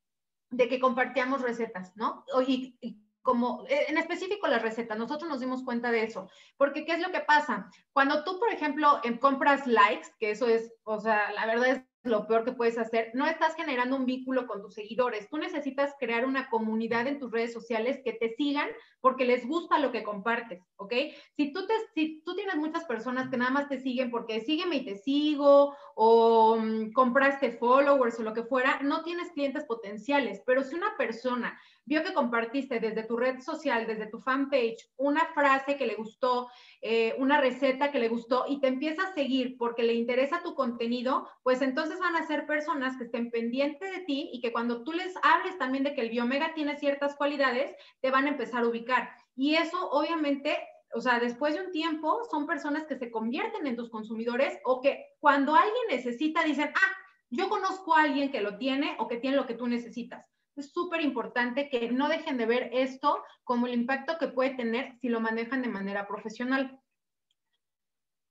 de 0.50 0.66
que 0.66 0.80
compartíamos 0.80 1.42
recetas, 1.42 1.94
¿no? 1.96 2.24
Y, 2.46 2.74
como 3.28 3.66
eh, 3.68 3.84
en 3.88 3.98
específico 3.98 4.46
las 4.46 4.62
recetas, 4.62 4.96
nosotros 4.96 5.28
nos 5.28 5.40
dimos 5.40 5.62
cuenta 5.62 5.90
de 5.90 6.02
eso, 6.02 6.30
porque 6.56 6.86
¿qué 6.86 6.92
es 6.92 7.00
lo 7.00 7.12
que 7.12 7.20
pasa? 7.20 7.70
Cuando 7.92 8.24
tú, 8.24 8.38
por 8.38 8.50
ejemplo, 8.50 9.00
en 9.04 9.18
compras 9.18 9.66
likes, 9.66 10.08
que 10.18 10.30
eso 10.30 10.48
es, 10.48 10.72
o 10.84 10.98
sea, 10.98 11.30
la 11.32 11.44
verdad 11.44 11.68
es 11.68 11.82
lo 12.04 12.26
peor 12.26 12.46
que 12.46 12.52
puedes 12.52 12.78
hacer, 12.78 13.10
no 13.12 13.26
estás 13.26 13.54
generando 13.54 13.96
un 13.96 14.06
vínculo 14.06 14.46
con 14.46 14.62
tus 14.62 14.72
seguidores. 14.72 15.28
Tú 15.28 15.36
necesitas 15.36 15.94
crear 16.00 16.24
una 16.24 16.48
comunidad 16.48 17.06
en 17.06 17.18
tus 17.18 17.30
redes 17.30 17.52
sociales 17.52 18.00
que 18.02 18.14
te 18.14 18.34
sigan 18.34 18.68
porque 19.02 19.26
les 19.26 19.46
gusta 19.46 19.78
lo 19.78 19.92
que 19.92 20.04
compartes, 20.04 20.62
¿ok? 20.76 20.94
Si 21.36 21.52
tú, 21.52 21.66
te, 21.66 21.74
si 21.94 22.22
tú 22.24 22.34
tienes 22.34 22.56
muchas 22.56 22.84
personas 22.84 23.28
que 23.28 23.36
nada 23.36 23.50
más 23.50 23.68
te 23.68 23.78
siguen 23.78 24.10
porque 24.10 24.40
sígueme 24.40 24.76
y 24.76 24.84
te 24.86 24.96
sigo 24.96 25.76
o 25.94 26.54
um, 26.54 26.92
compraste 26.92 27.52
followers 27.52 28.18
o 28.18 28.22
lo 28.22 28.32
que 28.32 28.44
fuera, 28.44 28.80
no 28.80 29.02
tienes 29.02 29.30
clientes 29.32 29.64
potenciales. 29.64 30.40
Pero 30.46 30.62
si 30.62 30.76
una 30.76 30.96
persona 30.96 31.60
vio 31.88 32.04
que 32.04 32.12
compartiste 32.12 32.80
desde 32.80 33.02
tu 33.04 33.16
red 33.16 33.40
social, 33.40 33.86
desde 33.86 34.08
tu 34.08 34.20
fanpage, 34.20 34.90
una 34.98 35.24
frase 35.32 35.78
que 35.78 35.86
le 35.86 35.94
gustó, 35.94 36.48
eh, 36.82 37.14
una 37.18 37.40
receta 37.40 37.90
que 37.90 37.98
le 37.98 38.10
gustó 38.10 38.44
y 38.46 38.60
te 38.60 38.68
empieza 38.68 39.04
a 39.04 39.14
seguir 39.14 39.56
porque 39.56 39.82
le 39.82 39.94
interesa 39.94 40.42
tu 40.42 40.54
contenido, 40.54 41.26
pues 41.42 41.62
entonces 41.62 41.98
van 41.98 42.14
a 42.14 42.26
ser 42.26 42.46
personas 42.46 42.98
que 42.98 43.04
estén 43.04 43.30
pendientes 43.30 43.90
de 43.90 44.04
ti 44.04 44.28
y 44.34 44.42
que 44.42 44.52
cuando 44.52 44.84
tú 44.84 44.92
les 44.92 45.14
hables 45.22 45.56
también 45.56 45.82
de 45.82 45.94
que 45.94 46.02
el 46.02 46.10
biomega 46.10 46.52
tiene 46.52 46.78
ciertas 46.78 47.16
cualidades, 47.16 47.74
te 48.02 48.10
van 48.10 48.26
a 48.26 48.30
empezar 48.30 48.64
a 48.64 48.68
ubicar. 48.68 49.08
Y 49.34 49.54
eso 49.54 49.90
obviamente 49.90 50.58
o 50.94 51.02
sea, 51.02 51.20
después 51.20 51.52
de 51.52 51.60
un 51.60 51.70
tiempo, 51.70 52.18
son 52.30 52.46
personas 52.46 52.86
que 52.86 52.96
se 52.96 53.10
convierten 53.10 53.66
en 53.66 53.76
tus 53.76 53.90
consumidores 53.90 54.58
o 54.64 54.80
que 54.80 55.04
cuando 55.20 55.54
alguien 55.54 55.84
necesita 55.90 56.42
dicen, 56.44 56.72
ah, 56.74 56.96
yo 57.28 57.50
conozco 57.50 57.94
a 57.94 58.04
alguien 58.04 58.30
que 58.30 58.40
lo 58.40 58.56
tiene 58.56 58.96
o 58.98 59.06
que 59.06 59.18
tiene 59.18 59.36
lo 59.36 59.46
que 59.46 59.52
tú 59.52 59.66
necesitas 59.66 60.32
es 60.60 60.72
súper 60.72 61.00
importante 61.00 61.68
que 61.68 61.90
no 61.90 62.08
dejen 62.08 62.36
de 62.36 62.46
ver 62.46 62.70
esto 62.72 63.22
como 63.44 63.66
el 63.66 63.74
impacto 63.74 64.18
que 64.18 64.28
puede 64.28 64.50
tener 64.50 64.98
si 65.00 65.08
lo 65.08 65.20
manejan 65.20 65.62
de 65.62 65.68
manera 65.68 66.06
profesional. 66.06 66.80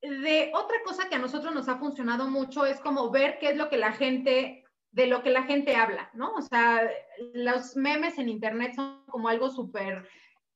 De 0.02 0.52
otra 0.54 0.78
cosa 0.86 1.10
que 1.10 1.16
a 1.16 1.20
nosotros 1.20 1.54
nos 1.54 1.68
ha 1.68 1.78
funcionado 1.78 2.28
mucho 2.28 2.66
es 2.66 2.80
como 2.80 3.10
ver 3.10 3.40
qué 3.40 3.50
es 3.50 3.58
lo 3.58 3.70
que 3.70 3.78
la 3.78 3.94
gente, 3.94 4.64
de 4.92 5.08
lo 5.08 5.24
que 5.24 5.32
la 5.32 5.44
gente 5.44 5.76
habla, 5.76 6.10
¿no? 6.14 6.34
O 6.34 6.42
sea, 6.42 6.90
los 7.34 7.76
memes 7.76 8.18
en 8.20 8.30
internet 8.30 8.74
son 8.76 9.06
como 9.08 9.28
algo 9.28 9.50
súper, 9.50 10.08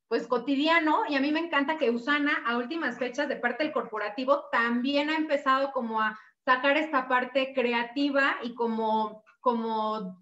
pues 0.07 0.27
cotidiano 0.27 1.03
y 1.07 1.15
a 1.15 1.21
mí 1.21 1.31
me 1.31 1.39
encanta 1.39 1.77
que 1.77 1.89
Usana 1.89 2.43
a 2.45 2.57
últimas 2.57 2.99
fechas 2.99 3.29
de 3.29 3.37
parte 3.37 3.63
del 3.63 3.73
corporativo 3.73 4.43
también 4.51 5.09
ha 5.09 5.15
empezado 5.15 5.71
como 5.71 6.01
a 6.01 6.19
sacar 6.43 6.77
esta 6.77 7.07
parte 7.07 7.53
creativa 7.53 8.35
y 8.43 8.53
como, 8.53 9.23
como 9.39 10.21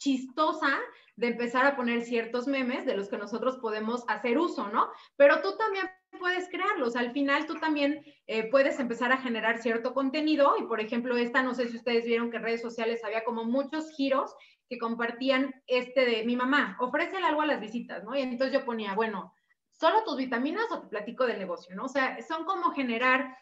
chistosa 0.00 0.80
de 1.16 1.28
empezar 1.28 1.66
a 1.66 1.76
poner 1.76 2.02
ciertos 2.02 2.48
memes 2.48 2.86
de 2.86 2.96
los 2.96 3.08
que 3.08 3.18
nosotros 3.18 3.58
podemos 3.58 4.04
hacer 4.08 4.38
uso, 4.38 4.68
¿no? 4.68 4.88
Pero 5.16 5.42
tú 5.42 5.56
también 5.56 5.90
puedes 6.18 6.48
crearlos. 6.48 6.96
Al 6.96 7.12
final 7.12 7.46
tú 7.46 7.56
también 7.56 8.02
eh, 8.26 8.50
puedes 8.50 8.80
empezar 8.80 9.12
a 9.12 9.18
generar 9.18 9.58
cierto 9.58 9.92
contenido 9.92 10.54
y, 10.58 10.64
por 10.64 10.80
ejemplo, 10.80 11.16
esta, 11.16 11.42
no 11.42 11.54
sé 11.54 11.68
si 11.68 11.76
ustedes 11.76 12.06
vieron 12.06 12.30
que 12.30 12.38
en 12.38 12.42
redes 12.42 12.62
sociales 12.62 13.04
había 13.04 13.24
como 13.24 13.44
muchos 13.44 13.90
giros 13.90 14.34
que 14.68 14.78
compartían 14.78 15.54
este 15.66 16.06
de 16.06 16.24
mi 16.24 16.36
mamá, 16.36 16.76
ofrécele 16.80 17.26
algo 17.26 17.42
a 17.42 17.46
las 17.46 17.60
visitas, 17.60 18.02
¿no? 18.04 18.16
Y 18.16 18.22
entonces 18.22 18.58
yo 18.58 18.64
ponía, 18.64 18.94
bueno, 18.94 19.34
¿solo 19.72 20.04
tus 20.04 20.16
vitaminas 20.16 20.70
o 20.70 20.80
te 20.80 20.88
platico 20.88 21.26
del 21.26 21.40
negocio, 21.40 21.74
¿no? 21.74 21.84
O 21.84 21.88
sea, 21.88 22.16
son 22.22 22.44
como 22.44 22.70
generar 22.70 23.36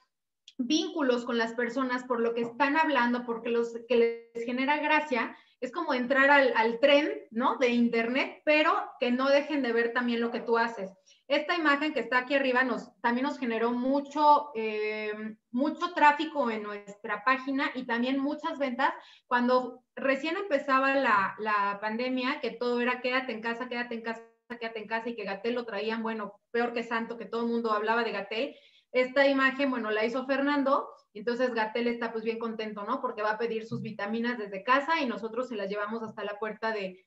vínculos 0.56 1.24
con 1.24 1.38
las 1.38 1.52
personas 1.52 2.04
por 2.04 2.20
lo 2.20 2.34
que 2.34 2.40
están 2.40 2.76
hablando, 2.76 3.24
porque 3.24 3.50
los 3.50 3.74
que 3.88 4.30
les 4.34 4.44
genera 4.46 4.78
gracia 4.78 5.36
es 5.60 5.72
como 5.72 5.92
entrar 5.94 6.30
al, 6.30 6.78
tren, 6.80 7.10
¿no? 7.30 7.56
De 7.56 7.68
Internet, 7.68 8.42
pero 8.44 8.72
que 9.00 9.10
no 9.10 9.28
dejen 9.28 9.62
de 9.62 9.72
ver 9.72 9.92
también 9.92 10.20
lo 10.20 10.30
que 10.30 10.40
tú 10.40 10.56
haces. 10.56 10.90
Esta 11.26 11.56
imagen 11.56 11.92
que 11.92 12.00
está 12.00 12.18
aquí 12.18 12.34
arriba 12.34 12.64
nos, 12.64 12.90
también 13.00 13.26
nos 13.26 13.38
generó 13.38 13.72
mucho, 13.72 14.50
eh, 14.54 15.12
mucho 15.50 15.92
tráfico 15.92 16.50
en 16.50 16.62
nuestra 16.62 17.22
página 17.24 17.70
y 17.74 17.84
también 17.84 18.18
muchas 18.18 18.58
ventas 18.58 18.94
cuando 19.26 19.82
recién 19.94 20.36
empezaba 20.36 20.94
la, 20.94 21.34
la 21.38 21.78
pandemia, 21.80 22.40
que 22.40 22.52
todo 22.52 22.80
era 22.80 23.00
quédate 23.00 23.32
en 23.32 23.42
casa, 23.42 23.68
quédate 23.68 23.96
en 23.96 24.02
casa, 24.02 24.22
quédate 24.58 24.78
en 24.80 24.86
casa 24.86 25.08
y 25.10 25.16
que 25.16 25.24
Gatel 25.24 25.54
lo 25.54 25.66
traían, 25.66 26.02
bueno, 26.02 26.40
peor 26.50 26.72
que 26.72 26.82
santo, 26.82 27.18
que 27.18 27.26
todo 27.26 27.42
el 27.42 27.48
mundo 27.48 27.72
hablaba 27.72 28.04
de 28.04 28.12
Gatel. 28.12 28.54
Esta 28.92 29.26
imagen, 29.26 29.70
bueno, 29.70 29.90
la 29.90 30.04
hizo 30.04 30.26
Fernando 30.26 30.88
entonces 31.18 31.54
Gatel 31.54 31.88
está 31.88 32.12
pues 32.12 32.24
bien 32.24 32.38
contento, 32.38 32.84
¿no? 32.84 33.00
Porque 33.00 33.22
va 33.22 33.32
a 33.32 33.38
pedir 33.38 33.66
sus 33.66 33.82
vitaminas 33.82 34.38
desde 34.38 34.62
casa 34.62 35.00
y 35.00 35.06
nosotros 35.06 35.48
se 35.48 35.56
las 35.56 35.68
llevamos 35.68 36.02
hasta 36.02 36.24
la 36.24 36.38
puerta 36.38 36.72
de, 36.72 37.04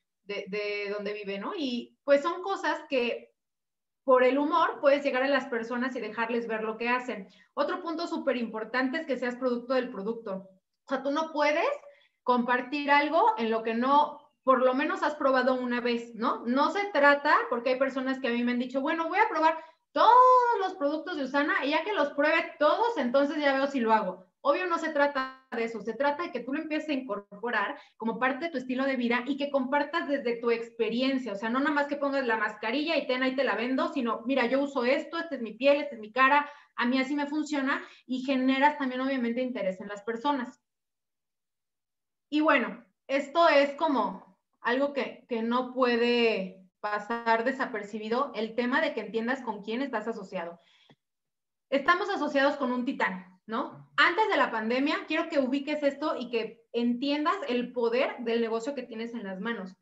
donde 0.89 1.13
vive, 1.13 1.39
¿no? 1.39 1.54
Y 1.56 1.98
pues 2.04 2.22
son 2.22 2.41
cosas 2.41 2.82
que 2.89 3.32
por 4.04 4.24
el 4.24 4.38
humor 4.38 4.80
puedes 4.82 5.04
llegar 5.04 5.24
a 5.24 5.30
las 5.30 5.46
personas 5.46 5.96
y 5.96 6.02
dejarles 6.02 6.48
ver 6.48 6.63
lo 6.63 6.78
que 6.78 6.89
hacen. 6.89 7.28
Otro 7.54 7.82
punto 7.82 8.08
súper 8.08 8.38
importante 8.38 8.98
es 8.98 9.06
que 9.06 9.17
seas 9.17 9.36
producto 9.36 9.76
del 9.76 9.91
producto. 9.91 10.50
O 10.86 10.89
sea, 10.89 11.04
tú 11.04 11.12
no 11.12 11.32
puedes 11.32 11.70
compartir 12.24 12.91
algo 12.91 13.34
en 13.38 13.52
lo 13.52 13.63
que 13.63 13.76
no, 13.76 14.32
por 14.44 14.62
lo 14.62 14.74
menos 14.74 15.04
has 15.04 15.15
probado 15.15 15.54
una 15.54 15.80
vez, 15.80 16.15
¿no? 16.15 16.44
No 16.46 16.72
se 16.72 16.86
trata, 16.91 17.36
porque 17.50 17.72
hay 17.72 17.80
personas 17.80 18.20
que 18.20 18.28
a 18.28 18.32
mí 18.32 18.44
me 18.44 18.52
han 18.52 18.60
dicho, 18.60 18.82
bueno, 18.82 19.08
voy 19.08 19.20
a 19.20 19.30
probar, 19.30 19.58
todos 19.91 20.60
los 20.60 20.73
productos 20.75 21.17
de 21.17 21.23
Usana 21.23 21.65
y 21.65 21.71
ya 21.71 21.84
que 21.84 21.93
los 21.93 22.10
pruebe 22.13 22.54
todos, 22.60 22.97
entonces 22.97 23.38
ya 23.38 23.54
veo 23.54 23.67
si 23.67 23.80
lo 23.80 23.93
hago. 23.93 24.25
Obvio 24.43 24.65
no 24.65 24.80
se 24.80 24.89
trata 24.89 25.45
de 25.51 25.65
eso, 25.65 25.82
se 25.82 25.93
trata 25.93 26.23
de 26.23 26.32
que 26.32 26.39
tú 26.39 26.54
lo 26.54 26.62
empieces 26.62 26.89
a 26.89 26.93
incorporar 26.93 27.77
como 27.97 28.17
parte 28.17 28.45
de 28.45 28.51
tu 28.51 28.58
estilo 28.58 28.86
de 28.86 28.95
vida 28.95 29.23
y 29.27 29.38
que 29.38 29.51
compartas 29.51 30.08
desde 30.08 30.38
tu 30.38 30.49
experiencia, 30.49 31.34
o 31.34 31.36
sea, 31.36 31.49
no 31.49 31.60
nada 31.60 31.71
más 31.71 31.88
que 31.88 31.97
pongas 31.97 32.25
la 32.25 32.38
mascarilla 32.38 32.97
y 32.97 33.06
ten 33.06 33.21
ahí 33.21 33.36
te 33.36 33.43
la 33.43 33.56
vendo, 33.56 33.93
sino 33.93 34.21
mira, 34.25 34.47
yo 34.47 34.62
uso 34.62 34.84
esto, 34.84 35.19
esta 35.19 35.36
es 35.36 35.41
mi 35.41 35.54
piel, 35.54 35.82
esta 35.82 35.95
es 35.95 36.01
mi 36.01 36.12
cara, 36.12 36.49
a 36.75 36.86
mí 36.86 36.97
así 36.97 37.13
me 37.13 37.27
funciona 37.27 37.86
y 38.08 38.23
generas 38.23 38.77
también 38.80 39.01
obviamente 39.01 39.41
interés 39.41 39.80
en 39.80 39.89
las 39.89 40.01
personas. 40.01 40.60
Y 42.30 42.41
bueno, 42.41 42.84
esto 43.08 43.47
es 43.49 43.73
como 43.75 44.38
algo 44.62 44.93
que, 44.93 45.25
que 45.27 45.43
no 45.43 45.73
puede 45.73 46.61
pasar 46.82 47.44
desapercibido, 47.44 48.32
el 48.36 48.56
tema 48.56 48.82
de 48.82 48.94
que 48.94 49.02
entiendas 49.02 49.41
con 49.41 49.63
quién 49.63 49.82
estás 49.82 50.08
asociado. 50.08 50.60
Estamos 51.70 52.10
asociados 52.10 52.58
con 52.58 52.72
un 52.74 52.84
titán, 52.84 53.39
¿no? 53.46 53.89
Antes 53.96 54.28
de 54.30 54.38
la 54.38 54.52
pandemia, 54.52 55.06
quiero 55.08 55.30
que 55.30 55.39
ubiques 55.39 55.82
esto 55.84 56.15
y 56.20 56.30
que 56.30 56.65
entiendas 56.74 57.36
el 57.48 57.72
poder 57.72 58.17
del 58.20 58.41
negocio 58.41 58.76
que 58.76 58.84
tienes 58.84 59.13
en 59.13 59.24
las 59.24 59.39
manos. 59.39 59.76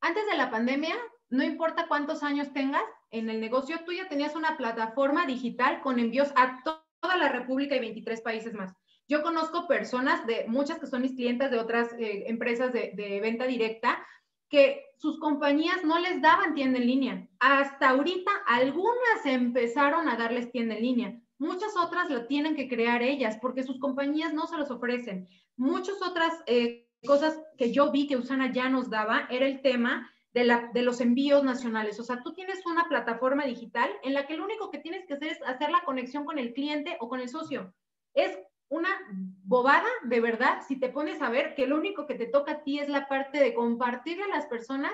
Antes 0.00 0.26
de 0.26 0.36
la 0.36 0.50
pandemia, 0.50 0.94
no 1.28 1.42
importa 1.42 1.88
cuántos 1.88 2.22
años 2.22 2.52
tengas 2.52 2.84
en 3.10 3.28
el 3.28 3.40
negocio, 3.40 3.80
tú 3.84 3.92
ya 3.92 4.08
tenías 4.08 4.36
una 4.36 4.56
plataforma 4.56 5.26
digital 5.26 5.80
con 5.82 5.98
envíos 5.98 6.32
a 6.36 6.62
toda 6.62 7.16
la 7.16 7.28
República 7.28 7.74
y 7.74 7.80
23 7.80 8.20
países 8.22 8.54
más. 8.54 8.72
Yo 9.08 9.22
conozco 9.22 9.66
personas 9.66 10.26
de 10.26 10.46
muchas 10.46 10.78
que 10.78 10.86
son 10.86 11.02
mis 11.02 11.14
clientes 11.14 11.50
de 11.50 11.58
otras 11.58 11.92
eh, 11.98 12.24
empresas 12.26 12.72
de, 12.72 12.92
de 12.94 13.20
venta 13.20 13.44
directa 13.44 14.06
que 14.48 14.83
sus 15.04 15.18
compañías 15.18 15.84
no 15.84 15.98
les 15.98 16.22
daban 16.22 16.54
tienda 16.54 16.78
en 16.78 16.86
línea. 16.86 17.28
Hasta 17.38 17.90
ahorita 17.90 18.30
algunas 18.46 19.26
empezaron 19.26 20.08
a 20.08 20.16
darles 20.16 20.50
tienda 20.50 20.76
en 20.76 20.82
línea. 20.82 21.20
Muchas 21.36 21.76
otras 21.76 22.08
lo 22.08 22.26
tienen 22.26 22.56
que 22.56 22.68
crear 22.68 23.02
ellas 23.02 23.36
porque 23.42 23.64
sus 23.64 23.78
compañías 23.78 24.32
no 24.32 24.46
se 24.46 24.56
los 24.56 24.70
ofrecen. 24.70 25.28
Muchas 25.58 26.00
otras 26.00 26.32
eh, 26.46 26.88
cosas 27.04 27.38
que 27.58 27.70
yo 27.70 27.92
vi 27.92 28.06
que 28.06 28.16
Usana 28.16 28.50
ya 28.50 28.70
nos 28.70 28.88
daba 28.88 29.28
era 29.28 29.46
el 29.46 29.60
tema 29.60 30.10
de, 30.32 30.44
la, 30.44 30.70
de 30.72 30.80
los 30.80 31.02
envíos 31.02 31.44
nacionales. 31.44 32.00
O 32.00 32.02
sea, 32.02 32.22
tú 32.22 32.32
tienes 32.32 32.64
una 32.64 32.88
plataforma 32.88 33.44
digital 33.44 33.90
en 34.04 34.14
la 34.14 34.26
que 34.26 34.38
lo 34.38 34.44
único 34.44 34.70
que 34.70 34.78
tienes 34.78 35.04
que 35.04 35.12
hacer 35.12 35.32
es 35.32 35.42
hacer 35.42 35.70
la 35.70 35.84
conexión 35.84 36.24
con 36.24 36.38
el 36.38 36.54
cliente 36.54 36.96
o 36.98 37.10
con 37.10 37.20
el 37.20 37.28
socio. 37.28 37.74
Es 38.14 38.38
una 38.74 38.90
bobada, 39.44 39.88
de 40.02 40.20
verdad, 40.20 40.62
si 40.66 40.78
te 40.78 40.88
pones 40.88 41.22
a 41.22 41.30
ver 41.30 41.54
que 41.54 41.66
lo 41.66 41.76
único 41.76 42.06
que 42.06 42.14
te 42.14 42.26
toca 42.26 42.52
a 42.52 42.62
ti 42.62 42.78
es 42.78 42.88
la 42.88 43.08
parte 43.08 43.38
de 43.38 43.54
compartirle 43.54 44.24
a 44.24 44.36
las 44.36 44.46
personas 44.46 44.92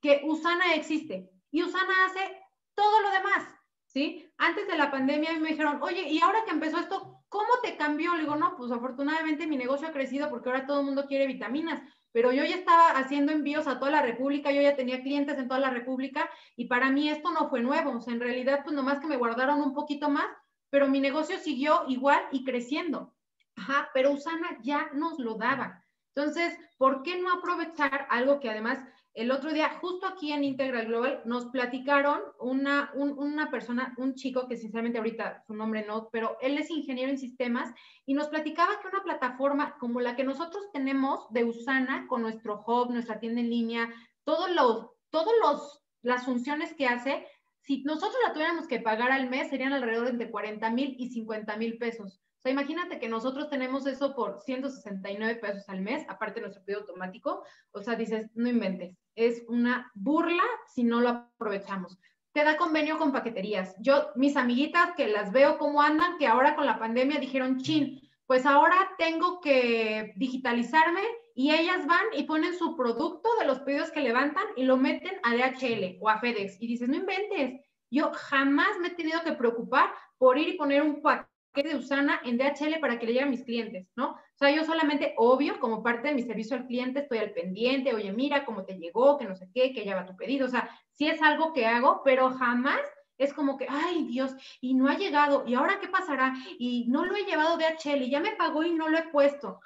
que 0.00 0.22
Usana 0.24 0.74
existe. 0.74 1.30
Y 1.50 1.62
Usana 1.62 2.06
hace 2.06 2.40
todo 2.74 3.00
lo 3.02 3.10
demás. 3.10 3.44
¿sí? 3.86 4.28
Antes 4.38 4.66
de 4.66 4.76
la 4.76 4.90
pandemia 4.90 5.38
me 5.38 5.50
dijeron, 5.50 5.80
oye, 5.80 6.08
¿y 6.08 6.20
ahora 6.20 6.44
que 6.44 6.50
empezó 6.50 6.78
esto, 6.78 7.22
cómo 7.28 7.48
te 7.62 7.76
cambió? 7.76 8.14
Le 8.14 8.22
digo, 8.22 8.36
no, 8.36 8.56
pues 8.56 8.72
afortunadamente 8.72 9.46
mi 9.46 9.56
negocio 9.56 9.86
ha 9.88 9.92
crecido 9.92 10.28
porque 10.28 10.48
ahora 10.48 10.66
todo 10.66 10.80
el 10.80 10.86
mundo 10.86 11.06
quiere 11.06 11.26
vitaminas, 11.26 11.80
pero 12.10 12.32
yo 12.32 12.44
ya 12.44 12.56
estaba 12.56 12.90
haciendo 12.90 13.32
envíos 13.32 13.66
a 13.66 13.78
toda 13.78 13.92
la 13.92 14.02
República, 14.02 14.50
yo 14.50 14.62
ya 14.62 14.76
tenía 14.76 15.02
clientes 15.02 15.38
en 15.38 15.48
toda 15.48 15.60
la 15.60 15.70
República 15.70 16.28
y 16.56 16.66
para 16.66 16.90
mí 16.90 17.08
esto 17.08 17.30
no 17.30 17.48
fue 17.48 17.60
nuevo, 17.60 17.92
o 17.92 18.00
sea, 18.00 18.14
en 18.14 18.20
realidad 18.20 18.60
pues 18.64 18.74
nomás 18.74 18.98
que 18.98 19.06
me 19.06 19.16
guardaron 19.16 19.60
un 19.60 19.74
poquito 19.74 20.10
más, 20.10 20.26
pero 20.74 20.88
mi 20.88 20.98
negocio 20.98 21.38
siguió 21.38 21.84
igual 21.86 22.20
y 22.32 22.42
creciendo. 22.42 23.14
Ajá, 23.54 23.90
pero 23.94 24.10
Usana 24.10 24.58
ya 24.60 24.90
nos 24.92 25.20
lo 25.20 25.36
daba. 25.36 25.84
Entonces, 26.12 26.58
¿por 26.78 27.04
qué 27.04 27.22
no 27.22 27.32
aprovechar 27.32 28.08
algo 28.10 28.40
que 28.40 28.50
además 28.50 28.80
el 29.12 29.30
otro 29.30 29.52
día, 29.52 29.78
justo 29.80 30.04
aquí 30.04 30.32
en 30.32 30.42
Integral 30.42 30.86
Global, 30.86 31.22
nos 31.26 31.46
platicaron 31.46 32.20
una, 32.40 32.90
una 32.96 33.52
persona, 33.52 33.94
un 33.98 34.16
chico 34.16 34.48
que 34.48 34.56
sinceramente 34.56 34.98
ahorita 34.98 35.44
su 35.46 35.54
nombre 35.54 35.86
no, 35.86 36.08
pero 36.10 36.38
él 36.40 36.58
es 36.58 36.68
ingeniero 36.70 37.08
en 37.08 37.18
sistemas 37.18 37.72
y 38.04 38.14
nos 38.14 38.26
platicaba 38.26 38.80
que 38.80 38.88
una 38.88 39.04
plataforma 39.04 39.78
como 39.78 40.00
la 40.00 40.16
que 40.16 40.24
nosotros 40.24 40.72
tenemos 40.72 41.32
de 41.32 41.44
Usana 41.44 42.08
con 42.08 42.22
nuestro 42.22 42.64
hub, 42.66 42.90
nuestra 42.90 43.20
tienda 43.20 43.40
en 43.40 43.50
línea, 43.50 43.94
todos 44.24 44.50
los, 44.50 44.88
todos 45.10 45.34
los, 45.40 45.84
las 46.02 46.24
funciones 46.24 46.74
que 46.74 46.88
hace, 46.88 47.28
si 47.64 47.82
nosotros 47.82 48.16
la 48.26 48.32
tuviéramos 48.32 48.66
que 48.66 48.80
pagar 48.80 49.10
al 49.10 49.28
mes, 49.28 49.50
serían 49.50 49.72
alrededor 49.72 50.04
de 50.04 50.12
entre 50.12 50.30
40 50.30 50.70
mil 50.70 50.94
y 50.98 51.10
50 51.10 51.56
mil 51.56 51.78
pesos 51.78 52.20
sea, 52.44 52.52
imagínate 52.52 52.98
que 52.98 53.08
nosotros 53.08 53.48
tenemos 53.48 53.86
eso 53.86 54.14
por 54.14 54.40
169 54.42 55.36
pesos 55.36 55.64
al 55.68 55.80
mes, 55.80 56.04
aparte 56.08 56.36
de 56.36 56.42
nuestro 56.42 56.62
pedido 56.62 56.82
automático. 56.82 57.42
O 57.72 57.82
sea, 57.82 57.96
dices, 57.96 58.30
no 58.34 58.48
inventes. 58.48 58.96
Es 59.16 59.42
una 59.48 59.90
burla 59.94 60.42
si 60.74 60.84
no 60.84 61.00
lo 61.00 61.08
aprovechamos. 61.08 61.98
Te 62.32 62.44
da 62.44 62.56
convenio 62.56 62.98
con 62.98 63.12
paqueterías. 63.12 63.74
Yo, 63.80 64.10
mis 64.14 64.36
amiguitas 64.36 64.90
que 64.94 65.08
las 65.08 65.32
veo 65.32 65.56
cómo 65.56 65.80
andan, 65.80 66.18
que 66.18 66.26
ahora 66.26 66.54
con 66.54 66.66
la 66.66 66.78
pandemia 66.78 67.18
dijeron, 67.18 67.60
chin, 67.60 68.02
pues 68.26 68.44
ahora 68.44 68.90
tengo 68.98 69.40
que 69.40 70.12
digitalizarme 70.16 71.02
y 71.34 71.50
ellas 71.52 71.86
van 71.86 72.04
y 72.16 72.22
ponen 72.22 72.56
su 72.56 72.76
producto 72.76 73.28
de 73.38 73.46
los 73.46 73.58
pedidos 73.60 73.90
que 73.90 74.00
levantan 74.00 74.44
y 74.56 74.62
lo 74.62 74.76
meten 74.76 75.18
a 75.24 75.34
DHL 75.34 75.98
o 76.00 76.08
a 76.08 76.20
FedEx. 76.20 76.62
Y 76.62 76.68
dices, 76.68 76.88
no 76.88 76.96
inventes. 76.96 77.60
Yo 77.90 78.12
jamás 78.12 78.78
me 78.80 78.88
he 78.88 78.90
tenido 78.92 79.22
que 79.22 79.32
preocupar 79.32 79.92
por 80.16 80.38
ir 80.38 80.48
y 80.48 80.56
poner 80.56 80.82
un 80.82 81.02
paquete 81.02 81.28
de 81.68 81.76
Usana 81.76 82.20
en 82.24 82.38
DHL 82.38 82.80
para 82.80 82.98
que 82.98 83.06
le 83.06 83.12
lleguen 83.12 83.28
a 83.28 83.30
mis 83.30 83.44
clientes, 83.44 83.88
¿no? 83.96 84.12
O 84.12 84.36
sea, 84.36 84.50
yo 84.50 84.64
solamente, 84.64 85.14
obvio, 85.16 85.60
como 85.60 85.82
parte 85.82 86.08
de 86.08 86.14
mi 86.14 86.22
servicio 86.22 86.56
al 86.56 86.66
cliente, 86.66 87.00
estoy 87.00 87.18
al 87.18 87.32
pendiente, 87.32 87.94
oye, 87.94 88.12
mira 88.12 88.44
cómo 88.44 88.64
te 88.64 88.78
llegó, 88.78 89.16
que 89.16 89.26
no 89.26 89.36
sé 89.36 89.48
qué, 89.54 89.72
que 89.72 89.84
ya 89.84 89.94
va 89.94 90.06
tu 90.06 90.16
pedido, 90.16 90.46
o 90.46 90.50
sea, 90.50 90.68
sí 90.90 91.06
es 91.06 91.22
algo 91.22 91.52
que 91.52 91.66
hago, 91.66 92.02
pero 92.04 92.30
jamás 92.30 92.80
es 93.16 93.32
como 93.32 93.56
que, 93.56 93.66
ay 93.68 94.06
Dios, 94.08 94.34
y 94.60 94.74
no 94.74 94.88
ha 94.88 94.96
llegado, 94.96 95.44
y 95.46 95.54
ahora 95.54 95.78
qué 95.80 95.86
pasará, 95.86 96.34
y 96.58 96.86
no 96.88 97.04
lo 97.04 97.14
he 97.14 97.24
llevado 97.24 97.56
DHL, 97.56 98.02
y 98.02 98.10
ya 98.10 98.18
me 98.18 98.34
pagó 98.34 98.64
y 98.64 98.72
no 98.72 98.88
lo 98.88 98.98
he 98.98 99.08
puesto, 99.10 99.60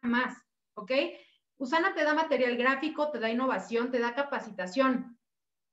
jamás, 0.00 0.45
¿ok? 0.76 0.92
Usana 1.58 1.94
te 1.94 2.04
da 2.04 2.14
material 2.14 2.56
gráfico, 2.56 3.10
te 3.10 3.18
da 3.18 3.30
innovación, 3.30 3.90
te 3.90 3.98
da 3.98 4.14
capacitación, 4.14 5.18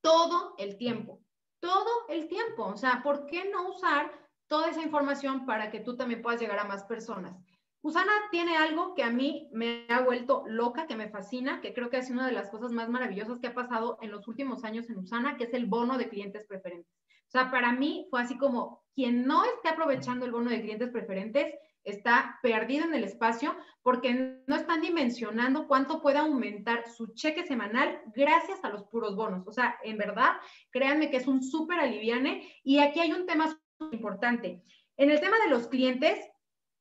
todo 0.01 0.55
el 0.57 0.77
tiempo, 0.77 1.21
todo 1.59 2.07
el 2.09 2.27
tiempo, 2.27 2.65
o 2.65 2.77
sea, 2.77 3.01
¿por 3.03 3.25
qué 3.25 3.49
no 3.49 3.69
usar 3.69 4.23
toda 4.53 4.69
esa 4.69 4.83
información 4.83 5.47
para 5.47 5.71
que 5.71 5.79
tú 5.79 5.95
también 5.95 6.21
puedas 6.21 6.39
llegar 6.39 6.59
a 6.59 6.65
más 6.65 6.83
personas. 6.83 7.35
Usana 7.81 8.11
tiene 8.29 8.55
algo 8.55 8.93
que 8.93 9.01
a 9.03 9.09
mí 9.09 9.49
me 9.51 9.87
ha 9.89 10.01
vuelto 10.01 10.43
loca, 10.45 10.85
que 10.85 10.95
me 10.95 11.09
fascina, 11.09 11.59
que 11.59 11.73
creo 11.73 11.89
que 11.89 11.97
es 11.97 12.11
una 12.11 12.27
de 12.27 12.33
las 12.33 12.51
cosas 12.51 12.71
más 12.71 12.87
maravillosas 12.87 13.39
que 13.39 13.47
ha 13.47 13.53
pasado 13.55 13.97
en 14.01 14.11
los 14.11 14.27
últimos 14.27 14.63
años 14.63 14.89
en 14.91 14.99
Usana, 14.99 15.37
que 15.37 15.45
es 15.45 15.53
el 15.55 15.65
bono 15.65 15.97
de 15.97 16.07
clientes 16.07 16.45
preferentes. 16.45 16.93
O 17.27 17.31
sea, 17.31 17.49
para 17.49 17.73
mí 17.73 18.07
fue 18.11 18.21
así 18.21 18.37
como 18.37 18.83
quien 18.93 19.25
no 19.25 19.43
esté 19.43 19.69
aprovechando 19.69 20.25
el 20.25 20.31
bono 20.31 20.51
de 20.51 20.61
clientes 20.61 20.91
preferentes 20.91 21.55
está 21.83 22.39
perdido 22.41 22.85
en 22.85 22.93
el 22.93 23.03
espacio 23.03 23.55
porque 23.81 24.41
no 24.47 24.55
están 24.55 24.81
dimensionando 24.81 25.67
cuánto 25.67 26.01
puede 26.01 26.19
aumentar 26.19 26.87
su 26.89 27.13
cheque 27.13 27.45
semanal 27.45 28.01
gracias 28.15 28.63
a 28.63 28.69
los 28.69 28.83
puros 28.83 29.15
bonos. 29.15 29.47
O 29.47 29.51
sea, 29.51 29.77
en 29.83 29.97
verdad, 29.97 30.31
créanme 30.71 31.09
que 31.09 31.17
es 31.17 31.27
un 31.27 31.43
súper 31.43 31.79
aliviane 31.79 32.51
y 32.63 32.79
aquí 32.79 32.99
hay 32.99 33.11
un 33.11 33.25
tema 33.25 33.57
importante. 33.91 34.63
En 34.97 35.09
el 35.09 35.19
tema 35.19 35.37
de 35.43 35.49
los 35.49 35.67
clientes, 35.67 36.19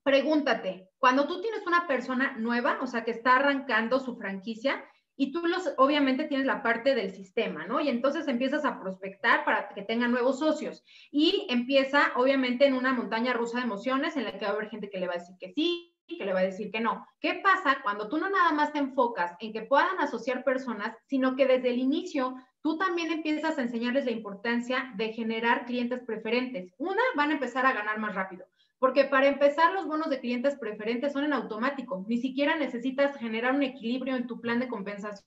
pregúntate, 0.02 0.88
cuando 0.98 1.26
tú 1.26 1.40
tienes 1.40 1.66
una 1.66 1.86
persona 1.86 2.36
nueva, 2.38 2.78
o 2.82 2.86
sea, 2.86 3.04
que 3.04 3.10
está 3.10 3.36
arrancando 3.36 4.00
su 4.00 4.16
franquicia, 4.16 4.84
y 5.16 5.32
tú 5.32 5.46
los, 5.46 5.70
obviamente 5.76 6.24
tienes 6.24 6.46
la 6.46 6.62
parte 6.62 6.94
del 6.94 7.12
sistema, 7.12 7.66
¿no? 7.66 7.80
Y 7.80 7.88
entonces 7.88 8.28
empiezas 8.28 8.64
a 8.64 8.80
prospectar 8.80 9.44
para 9.44 9.68
que 9.68 9.82
tengan 9.82 10.10
nuevos 10.10 10.38
socios. 10.38 10.84
Y 11.10 11.46
empieza, 11.50 12.12
obviamente, 12.16 12.66
en 12.66 12.74
una 12.74 12.92
montaña 12.92 13.32
rusa 13.32 13.58
de 13.58 13.64
emociones 13.64 14.16
en 14.16 14.24
la 14.24 14.38
que 14.38 14.44
va 14.44 14.52
a 14.52 14.54
haber 14.54 14.70
gente 14.70 14.90
que 14.90 14.98
le 14.98 15.06
va 15.06 15.14
a 15.14 15.18
decir 15.18 15.36
que 15.38 15.52
sí, 15.52 15.92
que 16.06 16.24
le 16.24 16.32
va 16.32 16.40
a 16.40 16.44
decir 16.44 16.70
que 16.70 16.80
no. 16.80 17.06
¿Qué 17.20 17.40
pasa 17.42 17.78
cuando 17.82 18.08
tú 18.08 18.18
no 18.18 18.28
nada 18.28 18.52
más 18.52 18.72
te 18.72 18.78
enfocas 18.78 19.32
en 19.40 19.52
que 19.52 19.62
puedan 19.62 19.98
asociar 19.98 20.44
personas, 20.44 20.96
sino 21.06 21.36
que 21.36 21.46
desde 21.46 21.70
el 21.70 21.78
inicio 21.78 22.34
tú 22.62 22.78
también 22.78 23.10
empiezas 23.10 23.58
a 23.58 23.62
enseñarles 23.62 24.04
la 24.04 24.12
importancia 24.12 24.92
de 24.96 25.12
generar 25.12 25.66
clientes 25.66 26.00
preferentes. 26.04 26.72
Una, 26.78 27.02
van 27.16 27.30
a 27.30 27.34
empezar 27.34 27.66
a 27.66 27.72
ganar 27.72 27.98
más 27.98 28.14
rápido, 28.14 28.46
porque 28.82 29.04
para 29.04 29.28
empezar 29.28 29.72
los 29.74 29.86
bonos 29.86 30.10
de 30.10 30.18
clientes 30.18 30.56
preferentes 30.56 31.12
son 31.12 31.22
en 31.22 31.32
automático, 31.32 32.04
ni 32.08 32.18
siquiera 32.18 32.56
necesitas 32.56 33.16
generar 33.16 33.54
un 33.54 33.62
equilibrio 33.62 34.16
en 34.16 34.26
tu 34.26 34.40
plan 34.40 34.58
de 34.58 34.66
compensación 34.66 35.22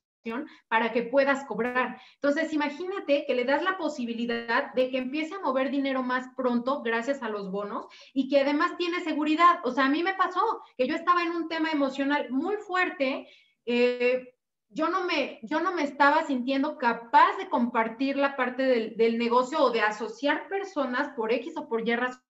para 0.67 0.91
que 0.91 1.03
puedas 1.03 1.45
cobrar. 1.45 1.97
Entonces, 2.15 2.51
imagínate 2.51 3.23
que 3.25 3.33
le 3.33 3.45
das 3.45 3.63
la 3.63 3.77
posibilidad 3.77 4.73
de 4.73 4.89
que 4.89 4.97
empiece 4.97 5.35
a 5.35 5.39
mover 5.39 5.71
dinero 5.71 6.03
más 6.03 6.27
pronto 6.35 6.81
gracias 6.81 7.23
a 7.23 7.29
los 7.29 7.49
bonos 7.49 7.85
y 8.13 8.27
que 8.27 8.41
además 8.41 8.75
tiene 8.75 8.99
seguridad. 8.99 9.61
O 9.63 9.71
sea, 9.71 9.85
a 9.85 9.89
mí 9.89 10.03
me 10.03 10.15
pasó 10.15 10.41
que 10.77 10.85
yo 10.85 10.95
estaba 10.95 11.23
en 11.23 11.31
un 11.31 11.47
tema 11.47 11.71
emocional 11.71 12.29
muy 12.31 12.57
fuerte. 12.57 13.25
Eh, 13.65 14.33
yo 14.67 14.89
no 14.89 15.05
me, 15.05 15.39
yo 15.43 15.61
no 15.61 15.73
me 15.73 15.83
estaba 15.83 16.23
sintiendo 16.23 16.77
capaz 16.77 17.37
de 17.37 17.47
compartir 17.47 18.17
la 18.17 18.35
parte 18.35 18.63
del, 18.63 18.97
del, 18.97 19.17
negocio 19.17 19.61
o 19.61 19.71
de 19.71 19.79
asociar 19.79 20.49
personas 20.49 21.15
por 21.15 21.31
X 21.31 21.55
o 21.55 21.69
por 21.69 21.87
Y 21.87 21.95
razón 21.95 22.25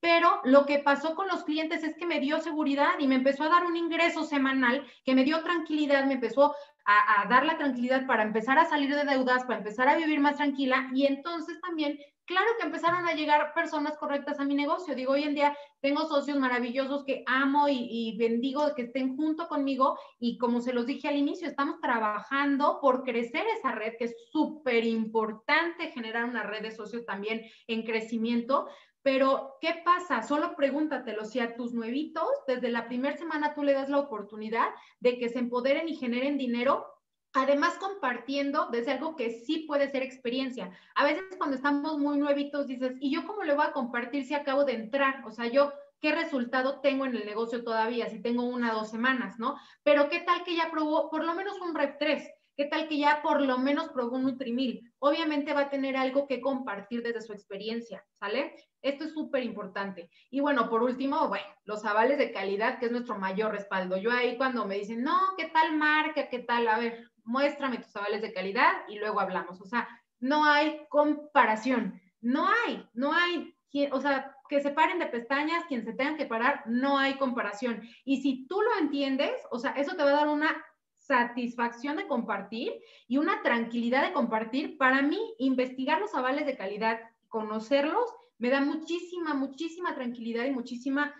pero 0.00 0.40
lo 0.44 0.66
que 0.66 0.78
pasó 0.78 1.14
con 1.14 1.28
los 1.28 1.44
clientes 1.44 1.82
es 1.84 1.94
que 1.96 2.06
me 2.06 2.20
dio 2.20 2.40
seguridad 2.40 2.98
y 2.98 3.06
me 3.06 3.16
empezó 3.16 3.44
a 3.44 3.48
dar 3.48 3.66
un 3.66 3.76
ingreso 3.76 4.24
semanal 4.24 4.86
que 5.04 5.14
me 5.14 5.24
dio 5.24 5.42
tranquilidad, 5.42 6.04
me 6.06 6.14
empezó 6.14 6.54
a, 6.86 7.28
dar 7.28 7.44
la 7.44 7.58
tranquilidad 7.58 8.06
para 8.06 8.22
empezar 8.22 8.58
a 8.58 8.64
salir 8.64 8.94
de 8.94 9.04
deudas, 9.04 9.44
para 9.44 9.58
empezar 9.58 9.88
a 9.88 9.96
vivir 9.96 10.18
más 10.18 10.36
tranquila 10.36 10.88
y 10.94 11.06
entonces 11.06 11.60
también 11.60 11.98
claro 12.30 12.46
que 12.58 12.66
empezaron 12.66 13.08
a 13.08 13.14
llegar 13.14 13.52
personas 13.54 13.98
correctas 13.98 14.38
a 14.38 14.44
mi 14.44 14.54
negocio. 14.54 14.94
Digo, 14.94 15.14
hoy 15.14 15.24
en 15.24 15.34
día 15.34 15.56
tengo 15.80 16.06
socios 16.06 16.38
maravillosos 16.38 17.04
que 17.04 17.24
amo 17.26 17.66
y, 17.68 18.16
bendigo 18.18 18.72
que 18.76 18.82
estén 18.82 19.16
junto 19.16 19.48
conmigo 19.48 19.98
y 20.20 20.38
como 20.38 20.60
se 20.60 20.72
los 20.72 20.86
dije 20.86 21.08
al 21.08 21.16
inicio, 21.16 21.48
estamos 21.48 21.80
trabajando 21.80 22.78
por 22.80 23.02
crecer 23.02 23.44
esa 23.58 23.72
red, 23.72 23.94
que 23.98 24.04
es 24.04 24.14
súper 24.30 24.84
importante 24.84 25.90
generar 25.90 26.24
una 26.24 26.44
red 26.44 26.62
de 26.62 26.70
socios 26.70 27.04
también 27.04 27.42
en 27.66 27.82
crecimiento. 27.82 28.68
Pero, 29.02 29.56
¿qué 29.60 29.82
pasa? 29.84 30.22
Solo 30.22 30.54
pregúntatelo. 30.56 31.24
Si 31.24 31.40
a 31.40 31.56
tus 31.56 31.72
nuevitos, 31.72 32.28
desde 32.46 32.68
la 32.68 32.86
primera 32.86 33.16
semana 33.16 33.54
tú 33.54 33.62
le 33.62 33.72
das 33.72 33.88
la 33.88 33.98
oportunidad 33.98 34.68
de 35.00 35.18
que 35.18 35.28
se 35.28 35.38
empoderen 35.38 35.88
y 35.88 35.96
generen 35.96 36.36
dinero, 36.36 36.86
Además, 37.32 37.74
compartiendo 37.78 38.68
desde 38.72 38.90
algo 38.90 39.14
que 39.14 39.30
sí 39.30 39.60
puede 39.60 39.88
ser 39.90 40.02
experiencia. 40.02 40.72
A 40.96 41.04
veces 41.04 41.22
cuando 41.38 41.54
estamos 41.54 41.96
muy 41.96 42.18
nuevitos 42.18 42.66
dices, 42.66 42.94
¿y 43.00 43.14
yo 43.14 43.24
cómo 43.24 43.44
le 43.44 43.54
voy 43.54 43.66
a 43.66 43.72
compartir 43.72 44.24
si 44.24 44.34
acabo 44.34 44.64
de 44.64 44.74
entrar? 44.74 45.22
O 45.24 45.30
sea, 45.30 45.46
yo, 45.46 45.72
¿qué 46.00 46.12
resultado 46.12 46.80
tengo 46.80 47.06
en 47.06 47.14
el 47.14 47.24
negocio 47.24 47.62
todavía? 47.62 48.08
Si 48.08 48.20
tengo 48.20 48.42
una 48.42 48.72
o 48.72 48.80
dos 48.80 48.90
semanas, 48.90 49.38
¿no? 49.38 49.56
Pero 49.84 50.08
¿qué 50.08 50.20
tal 50.20 50.42
que 50.42 50.56
ya 50.56 50.72
probó 50.72 51.08
por 51.08 51.24
lo 51.24 51.34
menos 51.34 51.60
un 51.60 51.72
Rep 51.72 51.98
3? 52.00 52.28
¿Qué 52.60 52.66
tal 52.66 52.88
que 52.88 52.98
ya 52.98 53.22
por 53.22 53.40
lo 53.40 53.56
menos 53.56 53.88
probó 53.88 54.16
un 54.16 54.24
Nutrimil? 54.24 54.92
Obviamente 54.98 55.54
va 55.54 55.62
a 55.62 55.70
tener 55.70 55.96
algo 55.96 56.26
que 56.26 56.42
compartir 56.42 57.02
desde 57.02 57.22
su 57.22 57.32
experiencia, 57.32 58.04
¿sale? 58.18 58.54
Esto 58.82 59.04
es 59.04 59.14
súper 59.14 59.44
importante. 59.44 60.10
Y 60.30 60.40
bueno, 60.40 60.68
por 60.68 60.82
último, 60.82 61.26
bueno, 61.28 61.46
los 61.64 61.86
avales 61.86 62.18
de 62.18 62.32
calidad, 62.32 62.78
que 62.78 62.84
es 62.84 62.92
nuestro 62.92 63.18
mayor 63.18 63.52
respaldo. 63.52 63.96
Yo 63.96 64.12
ahí 64.12 64.36
cuando 64.36 64.66
me 64.66 64.74
dicen, 64.74 65.02
no, 65.02 65.18
¿qué 65.38 65.46
tal 65.46 65.74
marca? 65.78 66.28
¿Qué 66.28 66.40
tal? 66.40 66.68
A 66.68 66.78
ver, 66.78 67.10
muéstrame 67.24 67.78
tus 67.78 67.96
avales 67.96 68.20
de 68.20 68.34
calidad 68.34 68.72
y 68.88 68.98
luego 68.98 69.20
hablamos. 69.20 69.58
O 69.62 69.64
sea, 69.64 69.88
no 70.18 70.44
hay 70.44 70.82
comparación, 70.90 71.98
no 72.20 72.46
hay, 72.46 72.86
no 72.92 73.14
hay, 73.14 73.56
o 73.90 74.00
sea, 74.02 74.36
que 74.50 74.60
se 74.60 74.72
paren 74.72 74.98
de 74.98 75.06
pestañas, 75.06 75.64
quien 75.64 75.82
se 75.82 75.94
tengan 75.94 76.18
que 76.18 76.26
parar, 76.26 76.64
no 76.66 76.98
hay 76.98 77.14
comparación. 77.14 77.80
Y 78.04 78.20
si 78.20 78.46
tú 78.48 78.60
lo 78.60 78.76
entiendes, 78.80 79.32
o 79.50 79.58
sea, 79.58 79.70
eso 79.70 79.96
te 79.96 80.02
va 80.02 80.10
a 80.10 80.16
dar 80.16 80.28
una 80.28 80.62
satisfacción 81.10 81.96
de 81.96 82.06
compartir 82.06 82.72
y 83.08 83.18
una 83.18 83.42
tranquilidad 83.42 84.06
de 84.06 84.12
compartir. 84.12 84.78
Para 84.78 85.02
mí, 85.02 85.18
investigar 85.38 86.00
los 86.00 86.14
avales 86.14 86.46
de 86.46 86.56
calidad, 86.56 87.00
conocerlos, 87.28 88.14
me 88.38 88.48
da 88.48 88.60
muchísima, 88.60 89.34
muchísima 89.34 89.96
tranquilidad 89.96 90.44
y 90.44 90.52
muchísima 90.52 91.12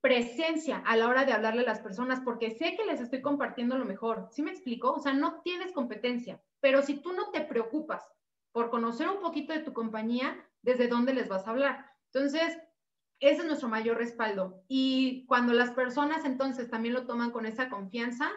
presencia 0.00 0.82
a 0.84 0.96
la 0.96 1.06
hora 1.06 1.24
de 1.24 1.32
hablarle 1.32 1.62
a 1.62 1.66
las 1.66 1.78
personas, 1.78 2.20
porque 2.24 2.50
sé 2.50 2.74
que 2.76 2.84
les 2.84 3.00
estoy 3.00 3.22
compartiendo 3.22 3.78
lo 3.78 3.84
mejor. 3.84 4.26
¿Sí 4.32 4.42
me 4.42 4.50
explico? 4.50 4.92
O 4.92 4.98
sea, 4.98 5.12
no 5.12 5.40
tienes 5.42 5.72
competencia, 5.72 6.42
pero 6.60 6.82
si 6.82 6.96
tú 6.96 7.12
no 7.12 7.30
te 7.30 7.42
preocupas 7.42 8.04
por 8.50 8.70
conocer 8.70 9.08
un 9.08 9.20
poquito 9.20 9.52
de 9.52 9.60
tu 9.60 9.72
compañía, 9.72 10.36
¿desde 10.62 10.88
dónde 10.88 11.14
les 11.14 11.28
vas 11.28 11.46
a 11.46 11.50
hablar? 11.50 11.86
Entonces, 12.12 12.58
ese 13.20 13.42
es 13.42 13.46
nuestro 13.46 13.68
mayor 13.68 13.98
respaldo. 13.98 14.64
Y 14.66 15.24
cuando 15.26 15.52
las 15.52 15.70
personas 15.70 16.24
entonces 16.24 16.68
también 16.68 16.94
lo 16.94 17.06
toman 17.06 17.30
con 17.30 17.46
esa 17.46 17.70
confianza, 17.70 18.28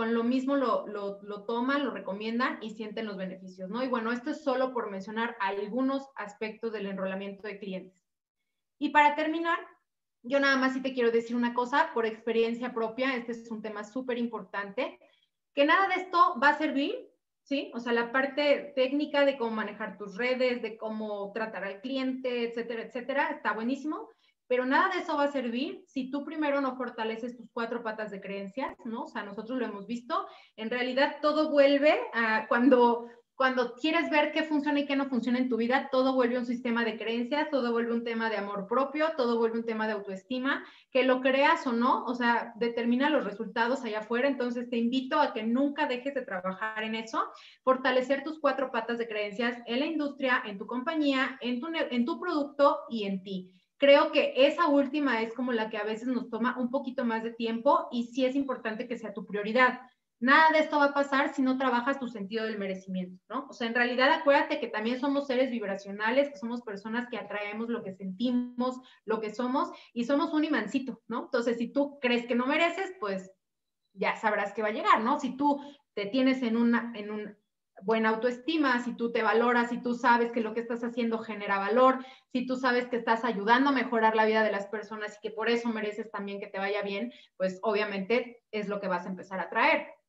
con 0.00 0.14
lo 0.14 0.24
mismo 0.24 0.56
lo, 0.56 0.86
lo, 0.86 1.44
toman, 1.44 1.84
lo 1.84 1.90
recomiendan 1.90 2.58
y 2.62 2.70
sienten 2.70 3.04
los 3.04 3.18
beneficios, 3.18 3.68
¿no? 3.68 3.84
Y 3.84 3.88
bueno, 3.88 4.12
esto 4.12 4.30
es 4.30 4.42
solo 4.42 4.72
por 4.72 4.90
mencionar 4.90 5.36
algunos 5.40 6.08
aspectos 6.16 6.72
del 6.72 6.86
enrolamiento 6.86 7.46
de 7.46 7.58
clientes. 7.58 8.08
Y 8.78 8.88
para 8.88 9.14
terminar, 9.14 9.58
yo 10.22 10.40
nada 10.40 10.56
más 10.56 10.72
sí 10.72 10.80
te 10.80 10.94
quiero 10.94 11.10
decir 11.10 11.36
una 11.36 11.52
cosa, 11.52 11.90
por 11.92 12.06
experiencia 12.06 12.72
propia, 12.72 13.14
este 13.14 13.32
es 13.32 13.50
un 13.50 13.60
tema 13.60 13.84
súper 13.84 14.16
importante, 14.16 14.98
que 15.52 15.66
nada 15.66 15.86
de 15.88 15.96
esto 15.96 16.34
va 16.42 16.48
a 16.48 16.58
servir, 16.58 16.96
¿sí? 17.42 17.70
O 17.74 17.78
sea, 17.78 17.92
la 17.92 18.10
parte 18.10 18.72
técnica 18.74 19.26
de 19.26 19.36
cómo 19.36 19.50
manejar 19.50 19.98
tus 19.98 20.16
redes, 20.16 20.62
de 20.62 20.78
cómo 20.78 21.30
tratar 21.34 21.64
al 21.64 21.82
cliente, 21.82 22.48
etcétera, 22.48 22.84
etcétera, 22.84 23.28
está 23.32 23.52
buenísimo, 23.52 24.08
pero 24.50 24.66
nada 24.66 24.88
de 24.92 24.98
eso 24.98 25.16
va 25.16 25.24
a 25.26 25.30
servir 25.30 25.84
si 25.86 26.10
tú 26.10 26.24
primero 26.24 26.60
no 26.60 26.74
fortaleces 26.74 27.36
tus 27.36 27.48
cuatro 27.52 27.84
patas 27.84 28.10
de 28.10 28.20
creencias, 28.20 28.76
¿no? 28.84 29.04
O 29.04 29.06
sea, 29.06 29.22
nosotros 29.22 29.60
lo 29.60 29.64
hemos 29.64 29.86
visto, 29.86 30.26
en 30.56 30.70
realidad 30.70 31.18
todo 31.22 31.50
vuelve 31.50 31.96
a 32.12 32.48
cuando 32.48 33.06
cuando 33.36 33.74
quieres 33.74 34.10
ver 34.10 34.32
qué 34.32 34.42
funciona 34.42 34.80
y 34.80 34.86
qué 34.86 34.96
no 34.96 35.08
funciona 35.08 35.38
en 35.38 35.48
tu 35.48 35.56
vida, 35.56 35.88
todo 35.90 36.14
vuelve 36.14 36.36
un 36.36 36.44
sistema 36.44 36.84
de 36.84 36.98
creencias, 36.98 37.48
todo 37.48 37.72
vuelve 37.72 37.94
un 37.94 38.04
tema 38.04 38.28
de 38.28 38.36
amor 38.36 38.66
propio, 38.66 39.12
todo 39.16 39.38
vuelve 39.38 39.60
un 39.60 39.64
tema 39.64 39.86
de 39.86 39.94
autoestima, 39.94 40.62
que 40.90 41.04
lo 41.04 41.22
creas 41.22 41.66
o 41.66 41.72
no, 41.72 42.04
o 42.04 42.14
sea, 42.14 42.52
determina 42.56 43.08
los 43.08 43.24
resultados 43.24 43.82
allá 43.82 44.00
afuera. 44.00 44.28
Entonces 44.28 44.68
te 44.68 44.76
invito 44.76 45.18
a 45.18 45.32
que 45.32 45.44
nunca 45.44 45.86
dejes 45.86 46.12
de 46.12 46.20
trabajar 46.20 46.82
en 46.82 46.96
eso, 46.96 47.22
fortalecer 47.62 48.24
tus 48.24 48.40
cuatro 48.40 48.70
patas 48.70 48.98
de 48.98 49.08
creencias 49.08 49.56
en 49.64 49.80
la 49.80 49.86
industria, 49.86 50.42
en 50.44 50.58
tu 50.58 50.66
compañía, 50.66 51.38
en 51.40 51.60
tu, 51.60 51.68
en 51.72 52.04
tu 52.04 52.20
producto 52.20 52.80
y 52.90 53.04
en 53.04 53.22
ti. 53.22 53.54
Creo 53.80 54.12
que 54.12 54.34
esa 54.36 54.68
última 54.68 55.22
es 55.22 55.34
como 55.34 55.50
la 55.52 55.70
que 55.70 55.78
a 55.78 55.84
veces 55.84 56.06
nos 56.06 56.30
toma 56.30 56.56
un 56.56 56.70
poquito 56.70 57.04
más 57.04 57.24
de 57.24 57.32
tiempo 57.32 57.88
y 57.90 58.04
sí 58.04 58.24
es 58.24 58.36
importante 58.36 58.86
que 58.86 58.96
sea 58.96 59.12
tu 59.12 59.26
prioridad 59.26 59.80
Nada 60.20 60.50
de 60.52 60.58
esto 60.58 60.78
va 60.78 60.86
a 60.86 60.94
pasar 60.94 61.34
si 61.34 61.40
no 61.40 61.56
trabajas 61.56 61.98
tu 61.98 62.06
sentido 62.06 62.44
del 62.44 62.58
merecimiento, 62.58 63.18
¿no? 63.30 63.46
O 63.48 63.54
sea, 63.54 63.66
en 63.66 63.74
realidad 63.74 64.12
acuérdate 64.12 64.60
que 64.60 64.68
también 64.68 65.00
somos 65.00 65.26
seres 65.26 65.50
vibracionales, 65.50 66.28
que 66.28 66.36
somos 66.36 66.60
personas 66.60 67.08
que 67.08 67.16
atraemos 67.16 67.70
lo 67.70 67.82
que 67.82 67.94
sentimos, 67.94 68.78
lo 69.06 69.18
que 69.18 69.34
somos, 69.34 69.70
y 69.94 70.04
somos 70.04 70.34
un 70.34 70.44
imancito, 70.44 71.00
¿no? 71.08 71.24
Entonces, 71.24 71.56
si 71.56 71.68
tú 71.68 71.98
crees 72.02 72.26
que 72.26 72.34
no 72.34 72.46
mereces, 72.46 72.92
pues 73.00 73.32
ya 73.94 74.14
sabrás 74.16 74.52
que 74.52 74.60
va 74.60 74.68
a 74.68 74.72
llegar, 74.72 75.00
¿no? 75.00 75.18
Si 75.18 75.38
tú 75.38 75.58
te 75.94 76.04
tienes 76.04 76.42
en 76.42 76.58
una, 76.58 76.92
en 76.94 77.10
un 77.10 77.38
buena 77.82 78.10
autoestima, 78.10 78.82
si 78.82 78.94
tú 78.94 79.12
te 79.12 79.22
valoras, 79.22 79.70
si 79.70 79.82
tú 79.82 79.94
sabes 79.94 80.32
que 80.32 80.40
lo 80.40 80.54
que 80.54 80.60
estás 80.60 80.82
haciendo 80.84 81.18
genera 81.18 81.58
valor, 81.58 82.04
si 82.32 82.46
tú 82.46 82.56
sabes 82.56 82.86
que 82.88 82.96
estás 82.96 83.24
ayudando 83.24 83.70
a 83.70 83.72
mejorar 83.72 84.16
la 84.16 84.24
vida 84.24 84.42
de 84.42 84.52
las 84.52 84.66
personas 84.66 85.16
y 85.16 85.20
que 85.20 85.34
por 85.34 85.48
eso 85.48 85.68
mereces 85.68 86.10
también 86.10 86.40
que 86.40 86.46
te 86.46 86.58
vaya 86.58 86.82
bien, 86.82 87.12
pues 87.36 87.58
obviamente 87.62 88.42
es 88.50 88.68
lo 88.68 88.80
que 88.80 88.88
vas 88.88 89.06
a 89.06 89.10
empezar 89.10 89.40
a 89.40 89.50
traer 89.50 89.99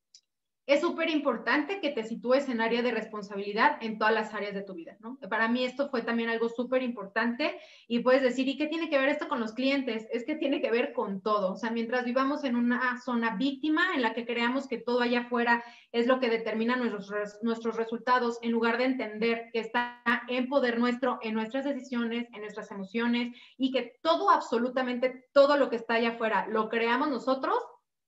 es 0.66 0.80
súper 0.80 1.10
importante 1.10 1.80
que 1.80 1.90
te 1.90 2.04
sitúes 2.04 2.48
en 2.48 2.60
área 2.60 2.82
de 2.82 2.92
responsabilidad 2.92 3.78
en 3.80 3.98
todas 3.98 4.14
las 4.14 4.32
áreas 4.32 4.54
de 4.54 4.62
tu 4.62 4.74
vida, 4.74 4.96
¿no? 5.00 5.18
Para 5.28 5.48
mí 5.48 5.64
esto 5.64 5.88
fue 5.90 6.02
también 6.02 6.28
algo 6.28 6.48
súper 6.48 6.82
importante 6.82 7.58
y 7.88 7.98
puedes 7.98 8.22
decir, 8.22 8.46
¿y 8.46 8.56
qué 8.56 8.68
tiene 8.68 8.88
que 8.88 8.98
ver 8.98 9.08
esto 9.08 9.28
con 9.28 9.40
los 9.40 9.52
clientes? 9.52 10.06
Es 10.12 10.24
que 10.24 10.36
tiene 10.36 10.60
que 10.60 10.70
ver 10.70 10.92
con 10.92 11.20
todo, 11.20 11.52
o 11.52 11.56
sea, 11.56 11.70
mientras 11.70 12.04
vivamos 12.04 12.44
en 12.44 12.54
una 12.54 13.00
zona 13.00 13.36
víctima 13.36 13.94
en 13.94 14.02
la 14.02 14.14
que 14.14 14.24
creamos 14.24 14.68
que 14.68 14.78
todo 14.78 15.00
allá 15.00 15.22
afuera 15.22 15.64
es 15.90 16.06
lo 16.06 16.20
que 16.20 16.30
determina 16.30 16.76
nuestros, 16.76 17.38
nuestros 17.42 17.76
resultados, 17.76 18.38
en 18.42 18.52
lugar 18.52 18.78
de 18.78 18.84
entender 18.84 19.50
que 19.52 19.60
está 19.60 20.00
en 20.28 20.48
poder 20.48 20.78
nuestro, 20.78 21.18
en 21.22 21.34
nuestras 21.34 21.64
decisiones, 21.64 22.28
en 22.32 22.40
nuestras 22.40 22.70
emociones 22.70 23.36
y 23.58 23.72
que 23.72 23.98
todo, 24.02 24.30
absolutamente 24.30 25.26
todo 25.32 25.56
lo 25.56 25.70
que 25.70 25.76
está 25.76 25.94
allá 25.94 26.10
afuera 26.10 26.46
lo 26.48 26.68
creamos 26.68 27.10
nosotros, 27.10 27.56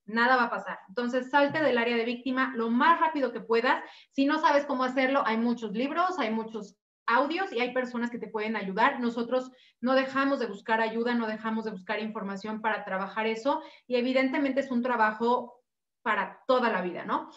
nada 0.07 0.37
va 0.37 0.45
a 0.45 0.51
pasar. 0.51 0.79
Entonces, 0.89 1.31
salte 1.31 1.63
del 1.63 1.79
área 1.79 1.97
de 1.97 2.05
víctima 2.05 2.53
lo 2.57 2.71
más 2.71 3.01
rápido 3.01 3.33
que 3.33 3.41
puedas. 3.41 3.83
Si 4.13 4.27
no 4.27 4.39
sabes 4.39 4.67
cómo 4.67 4.85
hacerlo, 4.85 5.23
hay 5.27 5.37
muchos 5.37 5.73
libros, 5.73 6.19
hay 6.19 6.31
muchos 6.31 6.77
audios 7.07 7.53
y 7.53 7.61
hay 7.61 7.73
personas 7.73 8.11
que 8.11 8.19
te 8.19 8.29
pueden 8.29 8.57
ayudar. 8.57 9.01
Nosotros 9.01 9.51
no 9.81 9.95
dejamos 9.95 10.39
de 10.39 10.47
buscar 10.47 10.81
ayuda, 10.81 11.15
no 11.15 11.27
dejamos 11.27 11.65
de 11.65 11.71
buscar 11.71 12.01
información 12.01 12.61
para 12.61 12.85
trabajar 12.85 13.27
eso 13.27 13.63
y 13.87 13.97
evidentemente 13.97 14.61
es 14.61 14.71
un 14.71 14.83
trabajo 14.83 15.63
para 16.03 16.43
toda 16.47 16.71
la 16.71 16.83
vida, 16.83 17.05
¿no? 17.05 17.31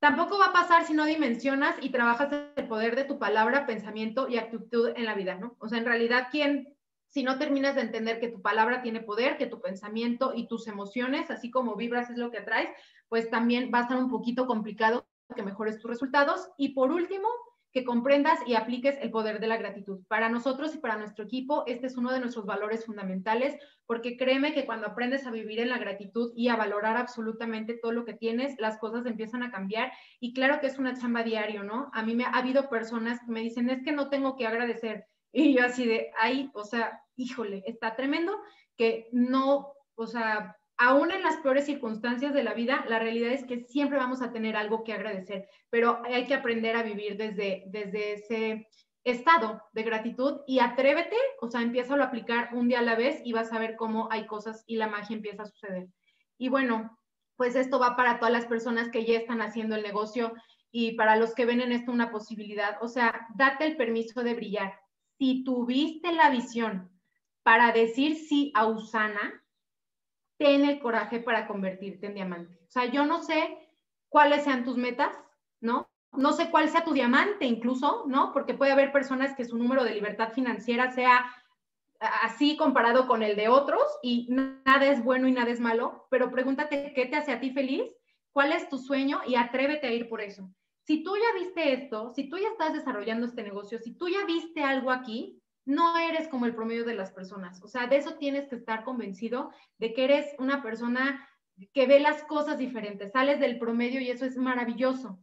Tampoco 0.00 0.38
va 0.38 0.46
a 0.46 0.52
pasar 0.52 0.84
si 0.84 0.94
no 0.94 1.04
dimensionas 1.04 1.76
y 1.80 1.90
trabajas 1.90 2.32
el 2.56 2.68
poder 2.68 2.96
de 2.96 3.04
tu 3.04 3.18
palabra, 3.18 3.66
pensamiento 3.66 4.28
y 4.28 4.38
actitud 4.38 4.92
en 4.96 5.04
la 5.04 5.14
vida, 5.14 5.34
¿no? 5.34 5.56
O 5.58 5.68
sea, 5.68 5.78
en 5.78 5.84
realidad, 5.84 6.28
¿quién 6.30 6.74
si 7.10 7.22
no 7.22 7.38
terminas 7.38 7.74
de 7.74 7.82
entender 7.82 8.20
que 8.20 8.28
tu 8.28 8.40
palabra 8.40 8.82
tiene 8.82 9.00
poder, 9.00 9.36
que 9.36 9.46
tu 9.46 9.60
pensamiento 9.60 10.32
y 10.34 10.46
tus 10.46 10.66
emociones, 10.68 11.30
así 11.30 11.50
como 11.50 11.76
vibras 11.76 12.08
es 12.08 12.16
lo 12.16 12.30
que 12.30 12.38
atraes, 12.38 12.70
pues 13.08 13.28
también 13.28 13.70
va 13.74 13.80
a 13.80 13.82
estar 13.82 13.98
un 13.98 14.08
poquito 14.08 14.46
complicado 14.46 15.06
que 15.34 15.42
mejores 15.42 15.78
tus 15.78 15.90
resultados. 15.90 16.48
Y 16.56 16.70
por 16.70 16.92
último, 16.92 17.28
que 17.72 17.84
comprendas 17.84 18.38
y 18.46 18.54
apliques 18.54 18.96
el 19.00 19.10
poder 19.10 19.38
de 19.40 19.46
la 19.46 19.56
gratitud. 19.56 20.00
Para 20.08 20.28
nosotros 20.28 20.74
y 20.74 20.78
para 20.78 20.96
nuestro 20.96 21.24
equipo, 21.24 21.64
este 21.66 21.86
es 21.86 21.96
uno 21.96 22.12
de 22.12 22.20
nuestros 22.20 22.44
valores 22.44 22.84
fundamentales, 22.84 23.56
porque 23.86 24.16
créeme 24.16 24.54
que 24.54 24.66
cuando 24.66 24.88
aprendes 24.88 25.26
a 25.26 25.30
vivir 25.30 25.60
en 25.60 25.68
la 25.68 25.78
gratitud 25.78 26.32
y 26.34 26.48
a 26.48 26.56
valorar 26.56 26.96
absolutamente 26.96 27.74
todo 27.74 27.92
lo 27.92 28.04
que 28.04 28.14
tienes, 28.14 28.56
las 28.58 28.78
cosas 28.78 29.06
empiezan 29.06 29.42
a 29.42 29.50
cambiar. 29.50 29.92
Y 30.18 30.32
claro 30.32 30.60
que 30.60 30.66
es 30.66 30.78
una 30.78 30.94
chamba 30.94 31.22
diario, 31.22 31.62
¿no? 31.62 31.90
A 31.92 32.02
mí 32.02 32.14
me 32.14 32.24
ha 32.24 32.30
habido 32.30 32.68
personas 32.68 33.20
que 33.20 33.30
me 33.30 33.40
dicen, 33.40 33.70
es 33.70 33.82
que 33.82 33.92
no 33.92 34.10
tengo 34.10 34.36
que 34.36 34.46
agradecer. 34.46 35.06
Y 35.32 35.54
yo 35.54 35.64
así 35.64 35.86
de, 35.86 36.10
ay, 36.18 36.50
o 36.54 36.64
sea, 36.64 37.02
híjole, 37.16 37.62
está 37.66 37.94
tremendo 37.96 38.40
que 38.76 39.08
no, 39.12 39.72
o 39.94 40.06
sea, 40.06 40.56
aún 40.76 41.12
en 41.12 41.22
las 41.22 41.36
peores 41.38 41.66
circunstancias 41.66 42.32
de 42.32 42.42
la 42.42 42.54
vida, 42.54 42.84
la 42.88 42.98
realidad 42.98 43.32
es 43.32 43.44
que 43.44 43.64
siempre 43.64 43.98
vamos 43.98 44.22
a 44.22 44.32
tener 44.32 44.56
algo 44.56 44.82
que 44.82 44.94
agradecer, 44.94 45.48
pero 45.68 46.02
hay 46.04 46.26
que 46.26 46.34
aprender 46.34 46.76
a 46.76 46.82
vivir 46.82 47.16
desde, 47.16 47.64
desde 47.66 48.14
ese 48.14 48.68
estado 49.04 49.62
de 49.72 49.82
gratitud 49.82 50.40
y 50.46 50.60
atrévete, 50.60 51.16
o 51.40 51.48
sea, 51.48 51.62
empieza 51.62 51.94
a 51.94 52.04
aplicar 52.04 52.50
un 52.54 52.68
día 52.68 52.80
a 52.80 52.82
la 52.82 52.96
vez 52.96 53.20
y 53.24 53.32
vas 53.32 53.52
a 53.52 53.58
ver 53.58 53.76
cómo 53.76 54.08
hay 54.10 54.26
cosas 54.26 54.64
y 54.66 54.76
la 54.76 54.88
magia 54.88 55.16
empieza 55.16 55.42
a 55.42 55.46
suceder. 55.46 55.88
Y 56.38 56.48
bueno, 56.48 56.98
pues 57.36 57.56
esto 57.56 57.78
va 57.78 57.96
para 57.96 58.18
todas 58.18 58.32
las 58.32 58.46
personas 58.46 58.90
que 58.90 59.04
ya 59.04 59.18
están 59.18 59.42
haciendo 59.42 59.76
el 59.76 59.82
negocio 59.82 60.32
y 60.70 60.92
para 60.92 61.16
los 61.16 61.34
que 61.34 61.46
ven 61.46 61.60
en 61.60 61.72
esto 61.72 61.92
una 61.92 62.10
posibilidad. 62.10 62.76
O 62.82 62.88
sea, 62.88 63.26
date 63.34 63.66
el 63.66 63.76
permiso 63.76 64.22
de 64.22 64.34
brillar. 64.34 64.78
Si 65.20 65.44
tuviste 65.44 66.12
la 66.12 66.30
visión 66.30 66.90
para 67.42 67.72
decir 67.72 68.16
sí 68.16 68.52
a 68.54 68.64
Usana, 68.64 69.44
ten 70.38 70.64
el 70.64 70.80
coraje 70.80 71.20
para 71.20 71.46
convertirte 71.46 72.06
en 72.06 72.14
diamante. 72.14 72.58
O 72.66 72.70
sea, 72.70 72.86
yo 72.86 73.04
no 73.04 73.22
sé 73.22 73.58
cuáles 74.08 74.44
sean 74.44 74.64
tus 74.64 74.78
metas, 74.78 75.14
¿no? 75.60 75.90
No 76.12 76.32
sé 76.32 76.50
cuál 76.50 76.70
sea 76.70 76.84
tu 76.84 76.94
diamante 76.94 77.44
incluso, 77.44 78.04
¿no? 78.06 78.32
Porque 78.32 78.54
puede 78.54 78.72
haber 78.72 78.92
personas 78.92 79.36
que 79.36 79.44
su 79.44 79.58
número 79.58 79.84
de 79.84 79.92
libertad 79.92 80.32
financiera 80.32 80.90
sea 80.90 81.30
así 82.22 82.56
comparado 82.56 83.06
con 83.06 83.22
el 83.22 83.36
de 83.36 83.48
otros 83.48 83.82
y 84.02 84.26
nada 84.30 84.86
es 84.86 85.04
bueno 85.04 85.28
y 85.28 85.32
nada 85.32 85.50
es 85.50 85.60
malo, 85.60 86.06
pero 86.08 86.30
pregúntate 86.30 86.94
qué 86.94 87.04
te 87.04 87.16
hace 87.16 87.32
a 87.32 87.40
ti 87.40 87.50
feliz, 87.50 87.94
cuál 88.32 88.52
es 88.52 88.70
tu 88.70 88.78
sueño 88.78 89.20
y 89.26 89.34
atrévete 89.34 89.86
a 89.86 89.92
ir 89.92 90.08
por 90.08 90.22
eso. 90.22 90.50
Si 90.86 91.02
tú 91.02 91.14
ya 91.16 91.38
viste 91.38 91.72
esto, 91.72 92.10
si 92.10 92.28
tú 92.28 92.38
ya 92.38 92.48
estás 92.48 92.72
desarrollando 92.72 93.26
este 93.26 93.42
negocio, 93.42 93.78
si 93.78 93.94
tú 93.94 94.08
ya 94.08 94.24
viste 94.24 94.62
algo 94.62 94.90
aquí, 94.90 95.40
no 95.64 95.96
eres 95.98 96.28
como 96.28 96.46
el 96.46 96.54
promedio 96.54 96.84
de 96.84 96.94
las 96.94 97.12
personas. 97.12 97.62
O 97.62 97.68
sea, 97.68 97.86
de 97.86 97.96
eso 97.96 98.14
tienes 98.14 98.48
que 98.48 98.56
estar 98.56 98.82
convencido, 98.82 99.50
de 99.78 99.92
que 99.92 100.04
eres 100.04 100.34
una 100.38 100.62
persona 100.62 101.28
que 101.72 101.86
ve 101.86 102.00
las 102.00 102.22
cosas 102.24 102.58
diferentes, 102.58 103.12
sales 103.12 103.38
del 103.40 103.58
promedio 103.58 104.00
y 104.00 104.10
eso 104.10 104.24
es 104.24 104.36
maravilloso. 104.36 105.22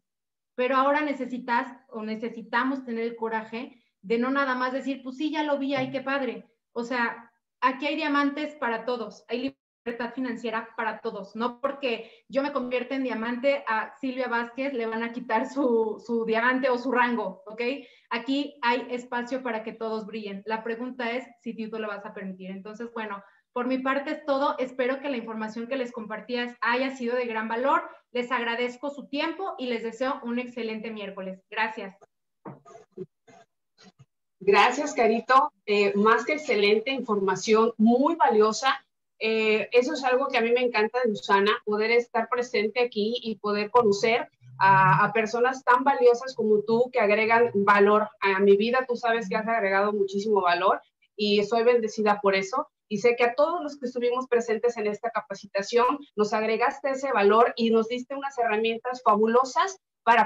Pero 0.55 0.77
ahora 0.77 1.01
necesitas 1.01 1.67
o 1.89 2.03
necesitamos 2.03 2.83
tener 2.85 3.03
el 3.03 3.15
coraje 3.15 3.83
de 4.01 4.17
no 4.17 4.31
nada 4.31 4.55
más 4.55 4.73
decir, 4.73 5.01
pues 5.03 5.17
sí, 5.17 5.31
ya 5.31 5.43
lo 5.43 5.57
vi, 5.57 5.75
ay, 5.75 5.91
qué 5.91 6.01
padre. 6.01 6.47
O 6.71 6.83
sea, 6.83 7.31
aquí 7.59 7.87
hay 7.87 7.95
diamantes 7.95 8.55
para 8.55 8.85
todos, 8.85 9.25
hay 9.27 9.57
libertad 9.87 10.13
financiera 10.13 10.67
para 10.75 10.99
todos, 10.99 11.33
no 11.35 11.61
porque 11.61 12.11
yo 12.27 12.43
me 12.43 12.51
convierta 12.51 12.95
en 12.95 13.03
diamante 13.03 13.63
a 13.67 13.95
Silvia 14.01 14.27
Vázquez 14.27 14.73
le 14.73 14.85
van 14.85 15.01
a 15.01 15.13
quitar 15.13 15.47
su, 15.47 16.03
su 16.05 16.25
diamante 16.25 16.69
o 16.69 16.77
su 16.77 16.91
rango, 16.91 17.41
¿ok? 17.45 17.61
Aquí 18.09 18.59
hay 18.61 18.85
espacio 18.89 19.41
para 19.41 19.63
que 19.63 19.71
todos 19.71 20.05
brillen. 20.05 20.43
La 20.45 20.61
pregunta 20.61 21.11
es 21.11 21.25
si 21.41 21.53
tú 21.69 21.79
lo 21.79 21.87
vas 21.87 22.05
a 22.05 22.13
permitir. 22.13 22.51
Entonces, 22.51 22.89
bueno, 22.93 23.23
por 23.53 23.65
mi 23.65 23.77
parte 23.79 24.11
es 24.11 24.25
todo. 24.25 24.57
Espero 24.59 24.99
que 24.99 25.09
la 25.09 25.17
información 25.17 25.67
que 25.67 25.77
les 25.77 25.93
compartías 25.93 26.53
haya 26.59 26.95
sido 26.95 27.15
de 27.15 27.25
gran 27.25 27.47
valor. 27.47 27.83
Les 28.11 28.29
agradezco 28.31 28.89
su 28.89 29.07
tiempo 29.07 29.55
y 29.57 29.67
les 29.67 29.83
deseo 29.83 30.19
un 30.23 30.39
excelente 30.39 30.91
miércoles. 30.91 31.41
Gracias. 31.49 31.95
Gracias, 34.39 34.93
Carito. 34.93 35.51
Eh, 35.65 35.93
más 35.95 36.25
que 36.25 36.33
excelente 36.33 36.91
información, 36.91 37.73
muy 37.77 38.15
valiosa. 38.15 38.86
Eh, 39.19 39.67
eso 39.71 39.93
es 39.93 40.03
algo 40.03 40.27
que 40.27 40.37
a 40.37 40.41
mí 40.41 40.51
me 40.51 40.61
encanta 40.61 40.99
de 41.03 41.13
poder 41.65 41.91
estar 41.91 42.29
presente 42.29 42.79
aquí 42.81 43.15
y 43.21 43.35
poder 43.35 43.71
conocer 43.71 44.29
a, 44.59 45.11
personas 45.13 45.63
tan 45.63 45.83
valiosas 45.83 46.35
como 46.35 46.61
tú 46.61 46.89
que 46.91 46.99
agregan 46.99 47.51
valor 47.53 48.09
a 48.21 48.39
mi 48.39 48.57
vida. 48.57 48.85
Tú 48.87 48.95
sabes 48.95 49.29
que 49.29 49.35
has 49.35 49.47
agregado 49.47 49.93
muchísimo 49.93 50.41
valor 50.41 50.81
y 51.15 51.43
soy 51.43 51.63
bendecida 51.63 52.19
por 52.21 52.35
eso 52.35 52.67
y 52.89 52.99
sé 52.99 53.15
que 53.15 53.25
a 53.25 53.35
todos 53.35 53.61
los 53.61 53.77
que 53.77 53.87
estuvimos 53.87 54.27
presentes 54.27 54.77
en 54.77 54.87
esta 54.87 55.09
capacitación 55.09 55.99
nos 56.15 56.33
agregaste 56.33 56.91
ese 56.91 57.11
valor 57.11 57.53
y 57.55 57.69
nos 57.69 57.87
diste 57.87 58.15
unas 58.15 58.37
herramientas 58.37 59.01
fabulosas 59.03 59.79